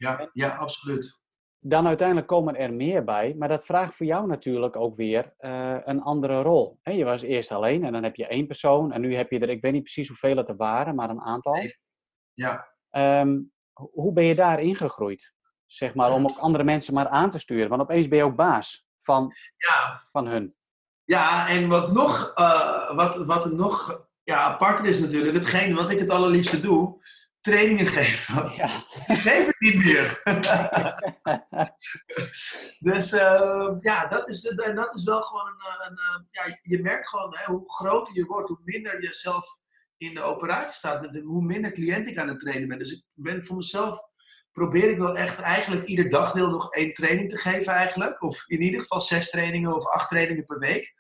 ja, 0.01 0.31
ja, 0.33 0.57
absoluut. 0.57 1.21
Dan 1.59 1.87
uiteindelijk 1.87 2.27
komen 2.27 2.57
er 2.57 2.73
meer 2.73 3.05
bij, 3.05 3.35
maar 3.39 3.49
dat 3.49 3.65
vraagt 3.65 3.97
voor 3.97 4.07
jou 4.07 4.27
natuurlijk 4.27 4.77
ook 4.77 4.97
weer 4.97 5.35
uh, 5.39 5.79
een 5.85 6.01
andere 6.01 6.43
rol. 6.43 6.79
He, 6.83 6.93
je 6.93 7.05
was 7.05 7.23
eerst 7.23 7.53
alleen 7.53 7.85
en 7.85 7.93
dan 7.93 8.03
heb 8.03 8.17
je 8.17 8.27
één 8.27 8.47
persoon 8.47 8.93
en 8.93 9.01
nu 9.01 9.15
heb 9.15 9.31
je 9.31 9.39
er, 9.39 9.49
ik 9.49 9.63
weet 9.63 9.73
niet 9.73 9.83
precies 9.83 10.09
hoeveel 10.09 10.37
het 10.37 10.49
er 10.49 10.57
waren, 10.57 10.95
maar 10.95 11.11
een 11.11 11.21
aantal. 11.21 11.57
Ja. 12.35 12.75
Um, 12.91 13.53
hoe 13.75 14.13
ben 14.13 14.25
je 14.25 14.35
daar 14.35 14.61
ingegroeid? 14.61 15.35
Zeg 15.73 15.95
maar, 15.95 16.13
om 16.13 16.23
ook 16.23 16.39
andere 16.39 16.65
mensen 16.65 16.95
maar 16.95 17.09
aan 17.09 17.31
te 17.31 17.39
sturen. 17.39 17.69
Want 17.69 17.83
opeens 17.83 18.09
ben 18.09 18.19
je 18.19 18.25
ook 18.25 18.37
baas 18.37 18.87
van, 19.01 19.35
ja. 19.57 20.09
van 20.13 20.27
hun. 20.27 20.55
Ja, 21.05 21.49
en 21.49 21.69
wat 21.69 21.93
nog, 21.93 22.33
uh, 22.37 22.95
wat, 22.95 23.27
wat 23.27 23.53
nog 23.53 24.07
ja, 24.23 24.39
aparter 24.39 24.87
is 24.87 25.01
natuurlijk, 25.01 25.35
hetgeen 25.35 25.75
wat 25.75 25.91
ik 25.91 25.99
het 25.99 26.11
allerliefste 26.11 26.61
doe, 26.61 27.05
trainingen 27.41 27.87
geven. 27.97 28.53
Ja. 28.57 28.69
Ik 29.07 29.19
geef 29.19 29.47
het 29.47 29.61
niet 29.61 29.85
meer. 29.85 30.21
dus 32.93 33.13
uh, 33.13 33.71
ja, 33.81 34.09
dat 34.09 34.29
is, 34.29 34.41
dat 34.75 34.95
is 34.95 35.05
wel 35.05 35.23
gewoon 35.23 35.47
een. 35.47 35.87
een 35.87 36.29
ja, 36.31 36.43
je 36.63 36.83
merkt 36.83 37.09
gewoon 37.09 37.37
hè, 37.37 37.53
hoe 37.53 37.73
groter 37.73 38.15
je 38.15 38.25
wordt, 38.25 38.49
hoe 38.49 38.61
minder 38.65 39.03
je 39.03 39.15
zelf 39.15 39.59
in 39.97 40.15
de 40.15 40.23
operatie 40.23 40.77
staat, 40.77 41.17
hoe 41.17 41.43
minder 41.43 41.73
cliënt 41.73 42.07
ik 42.07 42.19
aan 42.19 42.29
het 42.29 42.41
trainen 42.41 42.69
ben. 42.69 42.79
Dus 42.79 42.93
ik 42.93 43.05
ben 43.15 43.45
voor 43.45 43.57
mezelf. 43.57 44.09
Probeer 44.53 44.91
ik 44.91 44.99
wel 44.99 45.17
echt 45.17 45.41
eigenlijk 45.41 45.87
ieder 45.87 46.09
dagdeel 46.09 46.51
nog 46.51 46.73
één 46.73 46.93
training 46.93 47.31
te 47.31 47.37
geven 47.37 47.73
eigenlijk. 47.73 48.23
Of 48.23 48.45
in 48.47 48.63
ieder 48.63 48.81
geval 48.81 49.01
zes 49.01 49.31
trainingen 49.31 49.75
of 49.75 49.87
acht 49.87 50.09
trainingen 50.09 50.45
per 50.45 50.59
week 50.59 50.95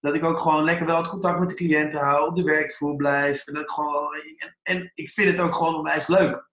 dat 0.00 0.14
ik 0.14 0.24
ook 0.24 0.38
gewoon 0.38 0.64
lekker 0.64 0.86
wel 0.86 0.96
het 0.96 1.08
contact 1.08 1.38
met 1.38 1.48
de 1.48 1.54
cliënten 1.54 2.00
hou, 2.00 2.28
op 2.28 2.36
de 2.36 2.42
werkvloer 2.42 2.96
blijf. 2.96 3.46
En, 3.46 3.54
dat 3.54 3.70
gewoon, 3.70 4.14
en, 4.36 4.58
en 4.62 4.90
ik 4.94 5.08
vind 5.08 5.30
het 5.30 5.40
ook 5.40 5.54
gewoon 5.54 5.74
onwijs 5.74 6.06
leuk 6.06 6.48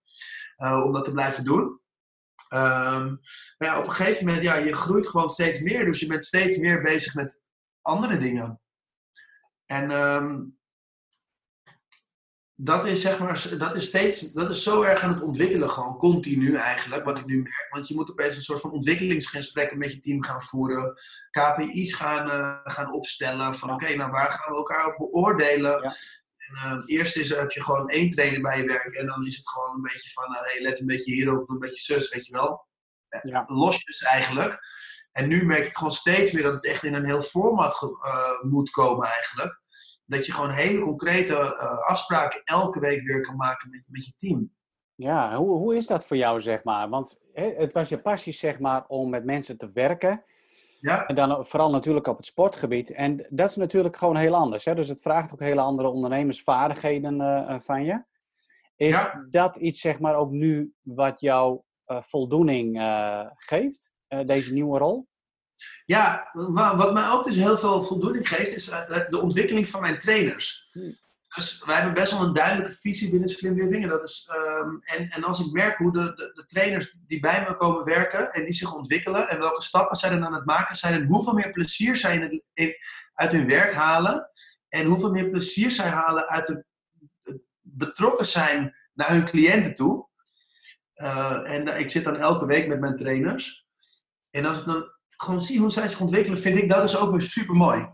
uh, 0.58 0.84
om 0.86 0.94
dat 0.94 1.04
te 1.04 1.12
blijven 1.12 1.44
doen. 1.44 1.82
Um, 2.54 3.20
maar 3.58 3.70
ja, 3.70 3.80
op 3.80 3.86
een 3.86 3.92
gegeven 3.92 4.26
moment, 4.26 4.44
ja, 4.44 4.56
je 4.56 4.74
groeit 4.74 5.08
gewoon 5.08 5.30
steeds 5.30 5.60
meer. 5.62 5.86
Dus 5.86 6.00
je 6.00 6.08
bent 6.08 6.26
steeds 6.26 6.58
meer 6.58 6.82
bezig 6.82 7.14
met 7.14 7.42
andere 7.82 8.18
dingen. 8.18 8.62
En 9.66 9.92
um, 9.92 10.57
dat 12.60 12.86
is 12.86 13.02
zeg 13.02 13.20
maar, 13.20 13.48
dat 13.58 13.76
is 13.76 13.86
steeds, 13.86 14.32
dat 14.32 14.50
is 14.50 14.63
zo 14.63 14.82
erg 14.82 15.02
aan 15.02 15.13
het 15.13 15.22
ontwikkelen, 15.22 15.70
gewoon 15.70 15.98
continu 15.98 16.56
eigenlijk, 16.56 17.04
wat 17.04 17.20
ik 17.20 17.26
nu 17.26 17.41
merk. 17.41 17.67
Want 17.70 17.88
je 17.88 17.96
moet 17.96 18.12
opeens 18.12 18.36
een 18.36 18.41
soort 18.41 18.62
van 18.62 18.72
ontwikkelingsgesprekken 18.72 19.78
met 19.78 19.93
je 19.93 20.00
team 20.00 20.24
gaan 20.24 20.43
voeren, 20.43 20.93
KPI's 21.32 21.93
gaan, 21.93 22.28
uh, 22.28 22.60
gaan 22.63 22.93
opstellen, 22.93 23.56
van 23.56 23.72
oké, 23.72 23.96
nou 23.96 24.12
waar 24.12 24.32
gaan 24.32 24.52
we 24.52 24.58
elkaar 24.58 24.86
op 24.86 24.98
beoordelen? 24.98 25.82
Ja. 25.82 25.96
En, 26.38 26.54
uh, 26.56 26.82
eerst 26.86 27.17
is, 27.17 27.30
heb 27.30 27.52
je 27.52 27.63
gewoon 27.63 27.89
één 27.89 28.10
trainer 28.10 28.41
bij 28.41 28.58
je 28.58 28.65
werk 28.65 28.96
en 28.96 29.06
dan 29.06 29.26
is 29.26 29.36
het 29.36 29.50
gewoon 29.50 29.76
een 29.76 29.82
beetje 29.82 30.12
van, 30.12 30.32
uh, 30.32 30.41
hey, 30.41 30.62
let 30.62 30.80
een 30.80 30.86
beetje 30.86 31.13
hierop, 31.13 31.50
een 31.50 31.60
beetje 31.60 31.93
zus, 31.93 32.13
weet 32.13 32.26
je 32.26 32.34
wel. 32.34 32.65
Ja. 33.22 33.43
Losjes 33.48 34.02
eigenlijk. 34.02 34.60
En 35.12 35.28
nu 35.28 35.46
merk 35.46 35.65
ik 35.65 35.78
gewoon 35.78 35.91
steeds 35.91 36.32
meer 36.32 36.43
dat 36.43 36.54
het 36.54 36.65
echt 36.65 36.84
in 36.84 36.93
een 36.93 37.06
heel 37.06 37.22
format 37.22 37.98
moet 38.41 38.70
komen 38.70 39.08
eigenlijk 39.08 39.62
dat 40.08 40.26
je 40.26 40.32
gewoon 40.32 40.50
hele 40.50 40.80
concrete 40.80 41.34
uh, 41.34 41.80
afspraken 41.80 42.41
elke 42.43 42.80
week 42.80 43.02
weer 43.02 43.22
kan 43.22 43.36
maken 43.36 43.70
met, 43.70 43.86
met 43.88 44.06
je 44.06 44.13
team. 44.17 44.56
Ja, 44.96 45.36
hoe, 45.36 45.58
hoe 45.58 45.76
is 45.76 45.88
dat 45.88 46.06
voor 46.06 46.17
jou, 46.17 46.41
zeg 46.41 46.63
maar? 46.63 46.89
Want 46.89 47.20
hè, 47.34 47.54
het 47.58 47.74
was 47.74 47.89
je 47.89 48.02
passie, 48.02 48.34
zeg 48.34 48.60
maar, 48.60 48.86
om 48.88 49.10
met 49.10 49.26
mensen 49.26 49.58
te 49.58 49.72
werken. 49.74 50.24
Ja. 50.80 51.06
En 51.06 51.15
dan 51.15 51.46
vooral 51.46 51.70
natuurlijk 51.70 52.08
op 52.08 52.17
het 52.17 52.26
sportgebied. 52.26 52.91
En 52.91 53.26
dat 53.30 53.50
is 53.50 53.56
natuurlijk 53.56 53.98
gewoon 53.98 54.15
heel 54.15 54.36
anders. 54.36 54.65
Hè? 54.65 54.76
Dus 54.76 54.88
het 54.88 55.02
vraagt 55.02 55.34
ook 55.34 55.39
hele 55.39 55.62
andere 55.62 55.88
ondernemersvaardigheden 55.88 57.20
uh, 57.22 57.60
van 57.60 57.84
je. 57.84 58.04
Is 58.76 59.06
dat 59.30 59.56
iets, 59.56 59.80
zeg 59.80 60.00
maar, 60.00 60.15
ook 60.15 60.32
nu 60.32 60.74
wat 60.82 61.20
jou 61.20 61.62
uh, 61.88 62.02
voldoening 62.02 62.82
geeft, 63.36 63.91
deze 64.26 64.54
nieuwe 64.54 64.78
rol? 64.78 65.08
Ja, 65.86 66.30
wat 66.54 66.93
mij 66.93 67.10
ook 67.10 67.24
dus 67.24 67.36
heel 67.36 67.58
veel 67.58 67.82
voldoening 67.82 68.28
geeft, 68.28 68.56
is 68.56 68.70
eh, 68.70 69.10
de 69.10 69.22
ontwikkeling 69.22 69.70
van 69.70 69.82
mijn 69.82 70.00
trainers. 70.00 70.70
Hmm. 70.72 70.98
Dus 71.36 71.63
wij 71.65 71.76
hebben 71.76 71.93
best 71.93 72.12
wel 72.12 72.22
een 72.22 72.34
duidelijke 72.34 72.74
visie 72.74 73.10
binnen 73.12 73.30
Slim 73.30 73.89
dat 73.89 74.04
is, 74.04 74.30
um, 74.36 74.80
en, 74.84 75.10
en 75.10 75.24
als 75.24 75.46
ik 75.46 75.52
merk 75.52 75.78
hoe 75.78 75.91
de, 75.91 76.13
de, 76.13 76.32
de, 76.34 76.46
trainers 76.46 76.98
die 77.08 77.20
bij 77.20 77.46
me 77.48 77.54
komen 77.54 77.84
werken 77.84 78.32
en 78.32 78.46
die 78.46 78.54
zich 78.54 78.76
ontwikkelen 78.76 79.30
en 79.30 79.39
welke 79.39 79.62
stappen 79.62 79.98
zij 79.98 80.10
dan 80.10 80.26
aan 80.26 80.34
het 80.34 80.46
maken 80.46 80.76
zijn 80.76 80.93
en 80.93 81.06
hoeveel 81.06 81.34
meer 81.34 81.52
plezier 81.52 81.96
zij 81.96 82.15
in 82.15 82.22
het, 82.22 82.41
in, 82.54 82.76
uit 83.13 83.32
hun 83.32 83.48
werk 83.48 83.74
halen, 83.74 84.32
En 84.70 84.86
hoeveel 84.86 85.12
meer 85.12 85.30
plezier 85.30 85.72
zij 85.72 85.89
halen 85.89 86.28
uit 86.28 86.48
het 86.48 86.63
betrokken 87.62 88.26
zijn 88.26 88.76
naar 88.93 89.10
hun 89.10 89.26
cliënten 89.26 89.76
toe. 89.76 90.08
Uh, 90.96 91.52
en 91.52 91.80
ik 91.80 91.91
zit 91.91 92.04
dan 92.04 92.17
elke 92.17 92.46
week 92.46 92.67
met 92.67 92.80
mijn 92.80 92.96
trainers. 92.96 93.67
En 94.30 94.46
als 94.46 94.60
ik 94.60 94.65
dan 94.65 94.91
gewoon 95.17 95.41
zie 95.41 95.60
hoe 95.60 95.71
zij 95.71 95.88
zich 95.88 96.01
ontwikkelen, 96.01 96.39
vind 96.39 96.58
ik 96.58 96.69
dat 96.69 96.84
is 96.84 96.97
ook 96.97 97.12
weer 97.12 97.21
super 97.21 97.56
mooi. 97.56 97.89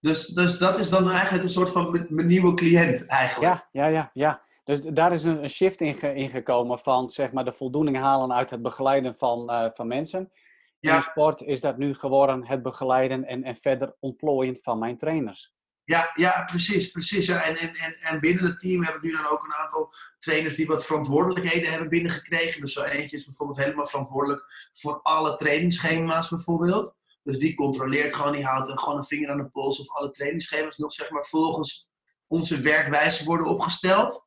Dus, 0.00 0.26
dus 0.26 0.58
dat 0.58 0.78
is 0.78 0.88
dan 0.88 1.10
eigenlijk 1.10 1.42
een 1.42 1.48
soort 1.48 1.70
van 1.70 2.06
mijn 2.08 2.26
nieuwe 2.26 2.54
cliënt 2.54 3.06
eigenlijk. 3.06 3.54
Ja, 3.54 3.68
ja, 3.70 3.86
ja, 3.86 4.10
ja. 4.12 4.42
Dus 4.64 4.82
daar 4.82 5.12
is 5.12 5.24
een, 5.24 5.48
shift 5.48 5.80
in, 5.80 6.30
gekomen 6.30 6.78
van 6.78 7.08
zeg 7.08 7.32
maar 7.32 7.44
de 7.44 7.52
voldoening 7.52 7.96
halen 7.96 8.32
uit 8.32 8.50
het 8.50 8.62
begeleiden 8.62 9.16
van, 9.16 9.50
uh, 9.50 9.66
van 9.72 9.86
mensen. 9.86 10.32
In 10.80 11.02
sport 11.02 11.42
is 11.42 11.60
dat 11.60 11.76
nu 11.76 11.94
geworden 11.94 12.46
het 12.46 12.62
begeleiden 12.62 13.24
en, 13.24 13.42
en 13.42 13.56
verder 13.56 13.96
ontplooien 14.00 14.56
van 14.56 14.78
mijn 14.78 14.96
trainers. 14.96 15.53
Ja, 15.84 16.10
ja 16.14 16.44
precies. 16.44 16.90
precies 16.90 17.26
ja. 17.26 17.42
En, 17.42 17.56
en, 17.56 17.74
en, 17.74 17.96
en 18.00 18.20
binnen 18.20 18.44
het 18.44 18.60
team 18.60 18.82
hebben 18.82 19.00
we 19.00 19.06
nu 19.06 19.12
dan 19.12 19.26
ook 19.26 19.44
een 19.44 19.54
aantal 19.54 19.92
trainers 20.18 20.54
die 20.54 20.66
wat 20.66 20.86
verantwoordelijkheden 20.86 21.70
hebben 21.70 21.88
binnengekregen. 21.88 22.60
Dus 22.60 22.72
zo 22.72 22.82
eentje 22.82 23.16
is 23.16 23.24
bijvoorbeeld 23.24 23.58
helemaal 23.58 23.86
verantwoordelijk 23.86 24.70
voor 24.72 25.00
alle 25.02 25.36
trainingsschema's 25.36 26.28
bijvoorbeeld. 26.28 26.96
Dus 27.22 27.38
die 27.38 27.54
controleert 27.54 28.14
gewoon, 28.14 28.32
die 28.32 28.44
houdt 28.44 28.80
gewoon 28.80 28.98
een 28.98 29.04
vinger 29.04 29.30
aan 29.30 29.36
de 29.36 29.48
pols 29.48 29.80
of 29.80 29.96
alle 29.96 30.10
trainingsschema's 30.10 30.76
nog 30.76 30.92
zeg 30.92 31.10
maar 31.10 31.24
volgens 31.24 31.88
onze 32.26 32.60
werkwijze 32.60 33.24
worden 33.24 33.46
opgesteld. 33.46 34.24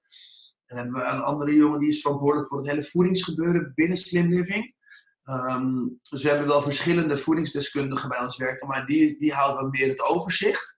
En 0.66 0.76
dan 0.76 0.78
hebben 0.78 1.04
we 1.04 1.18
een 1.18 1.24
andere 1.24 1.54
jongen 1.54 1.80
die 1.80 1.90
is 1.90 2.02
verantwoordelijk 2.02 2.50
voor 2.50 2.58
het 2.58 2.68
hele 2.68 2.84
voedingsgebeuren 2.84 3.72
binnen 3.76 3.98
Slim 3.98 4.30
Living. 4.34 4.76
Ehm, 5.24 5.86
dus 6.10 6.24
we 6.24 6.30
hebben 6.30 6.48
wel 6.48 6.62
verschillende 6.62 7.18
voedingsdeskundigen 7.18 8.10
bij 8.10 8.20
ons 8.20 8.38
werken, 8.38 8.68
maar 8.68 8.86
die, 8.86 9.20
die 9.20 9.34
houdt 9.34 9.62
wat 9.62 9.72
meer 9.72 9.88
het 9.88 10.02
overzicht. 10.02 10.77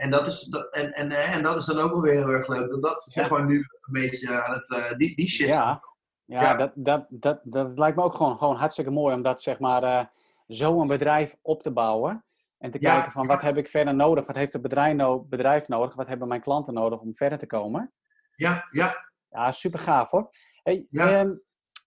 En 0.00 0.10
dat, 0.10 0.26
is, 0.26 0.48
en, 0.70 0.92
en, 0.92 1.12
eh, 1.12 1.34
en 1.34 1.42
dat 1.42 1.56
is 1.56 1.64
dan 1.64 1.78
ook 1.78 1.92
wel 1.92 2.00
weer 2.00 2.14
heel 2.14 2.28
erg 2.28 2.48
leuk. 2.48 2.68
Dat 2.68 2.82
dat 2.82 3.02
zeg 3.02 3.30
maar 3.30 3.44
nu 3.44 3.56
een 3.56 3.92
beetje 3.92 4.42
aan 4.42 4.52
het, 4.52 4.70
uh, 4.70 4.96
die, 4.96 5.16
die 5.16 5.28
shift. 5.28 5.50
Ja, 5.50 5.82
ja, 6.24 6.42
ja, 6.42 6.54
Dat, 6.54 6.72
dat, 6.74 7.06
dat, 7.08 7.40
dat 7.44 7.78
lijkt 7.78 7.96
me 7.96 8.02
ook 8.02 8.14
gewoon, 8.14 8.38
gewoon 8.38 8.56
hartstikke 8.56 8.90
mooi 8.90 9.14
om 9.14 9.22
dat 9.22 9.42
zeg 9.42 9.58
maar 9.58 9.82
uh, 9.82 10.04
zo 10.48 10.80
een 10.80 10.86
bedrijf 10.86 11.36
op 11.42 11.62
te 11.62 11.72
bouwen. 11.72 12.24
En 12.58 12.70
te 12.70 12.78
kijken 12.78 13.12
van 13.12 13.26
wat 13.26 13.40
heb 13.40 13.56
ik 13.56 13.68
verder 13.68 13.94
nodig? 13.94 14.26
Wat 14.26 14.36
heeft 14.36 14.52
het 14.52 14.62
bedrijf, 14.62 14.94
no 14.94 15.24
bedrijf 15.24 15.68
nodig? 15.68 15.94
Wat 15.94 16.08
hebben 16.08 16.28
mijn 16.28 16.40
klanten 16.40 16.74
nodig 16.74 17.00
om 17.00 17.14
verder 17.14 17.38
te 17.38 17.46
komen? 17.46 17.92
Ja, 18.36 18.66
ja. 18.70 19.10
Ja, 19.28 19.52
super 19.52 19.78
gaaf 19.78 20.10
hoor. 20.10 20.30
Hey, 20.62 20.86
ehm, 20.90 21.32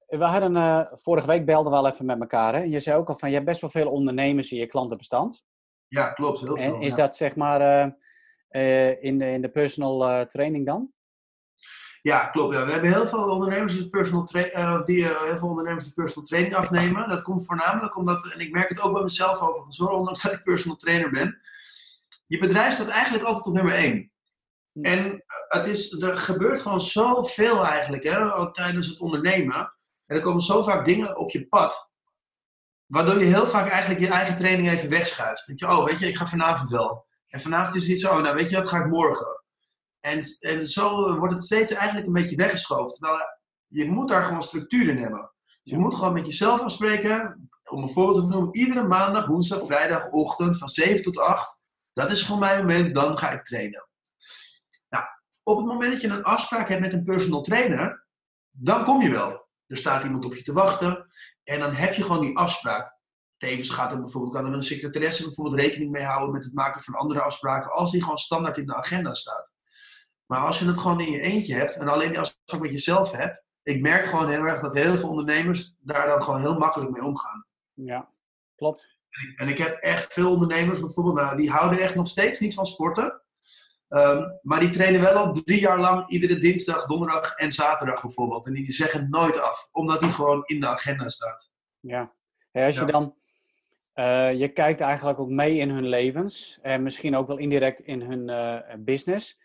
we 0.08 0.26
hadden, 0.26 0.56
uh, 0.56 0.86
vorige 0.92 1.28
week 1.28 1.46
belden 1.46 1.72
we 1.72 1.78
al 1.78 1.88
even 1.88 2.06
met 2.06 2.20
elkaar. 2.20 2.54
Hè? 2.54 2.60
Je 2.60 2.80
zei 2.80 2.98
ook 2.98 3.10
al 3.10 3.16
van, 3.16 3.30
je 3.30 3.36
hebt 3.36 3.48
best 3.48 3.62
wel 3.62 3.70
veel 3.70 3.90
ondernemers 3.90 4.52
in 4.52 4.58
je 4.58 4.68
klantenbestand. 4.68 5.44
Ja, 5.88 6.12
klopt. 6.12 6.40
Heel 6.40 6.58
veel. 6.58 6.76
En 6.76 6.82
is 6.82 6.96
dat 6.96 7.16
zeg 7.16 7.36
maar 7.36 7.62
uh, 7.62 7.94
uh, 8.56 9.04
in, 9.04 9.18
de, 9.18 9.26
in 9.26 9.42
de 9.42 9.50
personal 9.50 10.26
training 10.26 10.66
dan? 10.66 10.92
Ja, 12.02 12.26
klopt. 12.26 12.56
Ja. 12.56 12.66
We 12.66 12.72
hebben 12.72 12.94
heel 12.94 13.08
veel 13.08 13.30
ondernemers 13.30 13.74
die, 13.74 13.90
personal 13.90 14.26
die 14.86 15.06
heel 15.06 15.38
veel 15.38 15.48
ondernemers 15.48 15.86
die 15.86 15.94
personal 15.94 16.24
training 16.24 16.56
afnemen. 16.56 17.10
Dat 17.10 17.22
komt 17.22 17.46
voornamelijk 17.46 17.98
omdat, 17.98 18.32
en 18.34 18.40
ik 18.40 18.52
merk 18.52 18.70
het 18.70 18.82
ook 18.82 18.94
bij 18.94 19.04
mezelf 19.04 19.42
overigens 19.42 19.78
hoor, 19.78 19.90
ondanks 19.90 20.22
dat 20.22 20.32
ik 20.34 20.44
personal 20.44 20.78
trainer 20.78 21.10
ben. 21.10 21.42
Je 22.28 22.40
bedrijf 22.40 22.74
staat 22.74 22.88
eigenlijk 22.88 23.24
altijd 23.24 23.46
op 23.46 23.54
nummer 23.54 23.74
één. 23.74 24.12
Hm. 24.72 24.84
En 24.84 25.24
het 25.48 25.68
is, 25.68 26.02
er 26.02 26.18
gebeurt 26.18 26.62
gewoon 26.62 26.82
zoveel 26.82 27.66
eigenlijk 27.66 28.04
hè, 28.04 28.52
tijdens 28.52 28.88
het 28.88 29.00
ondernemen. 29.00 29.74
En 30.06 30.16
er 30.16 30.22
komen 30.22 30.42
zo 30.42 30.62
vaak 30.62 30.86
dingen 30.86 31.18
op 31.18 31.30
je 31.30 31.48
pad. 31.48 31.92
Waardoor 32.86 33.20
je 33.20 33.26
heel 33.26 33.48
vaak 33.48 33.70
eigenlijk 33.70 34.00
je 34.00 34.08
eigen 34.08 34.38
training 34.38 34.72
even 34.72 34.90
wegschuift. 34.90 35.48
Dat 35.48 35.60
je, 35.60 35.68
oh, 35.68 35.86
weet 35.86 36.00
je, 36.00 36.08
ik 36.08 36.18
ga 36.18 36.28
vanavond 36.28 36.70
wel. 36.70 37.06
En 37.34 37.42
vanavond 37.42 37.76
is 37.76 37.88
het 37.88 38.00
zo, 38.00 38.22
nou 38.22 38.36
weet 38.36 38.50
je 38.50 38.56
wat, 38.56 38.68
ga 38.68 38.78
ik 38.78 38.92
morgen. 38.92 39.44
En, 40.00 40.24
en 40.40 40.68
zo 40.68 41.18
wordt 41.18 41.34
het 41.34 41.44
steeds 41.44 41.72
eigenlijk 41.72 42.08
een 42.08 42.14
beetje 42.14 42.36
weggeschoven. 42.36 42.94
Terwijl 42.94 43.20
je 43.68 43.92
moet 43.92 44.10
daar 44.10 44.24
gewoon 44.24 44.44
structuur 44.44 44.90
in 44.90 44.98
hebben. 44.98 45.32
Dus 45.64 45.74
je 45.74 45.78
moet 45.78 45.96
gewoon 45.96 46.14
met 46.14 46.26
jezelf 46.26 46.62
afspreken. 46.62 47.50
Om 47.70 47.84
een 47.84 47.90
voorbeeld 47.90 48.22
te 48.22 48.28
noemen, 48.28 48.56
iedere 48.56 48.84
maandag, 48.84 49.26
woensdag, 49.26 49.66
vrijdagochtend 49.66 50.58
van 50.58 50.68
7 50.68 51.04
tot 51.04 51.20
8. 51.20 51.62
Dat 51.94 52.12
is 52.12 52.22
gewoon 52.22 52.40
mijn 52.40 52.60
moment, 52.60 52.96
dan 52.96 53.18
ga 53.18 53.32
ik 53.32 53.44
trainen. 53.44 53.88
Nou, 54.90 55.06
op 55.44 55.58
het 55.58 55.66
moment 55.66 55.92
dat 55.92 56.02
je 56.02 56.08
een 56.08 56.24
afspraak 56.24 56.70
hebt 56.70 56.82
met 56.82 56.94
een 56.94 57.04
personal 57.04 57.42
trainer, 57.42 58.06
dan 58.50 58.84
kom 58.84 59.02
je 59.02 59.10
wel. 59.10 59.48
Er 59.68 59.78
staat 59.78 60.04
iemand 60.04 60.26
op 60.26 60.36
je 60.36 60.42
te 60.42 60.54
wachten. 60.54 61.08
En 61.44 61.60
dan 61.60 61.74
heb 61.74 61.94
je 61.94 62.04
gewoon 62.04 62.26
die 62.26 62.38
afspraak. 62.38 62.93
Tevens 63.44 63.70
gaat 63.70 63.92
er 63.92 64.02
bijvoorbeeld, 64.02 64.34
kan 64.34 64.46
er 64.46 64.54
een 64.54 64.64
secretaresse 64.64 65.24
bijvoorbeeld 65.24 65.62
rekening 65.62 65.92
mee 65.92 66.04
houden 66.04 66.32
met 66.32 66.44
het 66.44 66.54
maken 66.54 66.82
van 66.82 66.94
andere 66.94 67.22
afspraken. 67.22 67.72
Als 67.72 67.92
die 67.92 68.02
gewoon 68.02 68.18
standaard 68.18 68.58
in 68.58 68.66
de 68.66 68.76
agenda 68.76 69.14
staat. 69.14 69.54
Maar 70.26 70.40
als 70.40 70.60
je 70.60 70.66
het 70.66 70.78
gewoon 70.78 71.00
in 71.00 71.12
je 71.12 71.22
eentje 71.22 71.56
hebt 71.56 71.76
en 71.76 71.88
alleen 71.88 72.10
die 72.10 72.20
afspraak 72.20 72.62
met 72.62 72.72
jezelf 72.72 73.12
hebt. 73.12 73.44
Ik 73.64 73.82
merk 73.82 74.06
gewoon 74.06 74.30
heel 74.30 74.44
erg 74.44 74.62
dat 74.62 74.74
heel 74.74 74.98
veel 74.98 75.10
ondernemers 75.10 75.76
daar 75.80 76.08
dan 76.08 76.24
gewoon 76.24 76.40
heel 76.42 76.58
makkelijk 76.58 76.92
mee 76.92 77.04
omgaan. 77.04 77.46
Ja, 77.74 78.10
klopt. 78.56 78.98
En 79.36 79.48
ik, 79.48 79.58
heb 79.58 79.78
echt 79.78 80.14
veel 80.14 80.32
ondernemers 80.32 80.80
bijvoorbeeld, 80.80 81.16
nou, 81.16 81.38
die 81.38 81.52
houden 81.52 81.80
echt 81.80 81.96
nog 81.96 82.08
steeds 82.08 82.40
niet 82.40 82.54
van 82.54 82.66
sporten. 82.66 83.22
Ehm, 83.88 84.30
maar 84.42 84.60
die 84.60 84.70
trainen 84.70 85.02
wel 85.02 85.14
al 85.14 85.32
drie 85.32 85.60
jaar 85.60 85.80
lang 85.80 86.10
iedere 86.10 86.40
dinsdag, 86.40 86.86
donderdag 86.86 87.36
en 87.36 87.52
zaterdag 87.52 88.02
bijvoorbeeld. 88.02 88.48
En 88.48 88.54
die 88.54 88.72
zeggen 88.72 89.10
nooit 89.10 89.40
af, 89.40 89.70
omdat 89.72 90.00
die 90.00 90.14
gewoon 90.14 90.44
in 90.46 90.60
de 90.60 90.68
agenda 90.68 91.10
staat. 91.10 91.52
Ja, 91.80 92.14
als 92.52 92.76
je 92.76 92.86
dan, 92.86 93.16
uh, 93.96 94.34
je 94.34 94.48
kijkt 94.48 94.80
eigenlijk 94.82 95.20
ook 95.20 95.30
mee 95.30 95.58
in 95.58 95.70
hun 95.70 95.88
levens 95.88 96.60
en 96.62 96.84
misschien 96.84 97.16
ook 97.16 97.28
wel 97.28 97.38
indirect 97.38 97.80
in 97.80 98.02
hun 98.02 98.30
uh, 98.30 98.76
business. 98.80 99.40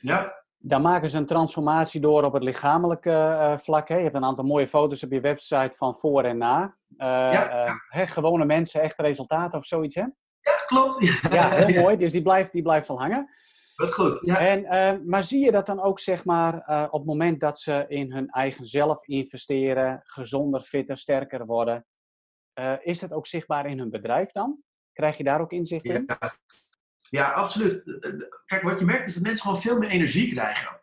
Ja. 0.00 0.42
Dan 0.58 0.82
maken 0.82 1.08
ze 1.08 1.18
een 1.18 1.26
transformatie 1.26 2.00
door 2.00 2.24
op 2.24 2.32
het 2.32 2.42
lichamelijke 2.42 3.10
uh, 3.10 3.56
vlak. 3.58 3.88
Hè? 3.88 3.96
Je 3.96 4.02
hebt 4.02 4.14
een 4.14 4.24
aantal 4.24 4.44
mooie 4.44 4.68
foto's 4.68 5.02
op 5.02 5.10
je 5.10 5.20
website 5.20 5.76
van 5.76 5.94
voor 5.94 6.24
en 6.24 6.38
na. 6.38 6.76
Ja, 6.96 7.82
Hè, 7.88 8.06
gewone 8.06 8.44
mensen, 8.44 8.80
echt 8.80 9.00
resultaten 9.00 9.58
of 9.58 9.66
zoiets, 9.66 9.94
hè? 9.94 10.00
Ja, 10.40 10.56
klopt. 10.66 11.20
Ja, 11.30 11.50
heel 11.64 11.82
mooi. 11.82 11.96
Dus 11.96 12.12
die 12.12 12.22
blijft, 12.22 12.52
die 12.52 12.62
blijft 12.62 12.88
wel 12.88 13.00
hangen. 13.00 13.28
Wat 13.74 13.92
goed, 13.92 14.20
ja. 14.20 14.38
En, 14.38 15.02
maar 15.08 15.24
zie 15.24 15.44
je 15.44 15.50
dat 15.50 15.66
dan 15.66 15.80
ook, 15.80 16.00
zeg 16.00 16.24
maar, 16.24 16.54
op 16.90 17.00
het 17.00 17.08
moment 17.08 17.40
dat 17.40 17.58
ze 17.58 17.84
in 17.88 18.12
hun 18.12 18.28
eigen 18.28 18.66
zelf 18.66 19.06
investeren, 19.06 20.00
gezonder, 20.04 20.60
fitter, 20.60 20.96
sterker 20.96 21.46
worden, 21.46 21.86
uh, 22.54 22.74
is 22.82 22.98
dat 22.98 23.12
ook 23.12 23.26
zichtbaar 23.26 23.66
in 23.66 23.78
hun 23.78 23.90
bedrijf 23.90 24.30
dan? 24.30 24.62
Krijg 24.92 25.16
je 25.16 25.24
daar 25.24 25.40
ook 25.40 25.52
inzicht 25.52 25.84
in? 25.84 26.04
Ja, 26.06 26.32
ja 27.10 27.30
absoluut. 27.30 27.82
Kijk, 28.46 28.62
wat 28.62 28.78
je 28.78 28.84
merkt 28.84 29.06
is 29.06 29.14
dat 29.14 29.22
mensen 29.22 29.46
gewoon 29.46 29.60
veel 29.60 29.78
meer 29.78 29.88
energie 29.88 30.34
krijgen. 30.34 30.80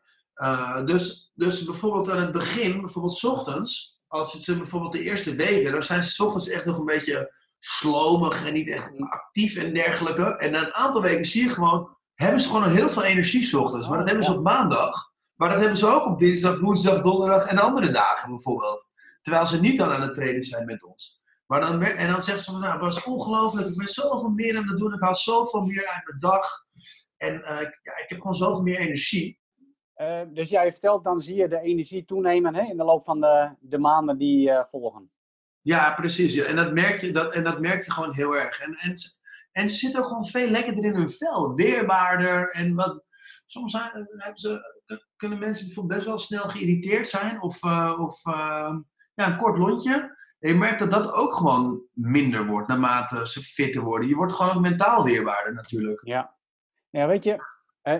dus, 0.85 1.31
dus 1.35 1.63
bijvoorbeeld 1.63 2.09
aan 2.09 2.21
het 2.21 2.31
begin, 2.31 2.81
bijvoorbeeld 2.81 3.15
s 3.15 3.23
ochtends, 3.23 4.01
als 4.07 4.43
ze 4.43 4.57
bijvoorbeeld 4.57 4.91
de 4.91 5.03
eerste 5.03 5.35
weken, 5.35 5.71
dan 5.71 5.83
zijn 5.83 6.03
ze 6.03 6.09
s 6.09 6.19
ochtends 6.19 6.49
echt 6.49 6.65
nog 6.65 6.77
een 6.77 6.85
beetje 6.85 7.33
slomig 7.59 8.45
en 8.45 8.53
niet 8.53 8.69
echt 8.69 8.89
actief 8.99 9.55
en 9.55 9.73
dergelijke. 9.73 10.35
En 10.37 10.51
na 10.51 10.65
een 10.65 10.73
aantal 10.73 11.01
weken 11.01 11.25
zie 11.25 11.43
je 11.43 11.49
gewoon 11.49 11.97
hebben 12.21 12.41
ze 12.41 12.47
gewoon 12.47 12.69
heel 12.69 12.89
veel 12.89 13.03
energie 13.03 13.43
s 13.43 13.53
ochtends. 13.53 13.87
Maar 13.87 13.97
dat 13.97 14.07
hebben 14.07 14.25
ze 14.25 14.33
op 14.33 14.43
maandag. 14.43 15.11
Maar 15.35 15.49
dat 15.49 15.59
hebben 15.59 15.77
ze 15.77 15.87
ook 15.87 16.05
op 16.05 16.19
dinsdag, 16.19 16.59
woensdag, 16.59 17.01
donderdag 17.01 17.47
en 17.47 17.57
andere 17.57 17.89
dagen 17.89 18.29
bijvoorbeeld. 18.29 18.89
Terwijl 19.21 19.47
ze 19.47 19.59
niet 19.59 19.77
dan 19.77 19.91
aan 19.91 20.01
het 20.01 20.13
trainen 20.13 20.41
zijn 20.41 20.65
met 20.65 20.83
ons. 20.83 21.20
Maar 21.51 21.59
dan, 21.59 21.81
en 21.81 22.11
dan 22.11 22.21
zeggen 22.21 22.43
ze 22.43 22.51
van, 22.51 22.61
nou, 22.61 22.73
het 22.73 22.81
was 22.81 23.03
ongelooflijk. 23.03 23.67
Ik 23.67 23.77
ben 23.77 23.87
zoveel 23.87 24.29
meer 24.29 24.57
aan 24.57 24.67
het 24.67 24.77
doen. 24.77 24.93
Ik 24.93 25.01
haal 25.01 25.15
zoveel 25.15 25.61
meer 25.61 25.87
uit 25.87 26.01
mijn 26.05 26.19
dag. 26.19 26.65
En 27.17 27.33
uh, 27.33 27.61
ja, 27.61 27.97
ik 27.97 28.05
heb 28.07 28.17
gewoon 28.17 28.35
zoveel 28.35 28.61
meer 28.61 28.79
energie. 28.79 29.39
Uh, 29.97 30.21
dus 30.33 30.49
jij 30.49 30.71
vertelt, 30.71 31.03
dan 31.03 31.21
zie 31.21 31.35
je 31.35 31.47
de 31.47 31.59
energie 31.59 32.05
toenemen 32.05 32.55
hè, 32.55 32.61
in 32.61 32.77
de 32.77 32.83
loop 32.83 33.03
van 33.03 33.21
de, 33.21 33.55
de 33.59 33.77
maanden 33.77 34.17
die 34.17 34.49
uh, 34.49 34.63
volgen. 34.65 35.11
Ja, 35.61 35.93
precies. 35.93 36.33
Ja. 36.33 36.45
En, 36.45 36.55
dat 36.55 36.73
merk 36.73 36.97
je, 36.97 37.11
dat, 37.11 37.33
en 37.33 37.43
dat 37.43 37.59
merk 37.59 37.83
je 37.85 37.91
gewoon 37.91 38.15
heel 38.15 38.35
erg. 38.35 38.59
En, 38.59 38.73
en 38.73 38.95
en 39.51 39.69
ze 39.69 39.75
zitten 39.75 39.99
ook 39.99 40.07
gewoon 40.07 40.25
veel 40.25 40.49
lekkerder 40.49 40.83
in 40.83 40.95
hun 40.95 41.09
vel. 41.09 41.55
Weerbaarder. 41.55 42.49
En 42.49 42.75
wat, 42.75 43.03
soms 43.45 43.71
zijn, 43.71 44.07
ze, 44.33 44.81
kunnen 45.15 45.39
mensen 45.39 45.65
bijvoorbeeld 45.65 45.95
best 45.95 46.09
wel 46.09 46.17
snel 46.17 46.49
geïrriteerd 46.49 47.07
zijn. 47.07 47.41
Of, 47.41 47.63
of 47.97 48.23
ja, 49.13 49.31
een 49.31 49.37
kort 49.37 49.57
lontje. 49.57 50.19
En 50.41 50.49
je 50.49 50.55
merkt 50.55 50.79
dat 50.79 50.91
dat 50.91 51.13
ook 51.13 51.33
gewoon 51.33 51.81
minder 51.93 52.45
wordt 52.45 52.67
naarmate 52.67 53.27
ze 53.27 53.41
fitter 53.41 53.81
worden. 53.81 54.09
Je 54.09 54.15
wordt 54.15 54.33
gewoon 54.33 54.55
ook 54.55 54.61
mentaal 54.61 55.03
weerbaarder 55.03 55.53
natuurlijk. 55.53 56.05
Ja, 56.05 56.35
ja 56.89 57.07
weet 57.07 57.23
je, 57.23 57.37
eh, 57.81 57.99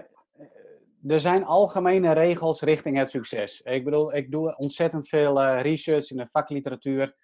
er 1.08 1.19
zijn 1.19 1.45
algemene 1.45 2.11
regels 2.11 2.61
richting 2.61 2.97
het 2.97 3.09
succes. 3.09 3.61
Ik 3.61 3.84
bedoel, 3.84 4.15
ik 4.15 4.32
doe 4.32 4.57
ontzettend 4.57 5.07
veel 5.07 5.43
research 5.57 6.09
in 6.09 6.18
de 6.18 6.28
vakliteratuur 6.28 7.15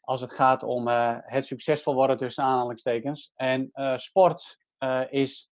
als 0.00 0.20
het 0.20 0.32
gaat 0.32 0.62
om 0.62 0.88
uh, 0.88 1.16
het 1.20 1.46
succesvol 1.46 1.94
worden 1.94 2.16
tussen 2.16 2.44
aanhalingstekens. 2.44 3.32
En 3.34 3.70
sport 3.96 4.58
is, 5.10 5.50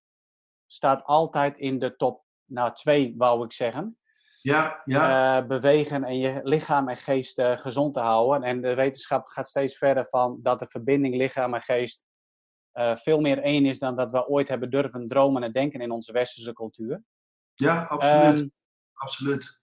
staat 0.66 1.04
altijd 1.04 1.56
in 1.56 1.78
de 1.78 1.96
top 1.96 2.24
nou, 2.44 2.74
twee, 2.74 3.14
wou 3.16 3.44
ik 3.44 3.52
zeggen. 3.52 3.97
Ja, 4.48 4.82
ja. 4.84 5.46
bewegen 5.46 6.04
en 6.04 6.18
je 6.18 6.40
lichaam 6.42 6.88
en 6.88 6.96
geest 6.96 7.42
gezond 7.42 7.94
te 7.94 8.00
houden. 8.00 8.42
En 8.42 8.60
de 8.60 8.74
wetenschap 8.74 9.26
gaat 9.26 9.48
steeds 9.48 9.76
verder 9.76 10.06
van 10.06 10.38
dat 10.42 10.58
de 10.58 10.66
verbinding 10.66 11.16
lichaam 11.16 11.54
en 11.54 11.62
geest 11.62 12.04
veel 12.94 13.20
meer 13.20 13.38
één 13.38 13.66
is 13.66 13.78
dan 13.78 13.96
dat 13.96 14.10
we 14.10 14.28
ooit 14.28 14.48
hebben 14.48 14.70
durven 14.70 15.08
dromen 15.08 15.42
en 15.42 15.52
denken 15.52 15.80
in 15.80 15.90
onze 15.90 16.12
westerse 16.12 16.52
cultuur. 16.52 17.02
Ja, 17.54 17.82
absoluut. 17.82 18.40
Um, 18.40 18.52
absoluut. 18.92 19.60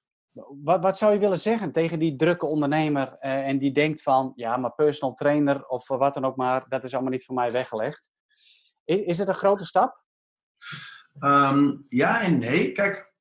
Wat, 0.63 0.81
wat 0.81 0.97
zou 0.97 1.13
je 1.13 1.19
willen 1.19 1.39
zeggen 1.39 1.71
tegen 1.71 1.99
die 1.99 2.15
drukke 2.15 2.45
ondernemer 2.45 3.17
en 3.19 3.57
die 3.57 3.71
denkt 3.71 4.01
van, 4.01 4.31
ja, 4.35 4.57
maar 4.57 4.73
personal 4.73 5.15
trainer 5.15 5.67
of 5.67 5.87
wat 5.87 6.13
dan 6.13 6.25
ook 6.25 6.35
maar, 6.35 6.65
dat 6.69 6.83
is 6.83 6.93
allemaal 6.93 7.11
niet 7.11 7.25
voor 7.25 7.35
mij 7.35 7.51
weggelegd. 7.51 8.09
Is, 8.83 8.99
is 8.99 9.17
het 9.17 9.27
een 9.27 9.33
grote 9.33 9.65
stap? 9.65 10.03
Um, 11.19 11.81
ja 11.83 12.21
en 12.21 12.37
nee. 12.37 12.71
Kijk, 12.71 13.14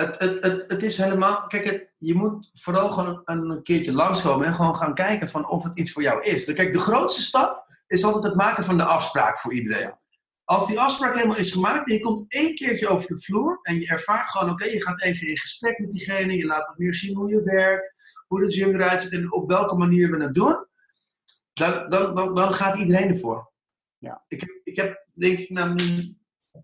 het, 0.00 0.18
het, 0.18 0.42
het, 0.42 0.64
het 0.68 0.82
is 0.82 0.96
helemaal. 0.96 1.46
Kijk, 1.46 1.64
het, 1.64 1.92
je 1.98 2.14
moet 2.14 2.50
vooral 2.54 2.90
gewoon 2.90 3.22
een, 3.24 3.62
keertje 3.62 3.92
langskomen 3.92 4.46
en 4.46 4.54
gewoon 4.54 4.76
gaan 4.76 4.94
kijken 4.94 5.28
van 5.28 5.48
of 5.48 5.64
het 5.64 5.78
iets 5.78 5.92
voor 5.92 6.02
jou 6.02 6.22
is. 6.22 6.52
Kijk, 6.52 6.72
de 6.72 6.78
grootste 6.78 7.22
stap 7.22 7.68
is 7.86 8.04
altijd 8.04 8.24
het 8.24 8.34
maken 8.34 8.64
van 8.64 8.76
de 8.76 8.84
afspraak 8.84 9.38
voor 9.38 9.54
iedereen. 9.54 9.98
Als 10.44 10.66
die 10.66 10.80
afspraak 10.80 11.14
helemaal 11.14 11.36
is 11.36 11.52
gemaakt 11.52 11.88
en 11.88 11.94
je 11.94 12.00
komt 12.00 12.32
één 12.32 12.54
keertje 12.54 12.88
over 12.88 13.08
de 13.08 13.20
vloer 13.20 13.58
en 13.62 13.80
je 13.80 13.86
ervaart 13.86 14.26
gewoon, 14.26 14.50
oké, 14.50 14.64
je 14.64 14.82
gaat 14.82 15.02
even 15.02 15.28
in 15.28 15.38
gesprek 15.38 15.78
met 15.78 15.90
diegene, 15.90 16.36
je 16.36 16.46
laat 16.46 16.66
wat 16.66 16.78
meer 16.78 16.94
zien 16.94 17.16
hoe 17.16 17.28
je 17.28 17.42
werkt, 17.42 17.94
hoe 18.26 18.40
de 18.40 18.50
gym 18.50 18.74
eruit 18.74 19.02
ziet 19.02 19.12
en 19.12 19.32
op 19.32 19.50
welke 19.50 19.76
manier 19.76 20.10
we 20.10 20.22
het 20.22 20.34
doen, 20.34 20.66
dan, 21.52 21.88
dan, 21.88 22.14
dan, 22.14 22.34
dan 22.34 22.54
gaat 22.54 22.78
iedereen 22.78 23.08
ervoor. 23.08 23.52
Ja. 23.98 24.24
Ik, 24.28 24.60
ik 24.64 24.76
heb 24.76 25.06
denk 25.12 25.38
ik, 25.38 25.50
nou, 25.50 25.76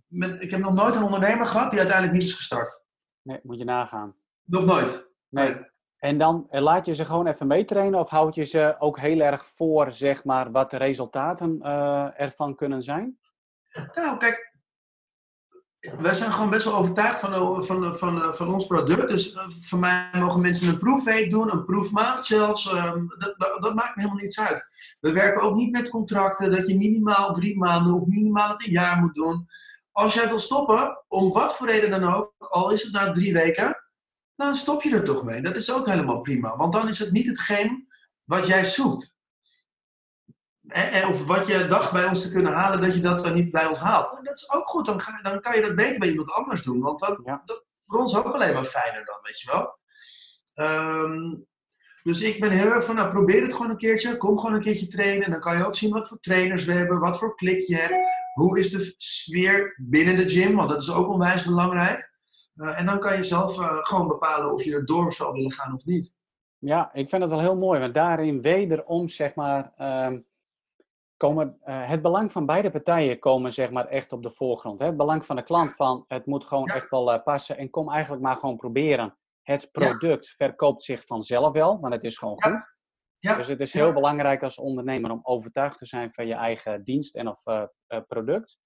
met, 0.07 0.43
ik 0.43 0.51
heb 0.51 0.61
nog 0.61 0.74
nooit 0.74 0.95
een 0.95 1.03
ondernemer 1.03 1.47
gehad 1.47 1.70
die 1.70 1.78
uiteindelijk 1.78 2.18
niet 2.18 2.28
is 2.28 2.34
gestart. 2.34 2.84
Nee, 3.26 3.40
moet 3.42 3.58
je 3.58 3.64
nagaan. 3.64 4.14
Nog 4.44 4.64
nooit. 4.64 5.10
Nee. 5.28 5.56
En 5.98 6.18
dan 6.18 6.46
eh, 6.50 6.62
laat 6.62 6.86
je 6.86 6.94
ze 6.94 7.04
gewoon 7.04 7.26
even 7.26 7.46
meetrainen 7.46 8.00
of 8.00 8.10
houd 8.10 8.34
je 8.34 8.44
ze 8.44 8.76
ook 8.78 8.98
heel 8.98 9.20
erg 9.20 9.46
voor, 9.46 9.92
zeg 9.92 10.24
maar, 10.24 10.50
wat 10.50 10.70
de 10.70 10.76
resultaten 10.76 11.58
uh, 11.62 12.20
ervan 12.20 12.54
kunnen 12.54 12.82
zijn? 12.82 13.18
Nou, 13.94 14.16
kijk, 14.16 14.54
wij 15.98 16.14
zijn 16.14 16.32
gewoon 16.32 16.50
best 16.50 16.64
wel 16.64 16.74
overtuigd 16.74 17.20
van, 17.20 17.64
van, 17.64 17.96
van, 17.96 18.34
van 18.34 18.52
ons 18.52 18.66
product. 18.66 19.08
Dus 19.08 19.34
uh, 19.34 19.48
voor 19.60 19.78
mij 19.78 20.10
mogen 20.12 20.40
mensen 20.40 20.68
een 20.68 20.78
proefweek 20.78 21.30
doen, 21.30 21.52
een 21.52 21.64
proefmaand 21.64 22.24
zelfs. 22.24 22.72
Um, 22.72 23.06
dat, 23.18 23.34
dat 23.60 23.74
maakt 23.74 23.96
me 23.96 24.02
helemaal 24.02 24.22
niets 24.22 24.40
uit. 24.40 24.68
We 25.00 25.12
werken 25.12 25.42
ook 25.42 25.54
niet 25.54 25.72
met 25.72 25.88
contracten 25.88 26.50
dat 26.50 26.68
je 26.68 26.76
minimaal 26.76 27.32
drie 27.32 27.58
maanden 27.58 27.94
of 27.94 28.06
minimaal 28.06 28.50
een 28.50 28.70
jaar 28.70 29.00
moet 29.00 29.14
doen. 29.14 29.48
Als 29.97 30.14
jij 30.14 30.28
wil 30.28 30.38
stoppen, 30.38 31.05
om 31.09 31.32
wat 31.32 31.57
voor 31.57 31.66
reden 31.66 31.90
dan 31.90 32.14
ook, 32.14 32.32
al 32.38 32.70
is 32.70 32.82
het 32.82 32.92
na 32.92 33.12
drie 33.12 33.32
weken, 33.32 33.76
dan 34.34 34.55
stop 34.55 34.82
je 34.82 34.94
er 34.94 35.05
toch 35.05 35.24
mee. 35.24 35.42
Dat 35.42 35.57
is 35.57 35.72
ook 35.72 35.86
helemaal 35.86 36.20
prima. 36.20 36.57
Want 36.57 36.72
dan 36.72 36.88
is 36.88 36.99
het 36.99 37.12
niet 37.12 37.26
hetgeen 37.26 37.88
wat 38.24 38.47
jij 38.47 38.64
zoekt. 38.64 39.16
En, 40.68 41.07
of 41.07 41.26
wat 41.26 41.47
je 41.47 41.66
dacht 41.68 41.92
bij 41.92 42.05
ons 42.05 42.22
te 42.22 42.32
kunnen 42.32 42.53
halen, 42.53 42.80
dat 42.80 42.94
je 42.94 43.01
dat 43.01 43.24
dan 43.24 43.34
niet 43.34 43.51
bij 43.51 43.66
ons 43.66 43.78
haalt. 43.78 44.18
En 44.18 44.24
dat 44.24 44.36
is 44.36 44.51
ook 44.51 44.66
goed, 44.68 44.86
dan, 44.86 45.01
ga, 45.01 45.22
dan 45.22 45.40
kan 45.40 45.55
je 45.55 45.61
dat 45.61 45.74
beter 45.74 45.99
bij 45.99 46.09
iemand 46.09 46.30
anders 46.30 46.62
doen. 46.62 46.80
Want 46.80 47.01
dan, 47.01 47.20
ja. 47.24 47.42
dat 47.44 47.64
voor 47.86 48.01
ons 48.01 48.16
ook 48.16 48.34
alleen 48.34 48.55
maar 48.55 48.64
fijner 48.64 49.05
dan, 49.05 49.18
weet 49.22 49.40
je 49.40 49.51
wel. 49.53 49.78
Um, 50.66 51.47
dus 52.03 52.20
ik 52.22 52.40
ben 52.40 52.51
heel 52.51 52.70
erg 52.70 52.84
van, 52.84 52.94
nou 52.94 53.11
probeer 53.11 53.42
het 53.42 53.53
gewoon 53.53 53.70
een 53.70 53.76
keertje. 53.76 54.16
Kom 54.16 54.38
gewoon 54.38 54.55
een 54.55 54.62
keertje 54.62 54.86
trainen. 54.86 55.30
Dan 55.30 55.40
kan 55.40 55.57
je 55.57 55.66
ook 55.66 55.76
zien 55.76 55.92
wat 55.92 56.09
voor 56.09 56.20
trainers 56.20 56.64
we 56.64 56.72
hebben, 56.72 56.99
wat 56.99 57.18
voor 57.18 57.36
klik 57.36 57.66
je 57.66 57.76
hebt. 57.76 58.24
Hoe 58.37 58.59
is 58.59 58.70
de 58.70 58.95
sfeer 58.97 59.74
binnen 59.76 60.16
de 60.16 60.28
gym, 60.28 60.57
want 60.57 60.68
dat 60.68 60.80
is 60.80 60.93
ook 60.93 61.09
onwijs 61.09 61.45
belangrijk. 61.45 62.14
Uh, 62.55 62.80
en 62.80 62.87
dan 62.87 62.99
kan 62.99 63.16
je 63.16 63.22
zelf 63.22 63.59
uh, 63.61 63.76
gewoon 63.80 64.09
bepalen 64.09 64.53
of 64.53 64.62
je 64.62 64.74
er 64.74 64.87
door 64.87 65.12
zou 65.12 65.32
willen 65.32 65.53
gaan 65.53 65.74
of 65.74 65.84
niet. 65.84 66.18
Ja, 66.59 66.91
ik 66.93 67.09
vind 67.09 67.22
het 67.22 67.30
wel 67.30 67.41
heel 67.41 67.57
mooi, 67.57 67.80
want 67.80 67.95
daarin 67.95 68.43
wederom, 68.43 69.09
zeg 69.09 69.34
maar, 69.34 69.72
uh, 69.78 70.12
komen, 71.16 71.59
uh, 71.64 71.89
het 71.89 72.03
belang 72.03 72.32
van 72.32 72.47
beide 72.47 72.70
partijen 72.70 73.18
komen, 73.18 73.53
zeg 73.53 73.70
maar, 73.70 73.87
echt 73.87 74.12
op 74.12 74.22
de 74.22 74.30
voorgrond. 74.30 74.78
Hè? 74.78 74.87
Het 74.87 74.97
belang 74.97 75.26
van 75.26 75.37
de 75.37 75.43
klant 75.43 75.74
van, 75.74 76.05
het 76.09 76.26
moet 76.26 76.45
gewoon 76.45 76.68
echt 76.68 76.91
wel 76.91 77.22
passen 77.22 77.59
en 77.59 77.70
kom 77.70 77.91
eigenlijk 77.91 78.22
maar 78.22 78.37
gewoon 78.37 78.57
proberen. 78.57 79.16
Het 79.43 79.68
product 79.72 80.28
verkoopt 80.28 80.82
zich 80.82 81.05
vanzelf 81.05 81.53
wel, 81.53 81.80
want 81.80 81.95
het 81.95 82.05
is 82.05 82.18
gewoon 82.18 82.43
goed. 82.43 82.75
Ja. 83.26 83.36
Dus 83.36 83.46
het 83.46 83.60
is 83.60 83.72
heel 83.72 83.92
belangrijk 83.92 84.42
als 84.42 84.58
ondernemer 84.58 85.10
om 85.10 85.20
overtuigd 85.22 85.78
te 85.78 85.86
zijn 85.86 86.12
van 86.12 86.26
je 86.26 86.34
eigen 86.34 86.84
dienst 86.84 87.14
en 87.14 87.28
of 87.28 87.46
uh, 87.46 87.64
product. 88.08 88.58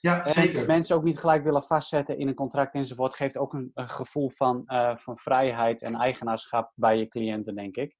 Ja, 0.00 0.24
zeker. 0.24 0.60
En 0.60 0.66
mensen 0.66 0.96
ook 0.96 1.04
niet 1.04 1.18
gelijk 1.18 1.44
willen 1.44 1.62
vastzetten 1.62 2.18
in 2.18 2.28
een 2.28 2.34
contract 2.34 2.74
enzovoort, 2.74 3.14
geeft 3.14 3.38
ook 3.38 3.52
een, 3.52 3.70
een 3.74 3.88
gevoel 3.88 4.30
van, 4.30 4.62
uh, 4.66 4.96
van 4.96 5.18
vrijheid 5.18 5.82
en 5.82 5.94
eigenaarschap 5.94 6.72
bij 6.74 6.98
je 6.98 7.08
cliënten, 7.08 7.54
denk 7.54 7.76
ik. 7.76 7.96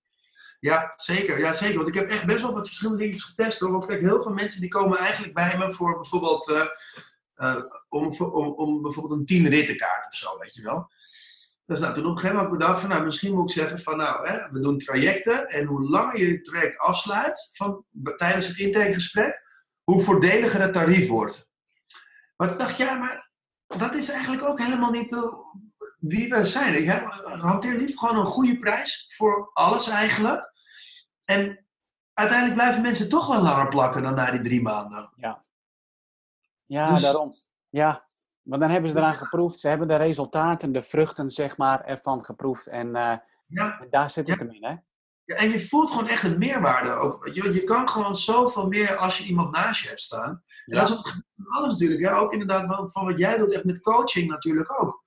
Ja, 0.60 0.92
zeker. 0.96 1.38
Ja, 1.38 1.52
zeker. 1.52 1.76
Want 1.76 1.88
ik 1.88 1.94
heb 1.94 2.10
echt 2.10 2.26
best 2.26 2.42
wel 2.42 2.52
wat 2.52 2.66
verschillende 2.66 3.02
dingen 3.02 3.18
getest. 3.18 3.60
Hoor. 3.60 3.70
Want 3.70 3.86
kijk, 3.86 4.00
heel 4.00 4.22
veel 4.22 4.32
mensen 4.32 4.60
die 4.60 4.70
komen 4.70 4.98
eigenlijk 4.98 5.34
bij 5.34 5.58
me 5.58 5.72
voor 5.72 5.94
bijvoorbeeld, 5.94 6.48
uh, 7.36 7.62
om, 7.88 8.12
om, 8.18 8.52
om 8.52 8.82
bijvoorbeeld 8.82 9.20
een 9.20 9.26
10 9.26 9.48
rittenkaart 9.48 10.06
of 10.06 10.14
zo, 10.14 10.38
weet 10.38 10.54
je 10.54 10.62
wel. 10.62 10.88
Dus 11.70 11.80
nou, 11.80 11.94
toen 11.94 12.04
op 12.04 12.10
een 12.10 12.18
gegeven 12.18 12.36
moment 12.36 12.58
bedacht 12.58 12.80
van, 12.80 12.90
nou, 12.90 13.04
misschien 13.04 13.34
moet 13.34 13.50
ik 13.50 13.56
zeggen 13.56 13.80
van, 13.80 13.96
nou, 13.96 14.28
hè, 14.28 14.50
we 14.50 14.60
doen 14.60 14.78
trajecten 14.78 15.48
en 15.48 15.66
hoe 15.66 15.88
langer 15.88 16.18
je 16.18 16.32
het 16.32 16.44
traject 16.44 16.78
afsluit 16.78 17.50
van, 17.52 17.84
tijdens 18.16 18.46
het 18.46 18.58
intakegesprek, 18.58 19.42
hoe 19.82 20.02
voordeliger 20.02 20.60
het 20.60 20.72
tarief 20.72 21.08
wordt. 21.08 21.50
Maar 22.36 22.48
toen 22.48 22.58
dacht 22.58 22.70
ik, 22.70 22.76
ja, 22.76 22.94
maar 22.94 23.30
dat 23.66 23.94
is 23.94 24.08
eigenlijk 24.08 24.42
ook 24.42 24.58
helemaal 24.58 24.90
niet 24.90 25.12
uh, 25.12 25.34
wie 25.98 26.28
we 26.28 26.44
zijn. 26.44 26.74
Ik 26.74 26.88
hanteer 27.40 27.74
liever 27.74 27.98
gewoon 27.98 28.18
een 28.18 28.26
goede 28.26 28.58
prijs 28.58 29.14
voor 29.16 29.50
alles 29.52 29.88
eigenlijk. 29.88 30.52
En 31.24 31.66
uiteindelijk 32.12 32.58
blijven 32.58 32.82
mensen 32.82 33.08
toch 33.08 33.26
wel 33.26 33.42
langer 33.42 33.68
plakken 33.68 34.02
dan 34.02 34.14
na 34.14 34.30
die 34.30 34.40
drie 34.40 34.62
maanden. 34.62 35.12
Ja, 35.16 35.44
ja 36.66 36.92
dus, 36.92 37.02
daarom. 37.02 37.34
Ja, 37.68 38.09
want 38.42 38.60
dan 38.60 38.70
hebben 38.70 38.90
ze 38.90 38.96
eraan 38.96 39.14
geproefd. 39.14 39.60
Ze 39.60 39.68
hebben 39.68 39.88
de 39.88 39.96
resultaten, 39.96 40.72
de 40.72 40.82
vruchten, 40.82 41.30
zeg 41.30 41.56
maar, 41.56 41.84
ervan 41.84 42.24
geproefd. 42.24 42.66
En, 42.66 42.86
uh, 42.86 43.16
ja. 43.46 43.80
en 43.80 43.86
daar 43.90 44.10
zit 44.10 44.28
het 44.28 44.38
ja. 44.38 44.44
hem 44.44 44.54
in, 44.54 44.64
hè? 44.64 44.74
Ja, 45.24 45.36
en 45.36 45.50
je 45.50 45.60
voelt 45.60 45.90
gewoon 45.90 46.08
echt 46.08 46.22
een 46.22 46.38
meerwaarde 46.38 46.92
ook. 46.92 47.28
Je, 47.32 47.52
je 47.52 47.64
kan 47.64 47.88
gewoon 47.88 48.16
zoveel 48.16 48.66
meer 48.66 48.96
als 48.96 49.18
je 49.18 49.24
iemand 49.24 49.52
naast 49.52 49.82
je 49.82 49.88
hebt 49.88 50.00
staan. 50.00 50.42
En 50.66 50.76
dat 50.76 50.88
is 50.88 50.96
het 50.96 51.24
alles 51.48 51.70
natuurlijk. 51.70 52.06
Hè? 52.06 52.16
Ook 52.16 52.32
inderdaad 52.32 52.66
van, 52.66 52.90
van 52.90 53.04
wat 53.04 53.18
jij 53.18 53.36
doet, 53.36 53.52
echt 53.52 53.64
met 53.64 53.80
coaching 53.80 54.28
natuurlijk 54.28 54.80
ook. 54.82 55.04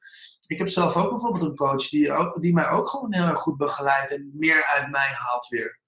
Ik 0.47 0.57
heb 0.57 0.67
zelf 0.67 0.97
ook 0.97 1.09
bijvoorbeeld 1.09 1.43
een 1.43 1.55
coach 1.55 1.89
die, 1.89 2.13
ook, 2.13 2.41
die 2.41 2.53
mij 2.53 2.69
ook 2.69 2.87
gewoon 2.87 3.13
heel 3.13 3.25
erg 3.25 3.39
goed 3.39 3.57
begeleidt 3.57 4.11
en 4.11 4.31
meer 4.33 4.65
uit 4.65 4.91
mij 4.91 5.09
haalt 5.13 5.47
weer. 5.47 5.79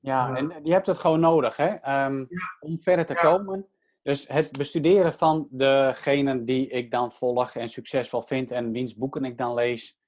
Ja, 0.00 0.34
en 0.34 0.60
je 0.62 0.72
hebt 0.72 0.86
het 0.86 0.98
gewoon 0.98 1.20
nodig, 1.20 1.56
hè? 1.56 2.04
Um, 2.04 2.28
om 2.60 2.78
verder 2.78 3.06
te 3.06 3.14
komen 3.14 3.68
dus 4.02 4.28
het 4.28 4.52
bestuderen 4.52 5.12
van 5.12 5.48
degene 5.50 6.44
die 6.44 6.68
ik 6.68 6.90
dan 6.90 7.12
volg 7.12 7.54
en 7.54 7.68
succesvol 7.68 8.22
vind 8.22 8.50
en 8.50 8.72
wiens 8.72 8.94
boeken 8.94 9.24
ik 9.24 9.38
dan 9.38 9.54
lees. 9.54 9.98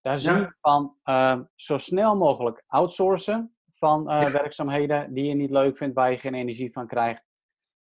Daar 0.00 0.18
zie 0.18 0.40
ik 0.40 0.56
van 0.60 0.96
uh, 1.04 1.40
zo 1.54 1.78
snel 1.78 2.16
mogelijk 2.16 2.64
outsourcen 2.66 3.56
van 3.74 4.10
uh, 4.10 4.30
werkzaamheden 4.30 5.14
die 5.14 5.24
je 5.24 5.34
niet 5.34 5.50
leuk 5.50 5.76
vindt, 5.76 5.94
waar 5.94 6.10
je 6.10 6.18
geen 6.18 6.34
energie 6.34 6.72
van 6.72 6.86
krijgt. 6.86 7.24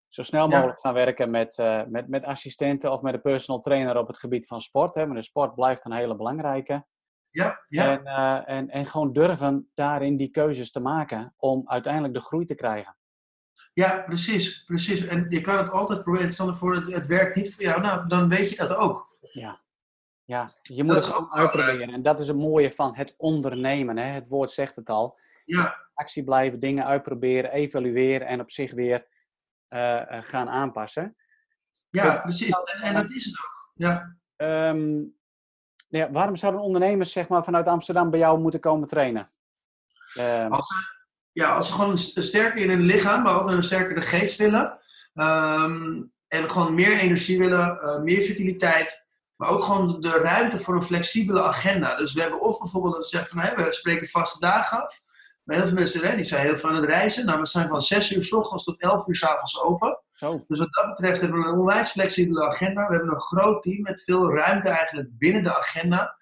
Zo 0.09 0.22
snel 0.22 0.49
mogelijk 0.49 0.80
gaan 0.80 0.95
werken 0.95 1.30
met, 1.30 1.59
uh, 1.59 1.82
met, 1.84 2.09
met 2.09 2.24
assistenten 2.24 2.93
of 2.93 3.01
met 3.01 3.14
een 3.14 3.20
personal 3.20 3.61
trainer 3.61 3.99
op 3.99 4.07
het 4.07 4.18
gebied 4.18 4.47
van 4.47 4.61
sport. 4.61 4.95
Hè. 4.95 5.07
Maar 5.07 5.16
de 5.16 5.22
sport 5.22 5.55
blijft 5.55 5.84
een 5.84 5.93
hele 5.93 6.16
belangrijke. 6.16 6.86
Ja, 7.30 7.64
ja. 7.68 8.05
En, 8.05 8.47
en, 8.47 8.68
en 8.68 8.86
gewoon 8.86 9.12
durven 9.12 9.70
daarin 9.74 10.16
die 10.16 10.30
keuzes 10.30 10.70
te 10.70 10.80
maken 10.80 11.34
om 11.36 11.62
uiteindelijk 11.68 12.14
de 12.14 12.20
groei 12.20 12.45
te 12.45 12.55
krijgen. 12.55 12.97
Ja, 13.72 14.02
precies, 14.02 14.64
precies. 14.64 15.06
En 15.06 15.26
je 15.28 15.40
kan 15.40 15.59
het 15.59 15.70
altijd 15.70 16.02
proberen. 16.02 16.30
Stel 16.30 16.56
voor, 16.56 16.74
het, 16.74 16.92
het 16.92 17.06
werkt 17.06 17.36
niet 17.36 17.54
voor 17.54 17.64
jou, 17.64 17.80
nou, 17.80 18.09
dan 18.09 18.28
weet 18.28 18.50
je 18.50 18.56
dat 18.56 18.74
ook. 18.74 19.16
Ja, 19.20 19.61
ja. 20.24 20.48
je 20.62 20.84
moet 20.84 20.94
het 20.94 21.04
gewoon 21.04 21.32
uitproberen. 21.32 21.92
En 21.92 22.02
dat 22.02 22.20
is 22.20 22.28
het 22.28 22.36
mooie 22.36 22.72
van 22.72 22.94
het 22.94 23.14
ondernemen. 23.16 23.96
Hè? 23.96 24.04
Het 24.04 24.28
woord 24.28 24.50
zegt 24.50 24.76
het 24.76 24.90
al. 24.90 25.18
Ja. 25.44 25.86
Actie 25.94 26.24
blijven, 26.24 26.59
dingen 26.59 26.84
uitproberen, 26.84 27.52
evalueren 27.52 28.26
en 28.26 28.40
op 28.40 28.50
zich 28.50 28.72
weer 28.72 29.06
uh, 29.68 30.02
gaan 30.09 30.48
aanpassen. 30.48 31.16
Ja, 31.90 32.20
precies. 32.20 32.56
En, 32.56 32.82
en, 32.82 32.94
dat 32.94 33.11
is 33.11 33.24
het 33.24 33.38
ook. 33.38 33.72
Ja. 33.74 34.16
Um, 34.70 35.16
ja, 35.88 36.11
waarom 36.11 36.36
zouden 36.36 36.61
ondernemers 36.61 37.12
zeg 37.12 37.28
maar, 37.28 37.44
vanuit 37.44 37.66
Amsterdam 37.66 38.11
bij 38.11 38.18
jou 38.18 38.40
moeten 38.40 38.61
komen 38.61 38.88
trainen? 38.88 39.30
Um, 40.18 40.52
Als 40.52 40.97
ja, 41.39 41.55
als 41.55 41.66
ze 41.66 41.72
gewoon 41.72 41.99
sterker 41.99 42.57
in 42.57 42.68
hun 42.68 42.84
lichaam, 42.84 43.22
maar 43.22 43.34
ook 43.34 43.51
een 43.51 43.62
sterkere 43.62 44.03
geest 44.03 44.39
willen. 44.39 44.78
Ehm, 45.14 46.03
en 46.28 46.51
gewoon 46.51 46.74
meer 46.74 46.99
energie 46.99 47.39
willen, 47.39 47.78
uh, 47.82 47.99
meer 47.99 48.22
vitaliteit. 48.22 49.07
Maar 49.36 49.49
ook 49.49 49.62
gewoon 49.62 50.01
de 50.01 50.11
ruimte 50.11 50.59
voor 50.59 50.74
een 50.74 50.82
flexibele 50.82 51.43
agenda. 51.43 51.97
Dus 51.97 52.12
we 52.12 52.20
hebben 52.20 52.41
of 52.41 52.59
bijvoorbeeld 52.59 52.95
dat 52.95 53.09
ze 53.09 53.16
zeggen 53.16 53.30
van 53.30 53.41
hey, 53.41 53.64
we 53.64 53.72
spreken 53.72 54.09
vaste 54.09 54.41
dagen 54.41 54.84
af. 54.84 55.01
Maar 55.43 55.57
heel 55.57 55.66
veel 55.66 55.74
mensen 55.74 56.09
hè, 56.09 56.14
die 56.14 56.24
zijn 56.24 56.47
heel 56.47 56.57
veel 56.57 56.68
aan 56.68 56.76
het 56.76 56.84
reizen. 56.84 57.26
Nou, 57.26 57.41
we 57.41 57.47
zijn 57.47 57.68
van 57.68 57.80
6 57.80 58.12
uur 58.12 58.24
s 58.24 58.32
ochtends 58.32 58.64
tot 58.64 58.80
11 58.80 59.07
uur 59.07 59.14
s 59.14 59.24
avonds 59.24 59.61
open. 59.61 60.01
Dus 60.47 60.59
wat 60.59 60.72
dat 60.72 60.89
betreft 60.89 61.20
hebben 61.20 61.41
we 61.41 61.47
een 61.47 61.59
onwijs 61.59 61.91
flexibele 61.91 62.47
agenda. 62.47 62.86
We 62.86 62.95
hebben 62.95 63.14
een 63.14 63.20
groot 63.20 63.62
team 63.62 63.82
met 63.82 64.03
veel 64.05 64.34
ruimte 64.34 64.68
eigenlijk 64.68 65.09
binnen 65.18 65.43
de 65.43 65.57
agenda. 65.57 66.16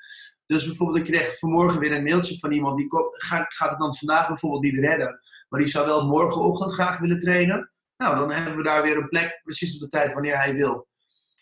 Dus 0.47 0.67
bijvoorbeeld, 0.67 1.09
ik 1.09 1.13
kreeg 1.13 1.39
vanmorgen 1.39 1.81
weer 1.81 1.93
een 1.93 2.03
mailtje 2.03 2.39
van 2.39 2.53
iemand 2.53 2.77
die 2.77 2.87
gaat, 3.11 3.71
het 3.71 3.79
dan 3.79 3.97
vandaag 3.97 4.29
bijvoorbeeld 4.29 4.63
niet 4.63 4.79
redden, 4.79 5.21
maar 5.49 5.61
die 5.61 5.69
zou 5.69 5.87
wel 5.87 6.07
morgenochtend 6.07 6.73
graag 6.73 6.99
willen 6.99 7.19
trainen. 7.19 7.71
Nou, 7.97 8.17
dan 8.17 8.31
hebben 8.31 8.57
we 8.57 8.63
daar 8.63 8.83
weer 8.83 8.97
een 8.97 9.09
plek, 9.09 9.41
precies 9.43 9.75
op 9.75 9.81
de 9.81 9.89
tijd 9.89 10.13
wanneer 10.13 10.39
hij 10.39 10.55
wil. 10.55 10.87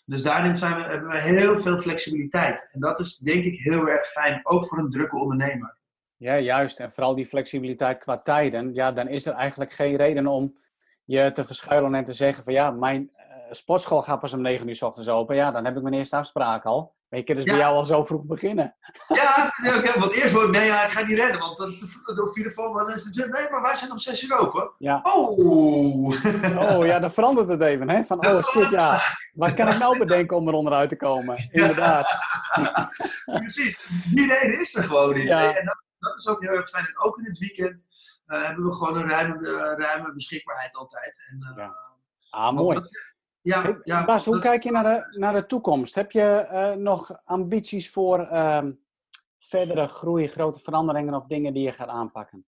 Dus 0.07 0.23
daarin 0.23 0.57
zijn 0.57 0.75
we, 0.75 0.83
hebben 0.83 1.11
we 1.11 1.19
heel 1.19 1.59
veel 1.59 1.79
flexibiliteit. 1.79 2.69
En 2.73 2.81
dat 2.81 2.99
is 2.99 3.17
denk 3.17 3.45
ik 3.45 3.59
heel 3.59 3.89
erg 3.89 4.05
fijn, 4.05 4.41
ook 4.43 4.67
voor 4.67 4.79
een 4.79 4.91
drukke 4.91 5.17
ondernemer. 5.17 5.77
Ja, 6.17 6.39
juist. 6.39 6.81
En 6.81 6.93
vooral 6.93 7.15
die 7.15 7.27
flexibiliteit 7.27 7.99
qua 7.99 8.19
tijden. 8.19 8.75
Ja, 8.75 8.93
dan 8.93 9.09
is 9.09 9.27
er 9.27 9.33
eigenlijk 9.33 9.73
geen 9.73 9.97
reden 9.97 10.27
om 10.27 10.59
je 11.05 11.33
te 11.33 11.45
verschuilen 11.45 11.95
en 11.95 12.05
te 12.05 12.13
zeggen 12.13 12.45
van 12.45 12.53
ja, 12.53 12.71
mijn 12.71 13.11
sportschool 13.55 14.03
gaat 14.03 14.21
pas 14.21 14.33
om 14.33 14.41
9 14.41 14.69
uur 14.69 14.77
s 14.77 14.83
ochtends 14.83 15.09
open. 15.09 15.37
Ja, 15.37 15.51
dan 15.51 15.65
heb 15.65 15.77
ik 15.77 15.83
mijn 15.83 15.95
eerste 15.95 16.17
afspraak 16.17 16.65
al. 16.65 16.95
Maar 17.09 17.19
je 17.19 17.25
kunt 17.25 17.39
dus 17.39 17.51
bij 17.51 17.61
jou 17.61 17.75
al 17.75 17.85
zo 17.85 18.05
vroeg 18.05 18.25
beginnen. 18.25 18.77
Ja, 19.09 19.53
okay, 19.77 19.99
want 19.99 20.13
eerst 20.13 20.33
word 20.33 20.47
ik, 20.47 20.55
nee, 20.55 20.67
ja, 20.67 20.85
ik 20.85 20.91
ga 20.91 21.05
niet 21.05 21.19
redden, 21.19 21.41
want 21.41 21.57
dat 21.57 21.69
is 21.69 21.79
de, 21.79 22.15
de 22.15 22.31
vierde 22.33 22.55
dan 22.55 22.95
is 22.95 23.05
de 23.05 23.29
Nee, 23.29 23.51
maar 23.51 23.63
wij 23.63 23.75
zijn 23.75 23.91
om 23.91 23.99
6 23.99 24.23
uur 24.23 24.39
open. 24.39 24.73
Ja. 24.79 25.01
Oh! 25.03 25.39
Oh, 26.77 26.87
ja, 26.87 26.99
dan 26.99 27.13
verandert 27.13 27.49
het 27.49 27.61
even, 27.61 27.89
hè? 27.89 28.03
Van, 28.03 28.27
oh 28.27 28.43
shit, 28.45 28.71
ja. 28.71 28.99
Wat 29.33 29.55
kan 29.55 29.69
ik 29.69 29.79
nou 29.79 29.99
bedenken 29.99 30.37
om 30.37 30.49
eronder 30.49 30.73
uit 30.73 30.89
te 30.89 30.97
komen? 30.97 31.49
Inderdaad. 31.51 32.19
Precies. 33.25 33.79
Die 34.15 34.27
reden 34.27 34.61
is 34.61 34.75
er 34.75 34.85
gewoon 34.85 35.15
niet. 35.15 35.23
Ja. 35.23 35.57
En 35.57 35.65
dat, 35.65 35.83
dat, 35.99 36.19
is 36.19 36.29
ook 36.29 36.43
heel 36.43 36.53
erg 36.53 36.69
fijn. 36.69 36.87
En 36.87 36.99
ook 37.05 37.19
in 37.19 37.25
het 37.25 37.39
weekend 37.39 37.87
uh, 38.27 38.47
hebben 38.47 38.65
we 38.65 38.75
gewoon 38.75 38.97
een 38.97 39.09
ruime, 39.09 39.39
uh, 39.41 39.87
ruime 39.87 40.13
beschikbaarheid 40.13 40.75
altijd. 40.75 41.27
En, 41.31 41.47
uh, 41.51 41.57
ja. 41.57 41.77
Ah, 42.31 42.53
mooi. 42.53 42.81
Ja, 43.45 43.79
ja, 43.83 44.05
Bas, 44.05 44.25
hoe 44.25 44.39
kijk 44.39 44.63
je 44.63 44.71
naar 44.71 44.83
de, 44.85 45.19
naar 45.19 45.33
de 45.33 45.47
toekomst? 45.47 45.95
Heb 45.95 46.11
je 46.11 46.49
uh, 46.53 46.73
nog 46.73 47.21
ambities 47.25 47.91
voor 47.91 48.21
uh, 48.21 48.63
verdere 49.39 49.87
groei, 49.87 50.27
grote 50.27 50.61
veranderingen 50.61 51.15
of 51.15 51.27
dingen 51.27 51.53
die 51.53 51.63
je 51.63 51.73
gaat 51.73 51.89
aanpakken? 51.89 52.47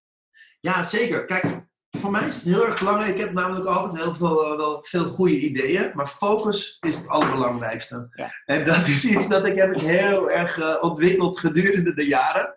Ja, 0.60 0.84
zeker. 0.84 1.24
Kijk, 1.24 1.66
voor 1.90 2.10
mij 2.10 2.26
is 2.26 2.34
het 2.34 2.44
heel 2.44 2.66
erg 2.66 2.78
belangrijk. 2.78 3.14
Ik 3.14 3.20
heb 3.20 3.32
namelijk 3.32 3.66
altijd 3.66 4.02
heel 4.02 4.14
veel, 4.14 4.52
uh, 4.52 4.56
wel 4.56 4.84
veel 4.84 5.04
goede 5.04 5.38
ideeën, 5.38 5.90
maar 5.94 6.06
focus 6.06 6.76
is 6.80 6.96
het 6.96 7.08
allerbelangrijkste. 7.08 8.08
Ja. 8.10 8.30
En 8.44 8.64
dat 8.64 8.86
is 8.86 9.04
iets 9.04 9.28
dat 9.28 9.46
ik 9.46 9.56
heb 9.56 9.72
ik 9.72 9.80
heel 9.80 10.30
erg 10.30 10.56
uh, 10.56 10.76
ontwikkeld 10.80 11.38
gedurende 11.38 11.94
de 11.94 12.06
jaren. 12.06 12.54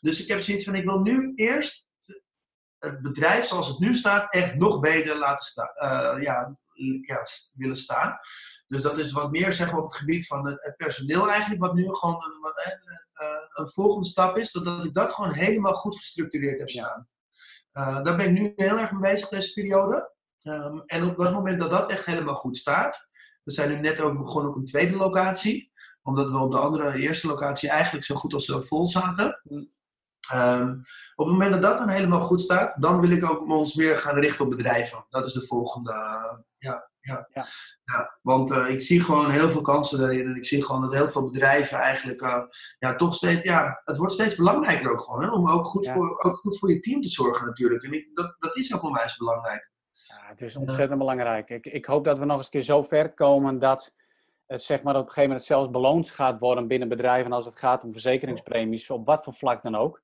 Dus 0.00 0.22
ik 0.22 0.28
heb 0.28 0.40
zoiets 0.40 0.64
van, 0.64 0.74
ik 0.74 0.84
wil 0.84 1.00
nu 1.00 1.32
eerst 1.34 1.86
het 2.78 3.02
bedrijf 3.02 3.44
zoals 3.44 3.68
het 3.68 3.78
nu 3.78 3.94
staat 3.94 4.34
echt 4.34 4.54
nog 4.54 4.80
beter 4.80 5.18
laten 5.18 5.44
staan. 5.44 6.20
ja, 6.20 6.56
ja, 7.02 7.22
willen 7.54 7.76
staan. 7.76 8.18
Dus 8.66 8.82
dat 8.82 8.98
is 8.98 9.12
wat 9.12 9.30
meer 9.30 9.52
zeg 9.52 9.72
maar, 9.72 9.80
op 9.80 9.90
het 9.90 9.98
gebied 9.98 10.26
van 10.26 10.46
het 10.46 10.74
personeel 10.76 11.30
eigenlijk, 11.30 11.60
wat 11.60 11.74
nu 11.74 11.94
gewoon 11.94 12.14
een, 12.14 12.52
een, 13.26 13.48
een 13.52 13.68
volgende 13.68 14.06
stap 14.06 14.36
is, 14.36 14.52
dat 14.52 14.84
ik 14.84 14.94
dat 14.94 15.12
gewoon 15.12 15.32
helemaal 15.32 15.74
goed 15.74 15.96
gestructureerd 15.96 16.58
heb 16.58 16.68
staan. 16.70 17.08
Uh, 17.72 18.02
daar 18.02 18.16
ben 18.16 18.26
ik 18.26 18.32
nu 18.32 18.52
heel 18.56 18.78
erg 18.78 18.92
mee 18.92 19.12
bezig 19.12 19.28
deze 19.28 19.52
periode. 19.52 20.12
Um, 20.42 20.82
en 20.86 21.04
op 21.04 21.16
dat 21.16 21.32
moment 21.32 21.60
dat 21.60 21.70
dat 21.70 21.90
echt 21.90 22.04
helemaal 22.04 22.34
goed 22.34 22.56
staat, 22.56 23.10
we 23.42 23.52
zijn 23.52 23.68
nu 23.68 23.80
net 23.80 24.00
ook 24.00 24.18
begonnen 24.18 24.50
op 24.50 24.56
een 24.56 24.64
tweede 24.64 24.96
locatie, 24.96 25.72
omdat 26.02 26.30
we 26.30 26.38
op 26.38 26.50
de 26.50 26.58
andere 26.58 26.98
eerste 26.98 27.26
locatie 27.26 27.68
eigenlijk 27.68 28.04
zo 28.04 28.14
goed 28.14 28.32
als 28.32 28.56
vol 28.58 28.86
zaten. 28.86 29.40
Um, 30.34 30.82
op 31.14 31.26
het 31.26 31.34
moment 31.34 31.50
dat 31.52 31.62
dat 31.62 31.78
dan 31.78 31.88
helemaal 31.88 32.20
goed 32.20 32.40
staat, 32.40 32.82
dan 32.82 33.00
wil 33.00 33.10
ik 33.10 33.24
ook 33.24 33.48
ons 33.48 33.74
meer 33.74 33.98
gaan 33.98 34.18
richten 34.18 34.44
op 34.44 34.50
bedrijven. 34.50 35.06
Dat 35.08 35.26
is 35.26 35.32
de 35.32 35.46
volgende. 35.46 35.92
Ja, 36.62 36.88
ja. 37.00 37.28
ja. 37.34 37.46
ja 37.84 38.18
want 38.22 38.50
uh, 38.50 38.68
ik 38.68 38.80
zie 38.80 39.00
gewoon 39.00 39.30
heel 39.30 39.50
veel 39.50 39.62
kansen 39.62 39.98
daarin. 39.98 40.26
En 40.26 40.36
ik 40.36 40.46
zie 40.46 40.64
gewoon 40.64 40.80
dat 40.80 40.94
heel 40.94 41.08
veel 41.08 41.24
bedrijven 41.24 41.78
eigenlijk 41.78 42.22
uh, 42.22 42.42
ja, 42.78 42.94
toch 42.94 43.14
steeds. 43.14 43.42
Ja, 43.42 43.80
het 43.84 43.96
wordt 43.96 44.12
steeds 44.12 44.36
belangrijker 44.36 44.90
ook 44.90 45.00
gewoon. 45.00 45.22
Hè, 45.22 45.30
om 45.30 45.50
ook 45.50 45.66
goed, 45.66 45.84
ja. 45.84 45.92
voor, 45.92 46.22
ook 46.22 46.36
goed 46.36 46.58
voor 46.58 46.70
je 46.70 46.80
team 46.80 47.00
te 47.00 47.08
zorgen, 47.08 47.46
natuurlijk. 47.46 47.82
En 47.82 47.92
ik, 47.92 48.10
dat, 48.14 48.36
dat 48.38 48.56
is 48.56 48.74
ook 48.74 48.82
onwijs 48.82 49.16
belangrijk. 49.16 49.72
Ja, 49.92 50.26
het 50.26 50.40
is 50.40 50.56
ontzettend 50.56 50.98
belangrijk. 50.98 51.50
Ik, 51.50 51.66
ik 51.66 51.84
hoop 51.84 52.04
dat 52.04 52.18
we 52.18 52.24
nog 52.24 52.36
eens 52.36 52.44
een 52.44 52.50
keer 52.50 52.62
zo 52.62 52.82
ver 52.82 53.14
komen 53.14 53.58
dat 53.58 53.92
het 54.46 54.62
zeg 54.62 54.82
maar 54.82 54.94
op 54.94 55.00
een 55.00 55.06
gegeven 55.06 55.28
moment 55.28 55.46
zelfs 55.46 55.70
beloond 55.70 56.10
gaat 56.10 56.38
worden 56.38 56.68
binnen 56.68 56.88
bedrijven 56.88 57.32
als 57.32 57.44
het 57.44 57.58
gaat 57.58 57.84
om 57.84 57.92
verzekeringspremies, 57.92 58.90
op 58.90 59.06
wat 59.06 59.24
voor 59.24 59.34
vlak 59.34 59.62
dan 59.62 59.74
ook. 59.74 60.02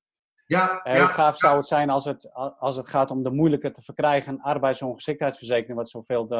Ja, 0.49 0.79
Heel 0.83 1.07
gaaf 1.07 1.37
zou 1.37 1.57
het 1.57 1.67
zijn 1.67 1.89
als 1.89 2.05
het, 2.05 2.33
als 2.59 2.75
het 2.75 2.87
gaat 2.87 3.11
om 3.11 3.23
de 3.23 3.31
moeilijker 3.31 3.73
te 3.73 3.81
verkrijgen 3.81 4.41
arbeidsongeschiktheidsverzekering, 4.41 5.77
wat 5.77 5.89
zoveel 5.89 6.25
te, 6.25 6.35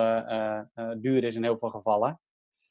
uh, 0.76 0.86
uh, 0.86 0.96
duur 0.98 1.24
is 1.24 1.36
in 1.36 1.44
heel 1.44 1.58
veel 1.58 1.70
gevallen. 1.70 2.20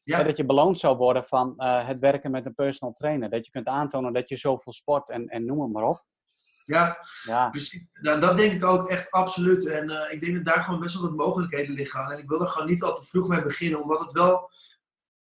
Ja. 0.02 0.22
Dat 0.22 0.36
je 0.36 0.44
beloond 0.44 0.78
zou 0.78 0.96
worden 0.96 1.24
van 1.24 1.54
uh, 1.56 1.86
het 1.86 1.98
werken 1.98 2.30
met 2.30 2.46
een 2.46 2.54
personal 2.54 2.94
trainer. 2.94 3.30
Dat 3.30 3.44
je 3.44 3.50
kunt 3.50 3.66
aantonen 3.66 4.12
dat 4.12 4.28
je 4.28 4.36
zoveel 4.36 4.72
sport 4.72 5.10
en, 5.10 5.26
en 5.26 5.44
noem 5.44 5.60
het 5.62 5.72
maar 5.72 5.82
op. 5.82 6.04
Ja, 6.64 6.98
ja. 7.22 7.48
precies. 7.50 7.86
Nou, 7.92 8.20
dat 8.20 8.36
denk 8.36 8.52
ik 8.52 8.64
ook 8.64 8.88
echt 8.88 9.10
absoluut. 9.10 9.66
En 9.66 10.10
ik 10.10 10.20
denk 10.20 10.34
dat 10.34 10.54
daar 10.54 10.64
gewoon 10.64 10.80
best 10.80 10.94
wel 10.94 11.02
wat 11.02 11.26
mogelijkheden 11.26 11.74
liggen. 11.74 12.10
En 12.10 12.18
ik 12.18 12.28
wil 12.28 12.40
er 12.40 12.48
gewoon 12.48 12.68
niet 12.68 12.82
al 12.82 12.94
te 12.94 13.04
vroeg 13.04 13.28
mee 13.28 13.42
beginnen, 13.42 13.82
omdat 13.82 14.00
het 14.00 14.12
wel 14.12 14.50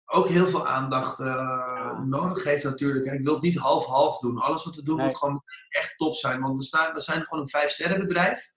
ook 0.05 0.27
heel 0.27 0.47
veel 0.47 0.67
aandacht 0.67 1.19
uh, 1.19 1.99
nodig 1.99 2.43
heeft 2.43 2.63
natuurlijk. 2.63 3.05
En 3.05 3.13
ik 3.13 3.23
wil 3.23 3.33
het 3.33 3.41
niet 3.41 3.57
half-half 3.57 4.17
doen. 4.17 4.37
Alles 4.37 4.63
wat 4.63 4.75
we 4.75 4.83
doen 4.83 4.95
nee. 4.95 5.05
moet 5.05 5.17
gewoon 5.17 5.43
echt 5.69 5.97
top 5.97 6.15
zijn. 6.15 6.41
Want 6.41 6.57
we, 6.57 6.63
staan, 6.63 6.93
we 6.93 7.01
zijn 7.01 7.21
gewoon 7.21 7.39
een 7.43 7.49
vijf 7.49 7.69
sterren 7.69 7.99
bedrijf. 7.99 8.53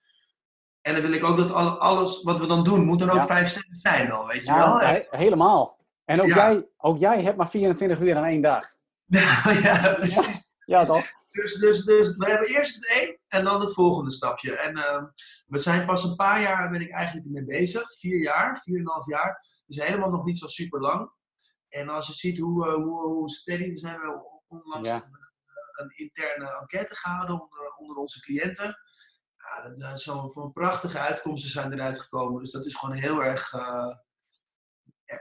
En 0.80 0.92
dan 0.94 1.02
wil 1.02 1.12
ik 1.12 1.24
ook 1.24 1.36
dat 1.36 1.52
alles 1.78 2.22
wat 2.22 2.40
we 2.40 2.46
dan 2.46 2.62
doen, 2.62 2.84
moet 2.84 2.98
dan 2.98 3.10
ook 3.10 3.16
ja. 3.16 3.26
vijf 3.26 3.48
sterren 3.48 3.76
zijn 3.76 4.08
wel, 4.08 4.26
weet 4.26 4.44
je 4.44 4.52
ja, 4.52 4.56
wel? 4.56 4.78
He 4.78 5.02
helemaal. 5.10 5.78
En 6.04 6.20
ook, 6.20 6.26
jij, 6.26 6.66
ook 6.76 6.98
jij 6.98 7.22
hebt 7.22 7.36
maar 7.36 7.50
24 7.50 8.00
uur 8.00 8.16
aan 8.16 8.24
één 8.24 8.40
dag. 8.40 8.64
ja, 9.62 9.94
precies. 9.94 10.52
Ja, 10.64 10.84
toch? 10.84 11.06
Dus, 11.30 11.54
dus, 11.54 11.84
dus 11.84 12.16
we 12.16 12.26
hebben 12.26 12.48
eerst 12.48 12.74
het 12.74 12.86
één 12.86 13.18
en 13.28 13.44
dan 13.44 13.60
het 13.60 13.72
volgende 13.72 14.10
stapje. 14.10 14.56
En 14.56 14.76
uh, 14.76 15.02
we 15.46 15.58
zijn 15.58 15.86
pas 15.86 16.04
een 16.04 16.16
paar 16.16 16.40
jaar, 16.40 16.70
ben 16.70 16.80
ik 16.80 16.90
eigenlijk 16.90 17.26
mee 17.26 17.44
bezig. 17.44 17.98
Vier 17.98 18.20
jaar, 18.20 18.60
vier 18.64 18.74
en 18.74 18.80
een 18.80 18.88
half 18.88 19.06
jaar. 19.06 19.46
Dus 19.66 19.84
helemaal 19.84 20.10
nog 20.10 20.24
niet 20.24 20.38
zo 20.38 20.46
super 20.46 20.80
lang. 20.80 21.10
En 21.68 21.88
als 21.88 22.06
je 22.06 22.12
ziet 22.12 22.38
hoe, 22.38 22.66
uh, 22.66 22.74
hoe, 22.74 23.00
hoe 23.00 23.30
steady 23.30 23.70
we 23.70 23.76
zijn, 23.76 24.00
we 24.00 24.38
onlangs 24.48 24.88
ja. 24.88 24.94
een, 24.94 25.18
een, 25.72 25.90
interne 25.96 26.58
enquête 26.60 26.94
gehouden 26.94 27.40
onder, 27.40 27.74
onder 27.76 27.96
onze 27.96 28.20
cliënten. 28.20 28.76
Ja, 29.36 29.62
dat 29.62 29.78
zijn 29.78 29.98
zo 29.98 30.30
van 30.30 30.52
prachtige 30.52 30.98
uitkomsten 30.98 31.50
zijn 31.50 31.72
eruit 31.72 32.00
gekomen. 32.00 32.42
Dus 32.42 32.52
dat 32.52 32.66
is 32.66 32.74
gewoon 32.74 32.94
heel 32.94 33.22
erg 33.22 33.52
uh, 33.52 33.94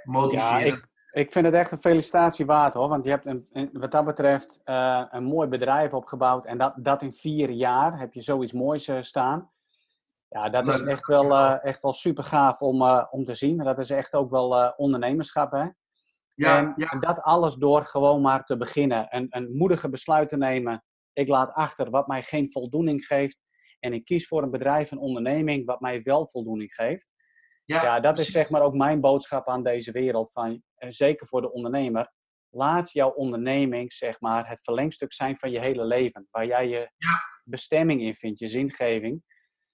motiverend. 0.04 0.64
Ja, 0.64 0.74
ik, 0.74 0.88
ik 1.12 1.32
vind 1.32 1.46
het 1.46 1.54
echt 1.54 1.72
een 1.72 1.78
felicitatie 1.78 2.46
waard 2.46 2.74
hoor. 2.74 2.90
Want 2.90 3.04
je 3.04 3.10
hebt 3.10 3.26
een, 3.26 3.70
wat 3.74 3.92
dat 3.92 4.06
betreft 4.06 4.62
uh, 4.66 5.04
een 5.10 5.24
mooi 5.24 5.48
bedrijf 5.48 5.94
opgebouwd. 5.94 6.46
En 6.46 6.58
dat, 6.58 6.74
dat 6.78 7.02
in 7.02 7.14
vier 7.14 7.50
jaar 7.50 8.00
heb 8.00 8.14
je 8.14 8.22
zoiets 8.22 8.54
moois 8.54 8.90
staan. 9.00 9.52
Ja, 10.30 10.50
dat 10.50 10.68
is 10.68 10.82
echt 10.82 11.06
wel, 11.06 11.38
echt 11.60 11.82
wel 11.82 11.94
super 11.94 12.24
gaaf 12.24 12.62
om, 12.62 12.82
om 13.10 13.26
te 13.26 13.36
zien. 13.36 13.58
Dat 13.58 13.80
is 13.80 13.90
echt 13.90 14.14
ook 14.14 14.30
wel 14.30 14.74
ondernemerschap 14.78 15.52
hè. 15.52 15.68
Ja, 16.38 16.58
en, 16.58 16.74
ja. 16.76 17.00
dat 17.00 17.22
alles 17.22 17.56
door 17.56 17.84
gewoon 17.84 18.22
maar 18.22 18.44
te 18.44 18.58
beginnen. 18.58 19.08
Een, 19.10 19.28
een 19.30 19.56
moedige 19.56 19.90
besluit 19.90 20.30
te 20.30 20.38
nemen. 20.38 20.84
Ik 21.14 21.28
laat 21.28 21.52
achter 21.52 21.90
wat 21.90 22.08
mij 22.08 22.24
geen 22.24 22.52
voldoening 22.52 23.06
geeft. 23.06 23.40
En 23.80 23.94
ik 23.94 24.06
kies 24.06 24.28
voor 24.28 24.44
een 24.44 24.52
bedrijf, 24.52 24.92
een 24.92 24.98
onderneming, 24.98 25.66
wat 25.66 25.80
mij 25.80 26.02
wel 26.02 26.28
voldoening 26.28 26.74
geeft. 26.74 27.10
Ja, 27.66 27.84
ja 27.84 28.00
dat 28.00 28.20
is 28.20 28.32
zeg 28.32 28.50
maar 28.50 28.62
ook 28.62 28.74
mijn 28.74 29.02
boodschap 29.02 29.48
aan 29.48 29.64
deze 29.64 29.92
wereld. 29.92 30.32
Van, 30.32 30.64
eh, 30.76 30.90
zeker 30.90 31.28
voor 31.28 31.42
de 31.42 31.52
ondernemer. 31.52 32.12
Laat 32.50 32.92
jouw 32.92 33.10
onderneming 33.10 33.94
zeg 33.94 34.20
maar 34.20 34.50
het 34.50 34.64
verlengstuk 34.64 35.14
zijn 35.14 35.38
van 35.38 35.52
je 35.52 35.60
hele 35.60 35.86
leven. 35.86 36.28
Waar 36.32 36.46
jij 36.46 36.68
je 36.68 36.92
ja. 36.98 37.20
bestemming 37.44 38.02
in 38.02 38.16
vindt, 38.16 38.40
je 38.40 38.48
zingeving. 38.48 39.24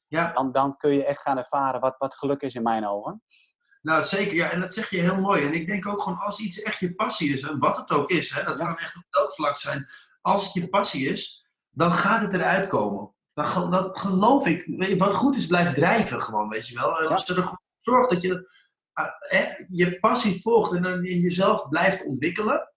Ja. 0.08 0.34
Dan, 0.34 0.52
dan 0.52 0.78
kun 0.78 0.94
je 0.94 1.06
echt 1.06 1.22
gaan 1.22 1.38
ervaren 1.38 1.80
wat, 1.80 1.96
wat 1.98 2.16
geluk 2.16 2.42
is 2.42 2.56
in 2.56 2.64
mijn 2.64 2.88
ogen. 2.88 3.24
Nou, 3.84 4.04
zeker. 4.04 4.36
Ja, 4.36 4.50
en 4.50 4.60
dat 4.60 4.74
zeg 4.74 4.90
je 4.90 4.98
heel 4.98 5.20
mooi. 5.20 5.46
En 5.46 5.54
ik 5.54 5.68
denk 5.68 5.88
ook 5.88 6.02
gewoon 6.02 6.20
als 6.20 6.40
iets 6.40 6.62
echt 6.62 6.80
je 6.80 6.96
passie 6.96 7.34
is, 7.34 7.42
en 7.42 7.60
wat 7.60 7.78
het 7.78 7.92
ook 7.92 8.10
is, 8.10 8.30
hè, 8.30 8.44
dat 8.44 8.58
ja. 8.58 8.66
kan 8.66 8.78
echt 8.78 8.96
op 8.96 9.04
elk 9.10 9.34
vlak 9.34 9.56
zijn. 9.56 9.90
Als 10.22 10.44
het 10.44 10.54
je 10.54 10.70
passie 10.70 11.10
is, 11.10 11.48
dan 11.70 11.94
gaat 11.94 12.22
het 12.22 12.34
eruit 12.34 12.68
komen. 12.68 13.14
Dan, 13.34 13.72
dat 13.72 13.98
geloof 13.98 14.48
ik. 14.48 14.98
Wat 14.98 15.14
goed 15.14 15.36
is, 15.36 15.48
blijft 15.48 15.76
drijven 15.76 16.22
gewoon, 16.22 16.50
weet 16.50 16.68
je 16.68 16.76
wel. 16.76 17.00
En 17.00 17.08
als 17.08 17.26
je 17.26 17.36
ervoor 17.36 17.62
zorgt 17.82 18.10
dat 18.10 18.22
je 18.22 18.52
uh, 19.32 19.68
je 19.70 20.00
passie 20.00 20.42
volgt 20.42 20.74
en 20.74 20.82
dan 20.82 21.04
jezelf 21.04 21.70
blijft 21.70 22.06
ontwikkelen. 22.06 22.72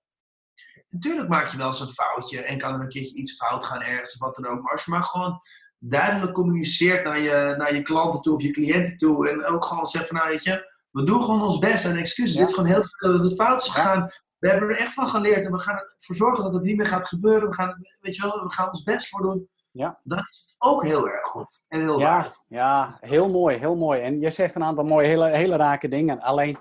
Natuurlijk 0.89 1.29
maak 1.29 1.49
je 1.49 1.57
wel 1.57 1.67
eens 1.67 1.81
een 1.81 1.89
foutje 1.89 2.43
en 2.43 2.59
kan 2.59 2.75
er 2.75 2.81
een 2.81 2.89
keertje 2.89 3.17
iets 3.17 3.37
fout 3.37 3.65
gaan 3.65 3.83
ergens 3.83 4.13
of 4.13 4.21
wat 4.21 4.35
dan 4.35 4.47
ook. 4.47 4.63
Maar 4.63 4.73
als 4.73 4.85
je 4.85 4.91
maar 4.91 5.03
gewoon 5.03 5.41
duidelijk 5.79 6.33
communiceert 6.33 7.05
naar 7.05 7.19
je, 7.19 7.55
naar 7.59 7.75
je 7.75 7.83
klanten 7.83 8.21
toe 8.21 8.35
of 8.35 8.43
je 8.43 8.51
cliënten 8.51 8.97
toe. 8.97 9.29
En 9.29 9.45
ook 9.45 9.65
gewoon 9.65 9.87
zegt 9.87 10.07
van, 10.07 10.17
nou 10.17 10.29
weet 10.29 10.43
je, 10.43 10.75
we 10.97 11.05
doen 11.05 11.23
gewoon 11.23 11.43
ons 11.43 11.59
best 11.59 11.85
en 11.85 11.97
excuses. 11.97 12.35
Ja. 12.35 12.41
Dit 12.41 12.49
is 12.49 12.55
gewoon 12.55 12.71
heel 12.71 12.83
veel 12.83 13.13
dat 13.13 13.31
het 13.31 13.35
fout 13.35 13.61
is 13.61 13.69
gegaan. 13.69 13.99
Ja. 13.99 14.13
We 14.39 14.49
hebben 14.49 14.69
er 14.69 14.77
echt 14.77 14.95
van 14.95 15.09
geleerd 15.09 15.45
en 15.45 15.53
we 15.53 15.59
gaan 15.59 15.77
ervoor 15.77 16.17
zorgen 16.17 16.45
dat 16.45 16.55
het 16.55 16.63
niet 16.63 16.77
meer 16.77 16.87
gaat 16.87 17.07
gebeuren. 17.07 17.49
We 17.49 17.55
gaan, 17.55 17.87
weet 18.01 18.17
je 18.17 18.23
wel, 18.23 18.43
we 18.43 18.53
gaan 18.53 18.69
ons 18.69 18.83
best 18.83 19.09
voor 19.09 19.23
doen. 19.23 19.49
Ja. 19.71 20.01
Dat 20.03 20.19
is 20.19 20.55
ook 20.59 20.85
heel 20.85 21.09
erg 21.09 21.27
goed 21.27 21.65
en 21.69 21.81
heel 21.81 21.99
ja. 21.99 22.33
Ja, 22.49 22.97
heel 23.01 23.29
mooi, 23.29 23.57
heel 23.57 23.77
mooi. 23.77 24.01
En 24.01 24.21
je 24.21 24.31
zegt 24.31 24.55
een 24.55 24.65
aantal 24.65 24.85
mooie, 24.85 25.07
hele, 25.07 25.27
hele 25.27 25.57
rake 25.57 25.89
dingen. 25.89 26.21
Alleen 26.21 26.59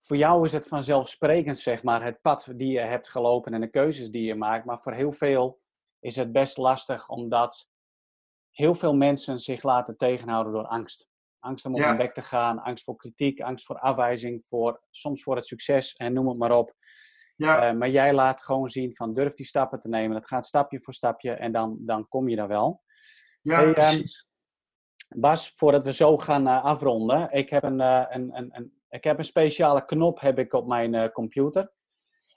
voor 0.00 0.16
jou 0.16 0.44
is 0.44 0.52
het 0.52 0.68
vanzelfsprekend, 0.68 1.58
zeg 1.58 1.82
maar, 1.82 2.02
het 2.02 2.20
pad 2.20 2.48
die 2.54 2.72
je 2.72 2.80
hebt 2.80 3.10
gelopen 3.10 3.54
en 3.54 3.60
de 3.60 3.70
keuzes 3.70 4.10
die 4.10 4.24
je 4.24 4.34
maakt. 4.34 4.64
Maar 4.64 4.80
voor 4.80 4.92
heel 4.92 5.12
veel 5.12 5.60
is 6.00 6.16
het 6.16 6.32
best 6.32 6.56
lastig, 6.56 7.08
omdat 7.08 7.68
heel 8.50 8.74
veel 8.74 8.94
mensen 8.94 9.38
zich 9.38 9.62
laten 9.62 9.96
tegenhouden 9.96 10.52
door 10.52 10.66
angst 10.66 11.08
Angst 11.46 11.64
om 11.64 11.74
op 11.74 11.80
ja. 11.80 11.96
bek 11.96 12.14
te 12.14 12.22
gaan, 12.22 12.62
angst 12.62 12.84
voor 12.84 12.96
kritiek, 12.96 13.40
angst 13.40 13.66
voor 13.66 13.78
afwijzing, 13.78 14.44
voor, 14.48 14.82
soms 14.90 15.22
voor 15.22 15.36
het 15.36 15.46
succes 15.46 15.92
en 15.92 16.12
noem 16.12 16.28
het 16.28 16.38
maar 16.38 16.58
op. 16.58 16.74
Ja. 17.36 17.72
maar 17.72 17.88
jij 17.88 18.14
laat 18.14 18.42
gewoon 18.42 18.68
zien 18.68 18.96
van 18.96 19.14
durf 19.14 19.34
die 19.34 19.46
stappen 19.46 19.80
te 19.80 19.88
nemen. 19.88 20.16
Het 20.16 20.26
gaat 20.26 20.46
stapje 20.46 20.80
voor 20.80 20.94
stapje 20.94 21.32
en 21.32 21.52
dan, 21.52 21.76
dan 21.80 22.08
kom 22.08 22.28
je 22.28 22.36
daar 22.36 22.48
wel. 22.48 22.82
Ja, 23.42 23.62
ehm, 23.62 23.72
precies. 23.72 24.26
Bas, 25.08 25.52
voordat 25.54 25.84
we 25.84 25.92
zo 25.92 26.16
gaan 26.16 26.46
afronden, 26.46 27.30
ik 27.30 27.50
heb 27.50 27.62
een, 27.62 27.80
een, 27.80 28.36
een, 28.36 28.56
een, 28.56 28.72
ik 28.88 29.04
heb 29.04 29.18
een 29.18 29.24
speciale 29.24 29.84
knop 29.84 30.20
heb 30.20 30.38
ik 30.38 30.52
op 30.52 30.66
mijn 30.66 31.12
computer. 31.12 31.72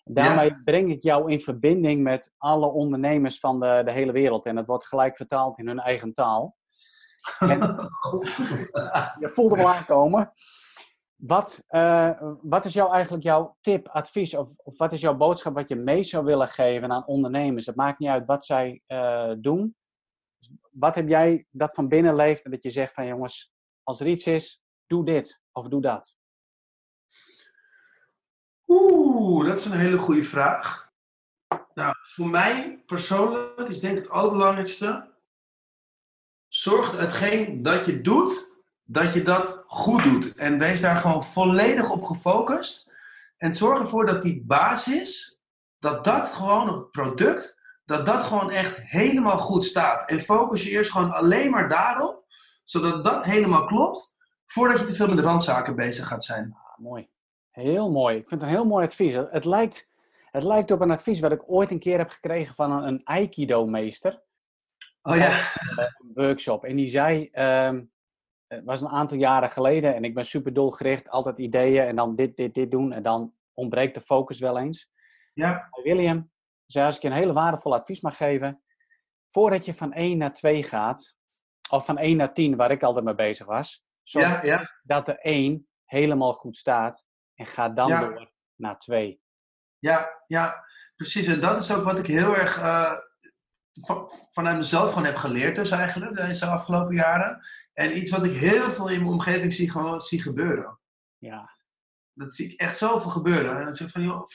Daarmee 0.03 0.63
breng 0.63 0.91
ik 0.91 1.03
jou 1.03 1.31
in 1.31 1.39
verbinding 1.39 2.03
met 2.03 2.33
alle 2.37 2.67
ondernemers 2.67 3.39
van 3.39 3.59
de, 3.59 3.81
de 3.85 3.91
hele 3.91 4.11
wereld. 4.11 4.45
En 4.45 4.57
het 4.57 4.65
wordt 4.65 4.87
gelijk 4.87 5.17
vertaald 5.17 5.59
in 5.59 5.67
hun 5.67 5.79
eigen 5.79 6.13
taal. 6.13 6.57
En, 7.39 7.59
je 9.19 9.29
voelt 9.29 9.51
hem 9.51 9.59
al 9.59 9.73
aankomen. 9.73 10.33
Wat, 11.15 11.63
uh, 11.69 12.21
wat 12.41 12.65
is 12.65 12.73
jou 12.73 12.91
eigenlijk 12.91 13.23
jouw 13.23 13.57
tip, 13.61 13.87
advies 13.87 14.33
of, 14.33 14.49
of, 14.57 14.77
wat 14.77 14.91
is 14.91 15.01
jouw 15.01 15.15
boodschap 15.15 15.53
wat 15.53 15.69
je 15.69 15.75
mee 15.75 16.03
zou 16.03 16.25
willen 16.25 16.47
geven 16.47 16.91
aan 16.91 17.05
ondernemers? 17.05 17.65
Het 17.65 17.75
maakt 17.75 17.99
niet 17.99 18.09
uit 18.09 18.25
wat 18.25 18.45
zij 18.45 18.81
uh, 18.87 19.31
doen. 19.37 19.75
Wat 20.71 20.95
heb 20.95 21.07
jij 21.07 21.45
dat 21.49 21.73
van 21.73 21.87
binnen 21.87 22.15
leeft 22.15 22.45
en 22.45 22.51
dat 22.51 22.63
je 22.63 22.69
zegt 22.69 22.93
van 22.93 23.05
jongens, 23.05 23.51
als 23.83 23.99
er 23.99 24.07
iets 24.07 24.27
is, 24.27 24.61
doe 24.87 25.05
dit 25.05 25.41
of 25.51 25.67
doe 25.67 25.81
dat? 25.81 26.17
Oeh, 28.67 29.47
dat 29.47 29.57
is 29.57 29.65
een 29.65 29.77
hele 29.77 29.97
goede 29.97 30.23
vraag. 30.23 30.91
Nou, 31.73 31.95
voor 32.01 32.29
mij 32.29 32.83
persoonlijk 32.85 33.69
is 33.69 33.79
denk 33.79 33.97
ik 33.97 34.03
het 34.03 34.11
allerbelangrijkste. 34.11 35.08
Zorg 36.49 36.97
hetgeen 36.97 37.61
dat 37.61 37.85
je 37.85 38.01
doet, 38.01 38.57
dat 38.83 39.13
je 39.13 39.23
dat 39.23 39.63
goed 39.67 40.03
doet. 40.03 40.35
En 40.35 40.59
wees 40.59 40.81
daar 40.81 40.95
gewoon 40.95 41.23
volledig 41.23 41.89
op 41.89 42.03
gefocust. 42.03 42.93
En 43.37 43.53
zorg 43.53 43.79
ervoor 43.79 44.05
dat 44.05 44.21
die 44.21 44.43
basis, 44.45 45.41
dat 45.79 46.03
dat 46.03 46.31
gewoon 46.31 46.67
het 46.67 46.91
product, 46.91 47.61
dat 47.85 48.05
dat 48.05 48.23
gewoon 48.23 48.51
echt 48.51 48.77
helemaal 48.77 49.37
goed 49.37 49.65
staat. 49.65 50.09
En 50.09 50.19
focus 50.19 50.63
je 50.63 50.69
eerst 50.69 50.91
gewoon 50.91 51.11
alleen 51.11 51.51
maar 51.51 51.69
daarop, 51.69 52.23
zodat 52.63 53.03
dat 53.03 53.23
helemaal 53.23 53.65
klopt, 53.65 54.17
voordat 54.45 54.79
je 54.79 54.85
te 54.85 54.93
veel 54.93 55.07
met 55.07 55.19
randzaken 55.19 55.75
bezig 55.75 56.07
gaat 56.07 56.23
zijn. 56.23 56.53
Ah, 56.53 56.77
mooi. 56.77 57.09
Heel 57.51 57.91
mooi. 57.91 58.15
Ik 58.17 58.27
vind 58.27 58.41
het 58.41 58.49
een 58.49 58.55
heel 58.55 58.65
mooi 58.65 58.85
advies. 58.85 59.13
Het 59.13 59.45
lijkt, 59.45 59.89
het 60.31 60.43
lijkt 60.43 60.71
op 60.71 60.81
een 60.81 60.91
advies 60.91 61.19
wat 61.19 61.31
ik 61.31 61.43
ooit 61.51 61.71
een 61.71 61.79
keer 61.79 61.97
heb 61.97 62.09
gekregen 62.09 62.55
van 62.55 62.71
een, 62.71 62.87
een 62.87 63.01
Aikido-meester. 63.03 64.21
Oh 65.01 65.15
ja. 65.15 65.51
Een 65.75 66.11
workshop. 66.13 66.63
En 66.63 66.75
die 66.75 66.89
zei, 66.89 67.29
um, 67.33 67.91
het 68.47 68.65
was 68.65 68.81
een 68.81 68.89
aantal 68.89 69.17
jaren 69.17 69.49
geleden 69.49 69.95
en 69.95 70.03
ik 70.03 70.13
ben 70.13 70.25
super 70.25 70.53
doelgericht, 70.53 71.09
altijd 71.09 71.37
ideeën 71.37 71.87
en 71.87 71.95
dan 71.95 72.15
dit, 72.15 72.35
dit, 72.35 72.53
dit 72.53 72.71
doen 72.71 72.91
en 72.91 73.03
dan 73.03 73.33
ontbreekt 73.53 73.93
de 73.93 74.01
focus 74.01 74.39
wel 74.39 74.57
eens. 74.57 74.91
Ja. 75.33 75.69
William 75.83 76.31
zei, 76.65 76.85
als 76.85 76.95
ik 76.95 77.01
je 77.01 77.07
een 77.07 77.13
hele 77.13 77.33
waardevol 77.33 77.73
advies 77.73 78.01
mag 78.01 78.17
geven, 78.17 78.63
voordat 79.27 79.65
je 79.65 79.73
van 79.73 79.93
1 79.93 80.17
naar 80.17 80.33
2 80.33 80.63
gaat, 80.63 81.15
of 81.69 81.85
van 81.85 81.97
1 81.97 82.17
naar 82.17 82.33
10, 82.33 82.55
waar 82.55 82.71
ik 82.71 82.83
altijd 82.83 83.05
mee 83.05 83.15
bezig 83.15 83.45
was, 83.45 83.85
zorg 84.03 84.27
ja, 84.27 84.43
ja. 84.43 84.79
dat 84.83 85.05
de 85.05 85.19
1 85.19 85.67
helemaal 85.85 86.33
goed 86.33 86.57
staat 86.57 87.05
en 87.35 87.45
ga 87.45 87.69
dan 87.69 87.89
door 87.89 88.31
naar 88.55 88.79
twee. 88.79 89.21
Ja, 89.79 90.23
ja, 90.27 90.65
precies. 90.95 91.27
En 91.27 91.39
dat 91.39 91.57
is 91.57 91.73
ook 91.75 91.83
wat 91.83 91.99
ik 91.99 92.05
heel 92.05 92.35
erg 92.35 92.57
uh, 92.57 92.93
vanuit 94.31 94.57
mezelf 94.57 94.89
gewoon 94.89 95.05
heb 95.05 95.15
geleerd 95.15 95.55
dus 95.55 95.71
eigenlijk 95.71 96.15
deze 96.15 96.45
afgelopen 96.45 96.95
jaren. 96.95 97.41
En 97.73 97.97
iets 97.97 98.11
wat 98.11 98.23
ik 98.23 98.33
heel 98.33 98.69
veel 98.69 98.89
in 98.89 98.99
mijn 98.99 99.11
omgeving 99.11 99.53
zie, 99.53 99.71
gewoon, 99.71 100.01
zie 100.01 100.21
gebeuren. 100.21 100.79
Ja. 101.17 101.49
Dat 102.13 102.33
zie 102.33 102.51
ik 102.51 102.59
echt 102.59 102.77
zoveel 102.77 103.11
gebeuren. 103.11 103.57
En 103.57 103.65
dan 103.65 103.75
zeg 103.75 103.87
ik 103.87 103.93
van, 103.93 104.03
joh, 104.03 104.25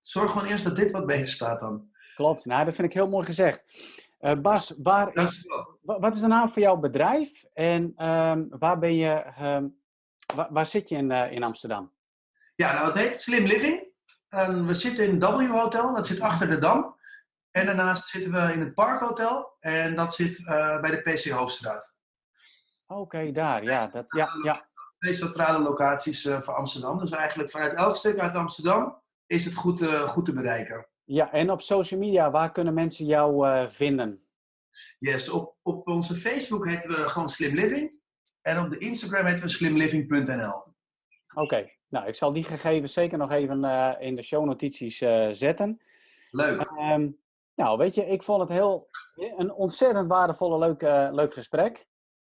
zorg 0.00 0.30
gewoon 0.32 0.48
eerst 0.48 0.64
dat 0.64 0.76
dit 0.76 0.90
wat 0.90 1.06
beter 1.06 1.32
staat 1.32 1.60
dan. 1.60 1.92
Klopt, 2.14 2.44
nou 2.44 2.64
dat 2.64 2.74
vind 2.74 2.88
ik 2.88 2.94
heel 2.94 3.08
mooi 3.08 3.26
gezegd. 3.26 3.64
Uh, 4.20 4.40
Bas, 4.40 4.74
waar 4.82 5.14
is, 5.14 5.48
wat 5.82 6.14
is 6.14 6.20
de 6.20 6.26
naam 6.26 6.48
van 6.48 6.62
jouw 6.62 6.76
bedrijf 6.76 7.44
en 7.52 8.06
um, 8.06 8.46
waar 8.58 8.78
ben 8.78 8.94
je, 8.94 9.24
um, 9.42 9.80
waar, 10.34 10.52
waar, 10.52 10.66
zit 10.66 10.88
je 10.88 10.96
in, 10.96 11.10
uh, 11.10 11.32
in 11.32 11.42
Amsterdam? 11.42 11.92
Ja, 12.54 12.72
nou 12.74 12.86
het 12.86 12.94
heet 12.94 13.20
Slim 13.20 13.44
Living. 13.44 13.92
En 14.28 14.66
we 14.66 14.74
zitten 14.74 15.06
in 15.06 15.18
W 15.18 15.50
Hotel, 15.50 15.94
dat 15.94 16.06
zit 16.06 16.20
achter 16.20 16.48
de 16.48 16.58
Dam. 16.58 16.96
En 17.56 17.66
daarnaast 17.66 18.08
zitten 18.08 18.32
we 18.32 18.52
in 18.52 18.60
het 18.60 18.74
Park 18.74 19.00
Hotel 19.00 19.56
en 19.60 19.94
dat 19.94 20.14
zit 20.14 20.38
uh, 20.38 20.80
bij 20.80 20.90
de 20.90 21.00
PC 21.00 21.28
Hoofdstraat. 21.28 21.96
Oké, 22.86 23.32
daar, 23.32 23.64
ja. 23.64 23.86
Dat, 23.86 24.04
ja, 24.08 24.28
ja. 24.42 24.68
Twee 24.98 25.12
centrale 25.12 25.62
locaties 25.62 26.24
uh, 26.24 26.40
voor 26.40 26.54
Amsterdam. 26.54 26.98
Dus 26.98 27.10
eigenlijk 27.10 27.50
vanuit 27.50 27.72
elk 27.72 27.96
stuk 27.96 28.18
uit 28.18 28.34
Amsterdam 28.34 29.02
is 29.26 29.44
het 29.44 29.54
goed, 29.54 29.80
uh, 29.80 30.00
goed 30.00 30.24
te 30.24 30.32
bereiken. 30.32 30.86
Ja, 31.04 31.32
en 31.32 31.50
op 31.50 31.62
social 31.62 32.00
media, 32.00 32.30
waar 32.30 32.52
kunnen 32.52 32.74
mensen 32.74 33.06
jou 33.06 33.46
vinden? 33.70 34.26
Yes, 34.98 35.28
op, 35.28 35.56
op 35.62 35.88
onze 35.88 36.14
Facebook 36.14 36.66
heten 36.66 36.90
we 36.90 37.08
gewoon 37.08 37.28
Slim 37.28 37.54
Living. 37.54 38.00
En 38.42 38.58
op 38.58 38.70
de 38.70 38.78
Instagram 38.78 39.26
heten 39.26 39.44
we 39.44 39.50
slimliving.nl. 39.50 40.64
Oké, 41.34 41.64
nou 41.88 42.06
ik 42.06 42.14
zal 42.14 42.32
die 42.32 42.44
gegevens 42.44 42.92
zeker 42.92 43.18
nog 43.18 43.30
even 43.30 43.64
in 44.00 44.14
de 44.14 44.22
shownotities 44.22 44.98
zetten. 45.30 45.80
Leuk. 46.30 46.70
Um, 46.78 47.22
nou, 47.54 47.78
weet 47.78 47.94
je, 47.94 48.06
ik 48.06 48.22
vond 48.22 48.40
het 48.40 48.50
heel, 48.50 48.88
een 49.14 49.52
ontzettend 49.52 50.08
waardevolle, 50.08 50.58
leuk, 50.58 50.82
uh, 50.82 51.08
leuk 51.10 51.32
gesprek. 51.32 51.86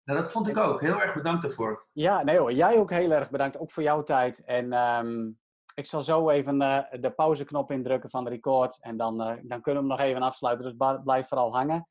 Ja, 0.04 0.14
dat 0.14 0.32
vond 0.32 0.48
ik 0.48 0.58
ook. 0.58 0.82
Heel 0.82 1.02
erg 1.02 1.14
bedankt 1.14 1.42
daarvoor. 1.42 1.88
Ja, 1.92 2.24
nee 2.24 2.38
hoor, 2.38 2.54
jij 2.54 2.78
ook 2.78 2.90
heel 2.90 3.12
erg 3.12 3.30
bedankt, 3.30 3.58
ook 3.58 3.72
voor 3.72 3.84
jouw 3.84 4.04
tijd. 4.04 4.44
En 4.44 4.74
um, 4.74 5.40
ik 5.76 5.86
zal 5.86 6.04
zo 6.04 6.30
even 6.30 6.60
de 7.02 7.14
pauzeknop 7.16 7.72
indrukken 7.72 8.10
van 8.10 8.24
de 8.24 8.30
record 8.30 8.78
en 8.82 8.98
dan, 8.98 9.18
dan 9.18 9.62
kunnen 9.62 9.84
we 9.84 9.88
hem 9.88 9.88
nog 9.88 10.00
even 10.00 10.22
afsluiten. 10.22 10.66
Dus 10.66 11.00
blijf 11.04 11.28
vooral 11.28 11.56
hangen. 11.56 11.88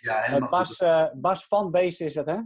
Ja, 0.00 0.20
helemaal 0.20 0.48
Bas, 0.48 0.82
Bas 1.12 1.46
van 1.46 1.70
Beest 1.70 2.00
is 2.00 2.14
het, 2.14 2.26
hè? 2.26 2.38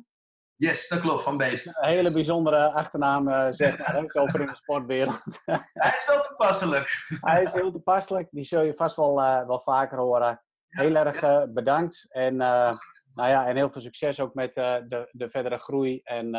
Yes, 0.57 0.89
dat 0.89 1.01
klopt, 1.01 1.23
van 1.23 1.37
Beest. 1.37 1.67
Een 1.67 1.89
hele 1.89 2.13
bijzondere 2.13 2.73
achternaam, 2.73 3.29
uh, 3.29 3.47
zeg 3.51 3.79
maar, 3.79 3.95
hè, 3.95 4.09
zo 4.09 4.27
voor 4.27 4.41
in 4.41 4.47
de 4.47 4.57
sportwijeld. 4.57 5.23
Hij 5.73 5.95
is 5.97 6.07
wel 6.07 6.23
toepasselijk. 6.23 7.07
Hij 7.21 7.43
is 7.43 7.53
heel 7.53 7.73
toepasselijk, 7.73 8.29
die 8.31 8.45
zul 8.45 8.63
je 8.63 8.75
vast 8.75 8.97
wel, 8.97 9.21
uh, 9.21 9.47
wel 9.47 9.61
vaker 9.61 9.99
horen. 9.99 10.43
heel 10.69 10.95
erg 10.95 11.23
uh, 11.23 11.43
bedankt 11.49 12.07
en, 12.09 12.37
nou 12.37 13.31
ja, 13.31 13.47
en 13.47 13.57
heel 13.57 13.71
veel 13.71 13.81
succes 13.81 14.21
ook 14.21 14.35
met 14.35 14.55
de, 14.55 15.09
de 15.11 15.31
verdere 15.31 15.59
groei 15.59 16.01
en, 16.05 16.31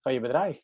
van 0.00 0.12
je 0.12 0.20
bedrijf. 0.20 0.62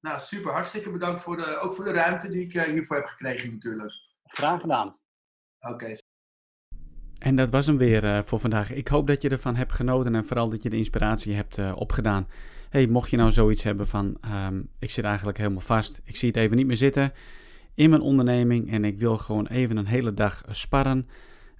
Nou, 0.00 0.20
super. 0.20 0.52
Hartstikke 0.52 0.90
bedankt 0.90 1.20
voor 1.20 1.36
de, 1.36 1.58
ook 1.58 1.74
voor 1.74 1.84
de 1.84 1.92
ruimte 1.92 2.28
die 2.28 2.40
ik 2.40 2.52
hiervoor 2.52 2.96
heb 2.96 3.06
gekregen 3.06 3.52
natuurlijk. 3.52 3.92
Graag 4.22 4.60
gedaan. 4.60 4.98
Oké. 5.60 5.94
En 7.18 7.36
dat 7.36 7.50
was 7.50 7.66
hem 7.66 7.78
weer 7.78 8.04
uh, 8.04 8.18
voor 8.24 8.40
vandaag. 8.40 8.72
Ik 8.72 8.88
hoop 8.88 9.06
dat 9.06 9.22
je 9.22 9.28
ervan 9.28 9.56
hebt 9.56 9.72
genoten 9.72 10.14
en 10.14 10.24
vooral 10.24 10.48
dat 10.48 10.62
je 10.62 10.70
de 10.70 10.76
inspiratie 10.76 11.34
hebt 11.34 11.58
uh, 11.58 11.72
opgedaan. 11.74 12.28
Hey, 12.70 12.86
mocht 12.86 13.10
je 13.10 13.16
nou 13.16 13.32
zoiets 13.32 13.62
hebben 13.62 13.88
van, 13.88 14.16
um, 14.46 14.68
ik 14.78 14.90
zit 14.90 15.04
eigenlijk 15.04 15.38
helemaal 15.38 15.60
vast, 15.60 16.00
ik 16.04 16.16
zie 16.16 16.28
het 16.28 16.36
even 16.36 16.56
niet 16.56 16.66
meer 16.66 16.76
zitten 16.76 17.12
in 17.74 17.90
mijn 17.90 18.02
onderneming 18.02 18.70
en 18.70 18.84
ik 18.84 18.98
wil 18.98 19.16
gewoon 19.16 19.46
even 19.46 19.76
een 19.76 19.86
hele 19.86 20.14
dag 20.14 20.44
sparren. 20.50 21.08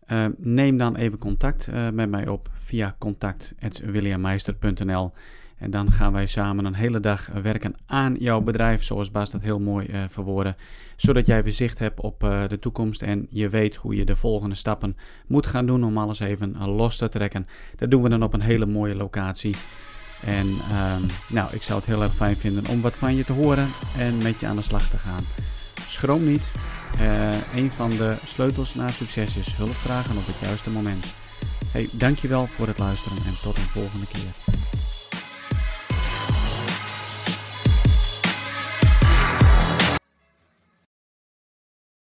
Uh, 0.09 0.27
neem 0.37 0.77
dan 0.77 0.97
even 0.97 1.19
contact 1.19 1.71
met 1.93 2.11
mij 2.11 2.29
op 2.29 2.51
via 2.63 2.97
contact.williammeister.nl 2.99 5.13
en 5.59 5.71
dan 5.71 5.93
gaan 5.93 6.13
wij 6.13 6.27
samen 6.27 6.65
een 6.65 6.75
hele 6.75 7.01
dag 7.01 7.27
werken 7.43 7.75
aan 7.87 8.17
jouw 8.19 8.41
bedrijf, 8.41 8.83
zoals 8.83 9.11
Bas 9.11 9.31
dat 9.31 9.41
heel 9.41 9.61
mooi 9.61 9.87
uh, 9.87 10.03
verwoordde. 10.09 10.57
Zodat 10.97 11.27
jij 11.27 11.43
weer 11.43 11.73
hebt 11.79 12.01
op 12.01 12.25
uh, 12.25 12.49
de 12.49 12.59
toekomst 12.59 13.03
en 13.03 13.27
je 13.31 13.49
weet 13.49 13.77
hoe 13.77 13.97
je 13.97 14.05
de 14.05 14.17
volgende 14.17 14.55
stappen 14.55 14.97
moet 15.27 15.47
gaan 15.47 15.67
doen 15.67 15.85
om 15.85 15.99
alles 15.99 16.21
even 16.21 16.55
uh, 16.57 16.77
los 16.77 16.97
te 16.97 17.09
trekken. 17.09 17.47
Dat 17.77 17.91
doen 17.91 18.03
we 18.03 18.09
dan 18.09 18.23
op 18.23 18.35
een 18.35 18.41
hele 18.41 18.67
mooie 18.67 18.95
locatie. 18.95 19.55
En 20.25 20.47
um, 20.47 21.07
nou, 21.29 21.55
ik 21.55 21.63
zou 21.63 21.79
het 21.79 21.89
heel 21.89 22.03
erg 22.03 22.15
fijn 22.15 22.37
vinden 22.37 22.69
om 22.69 22.81
wat 22.81 22.97
van 22.97 23.15
je 23.15 23.25
te 23.25 23.33
horen 23.33 23.69
en 23.99 24.17
met 24.23 24.41
je 24.41 24.47
aan 24.47 24.57
de 24.57 24.63
slag 24.63 24.89
te 24.89 24.99
gaan. 24.99 25.25
Schroom 25.87 26.25
niet. 26.25 26.51
een 27.55 27.73
van 27.73 27.91
de 27.91 28.17
sleutels 28.25 28.75
naar 28.75 28.91
succes 28.91 29.37
is 29.37 29.55
hulp 29.55 29.75
vragen 29.75 30.17
op 30.17 30.27
het 30.27 30.39
juiste 30.39 30.71
moment. 30.71 31.15
Hey, 31.73 31.89
dankjewel 31.93 32.47
voor 32.47 32.67
het 32.67 32.79
luisteren 32.79 33.19
en 33.19 33.35
tot 33.43 33.57
een 33.57 33.63
volgende 33.63 34.07
keer. 34.07 34.76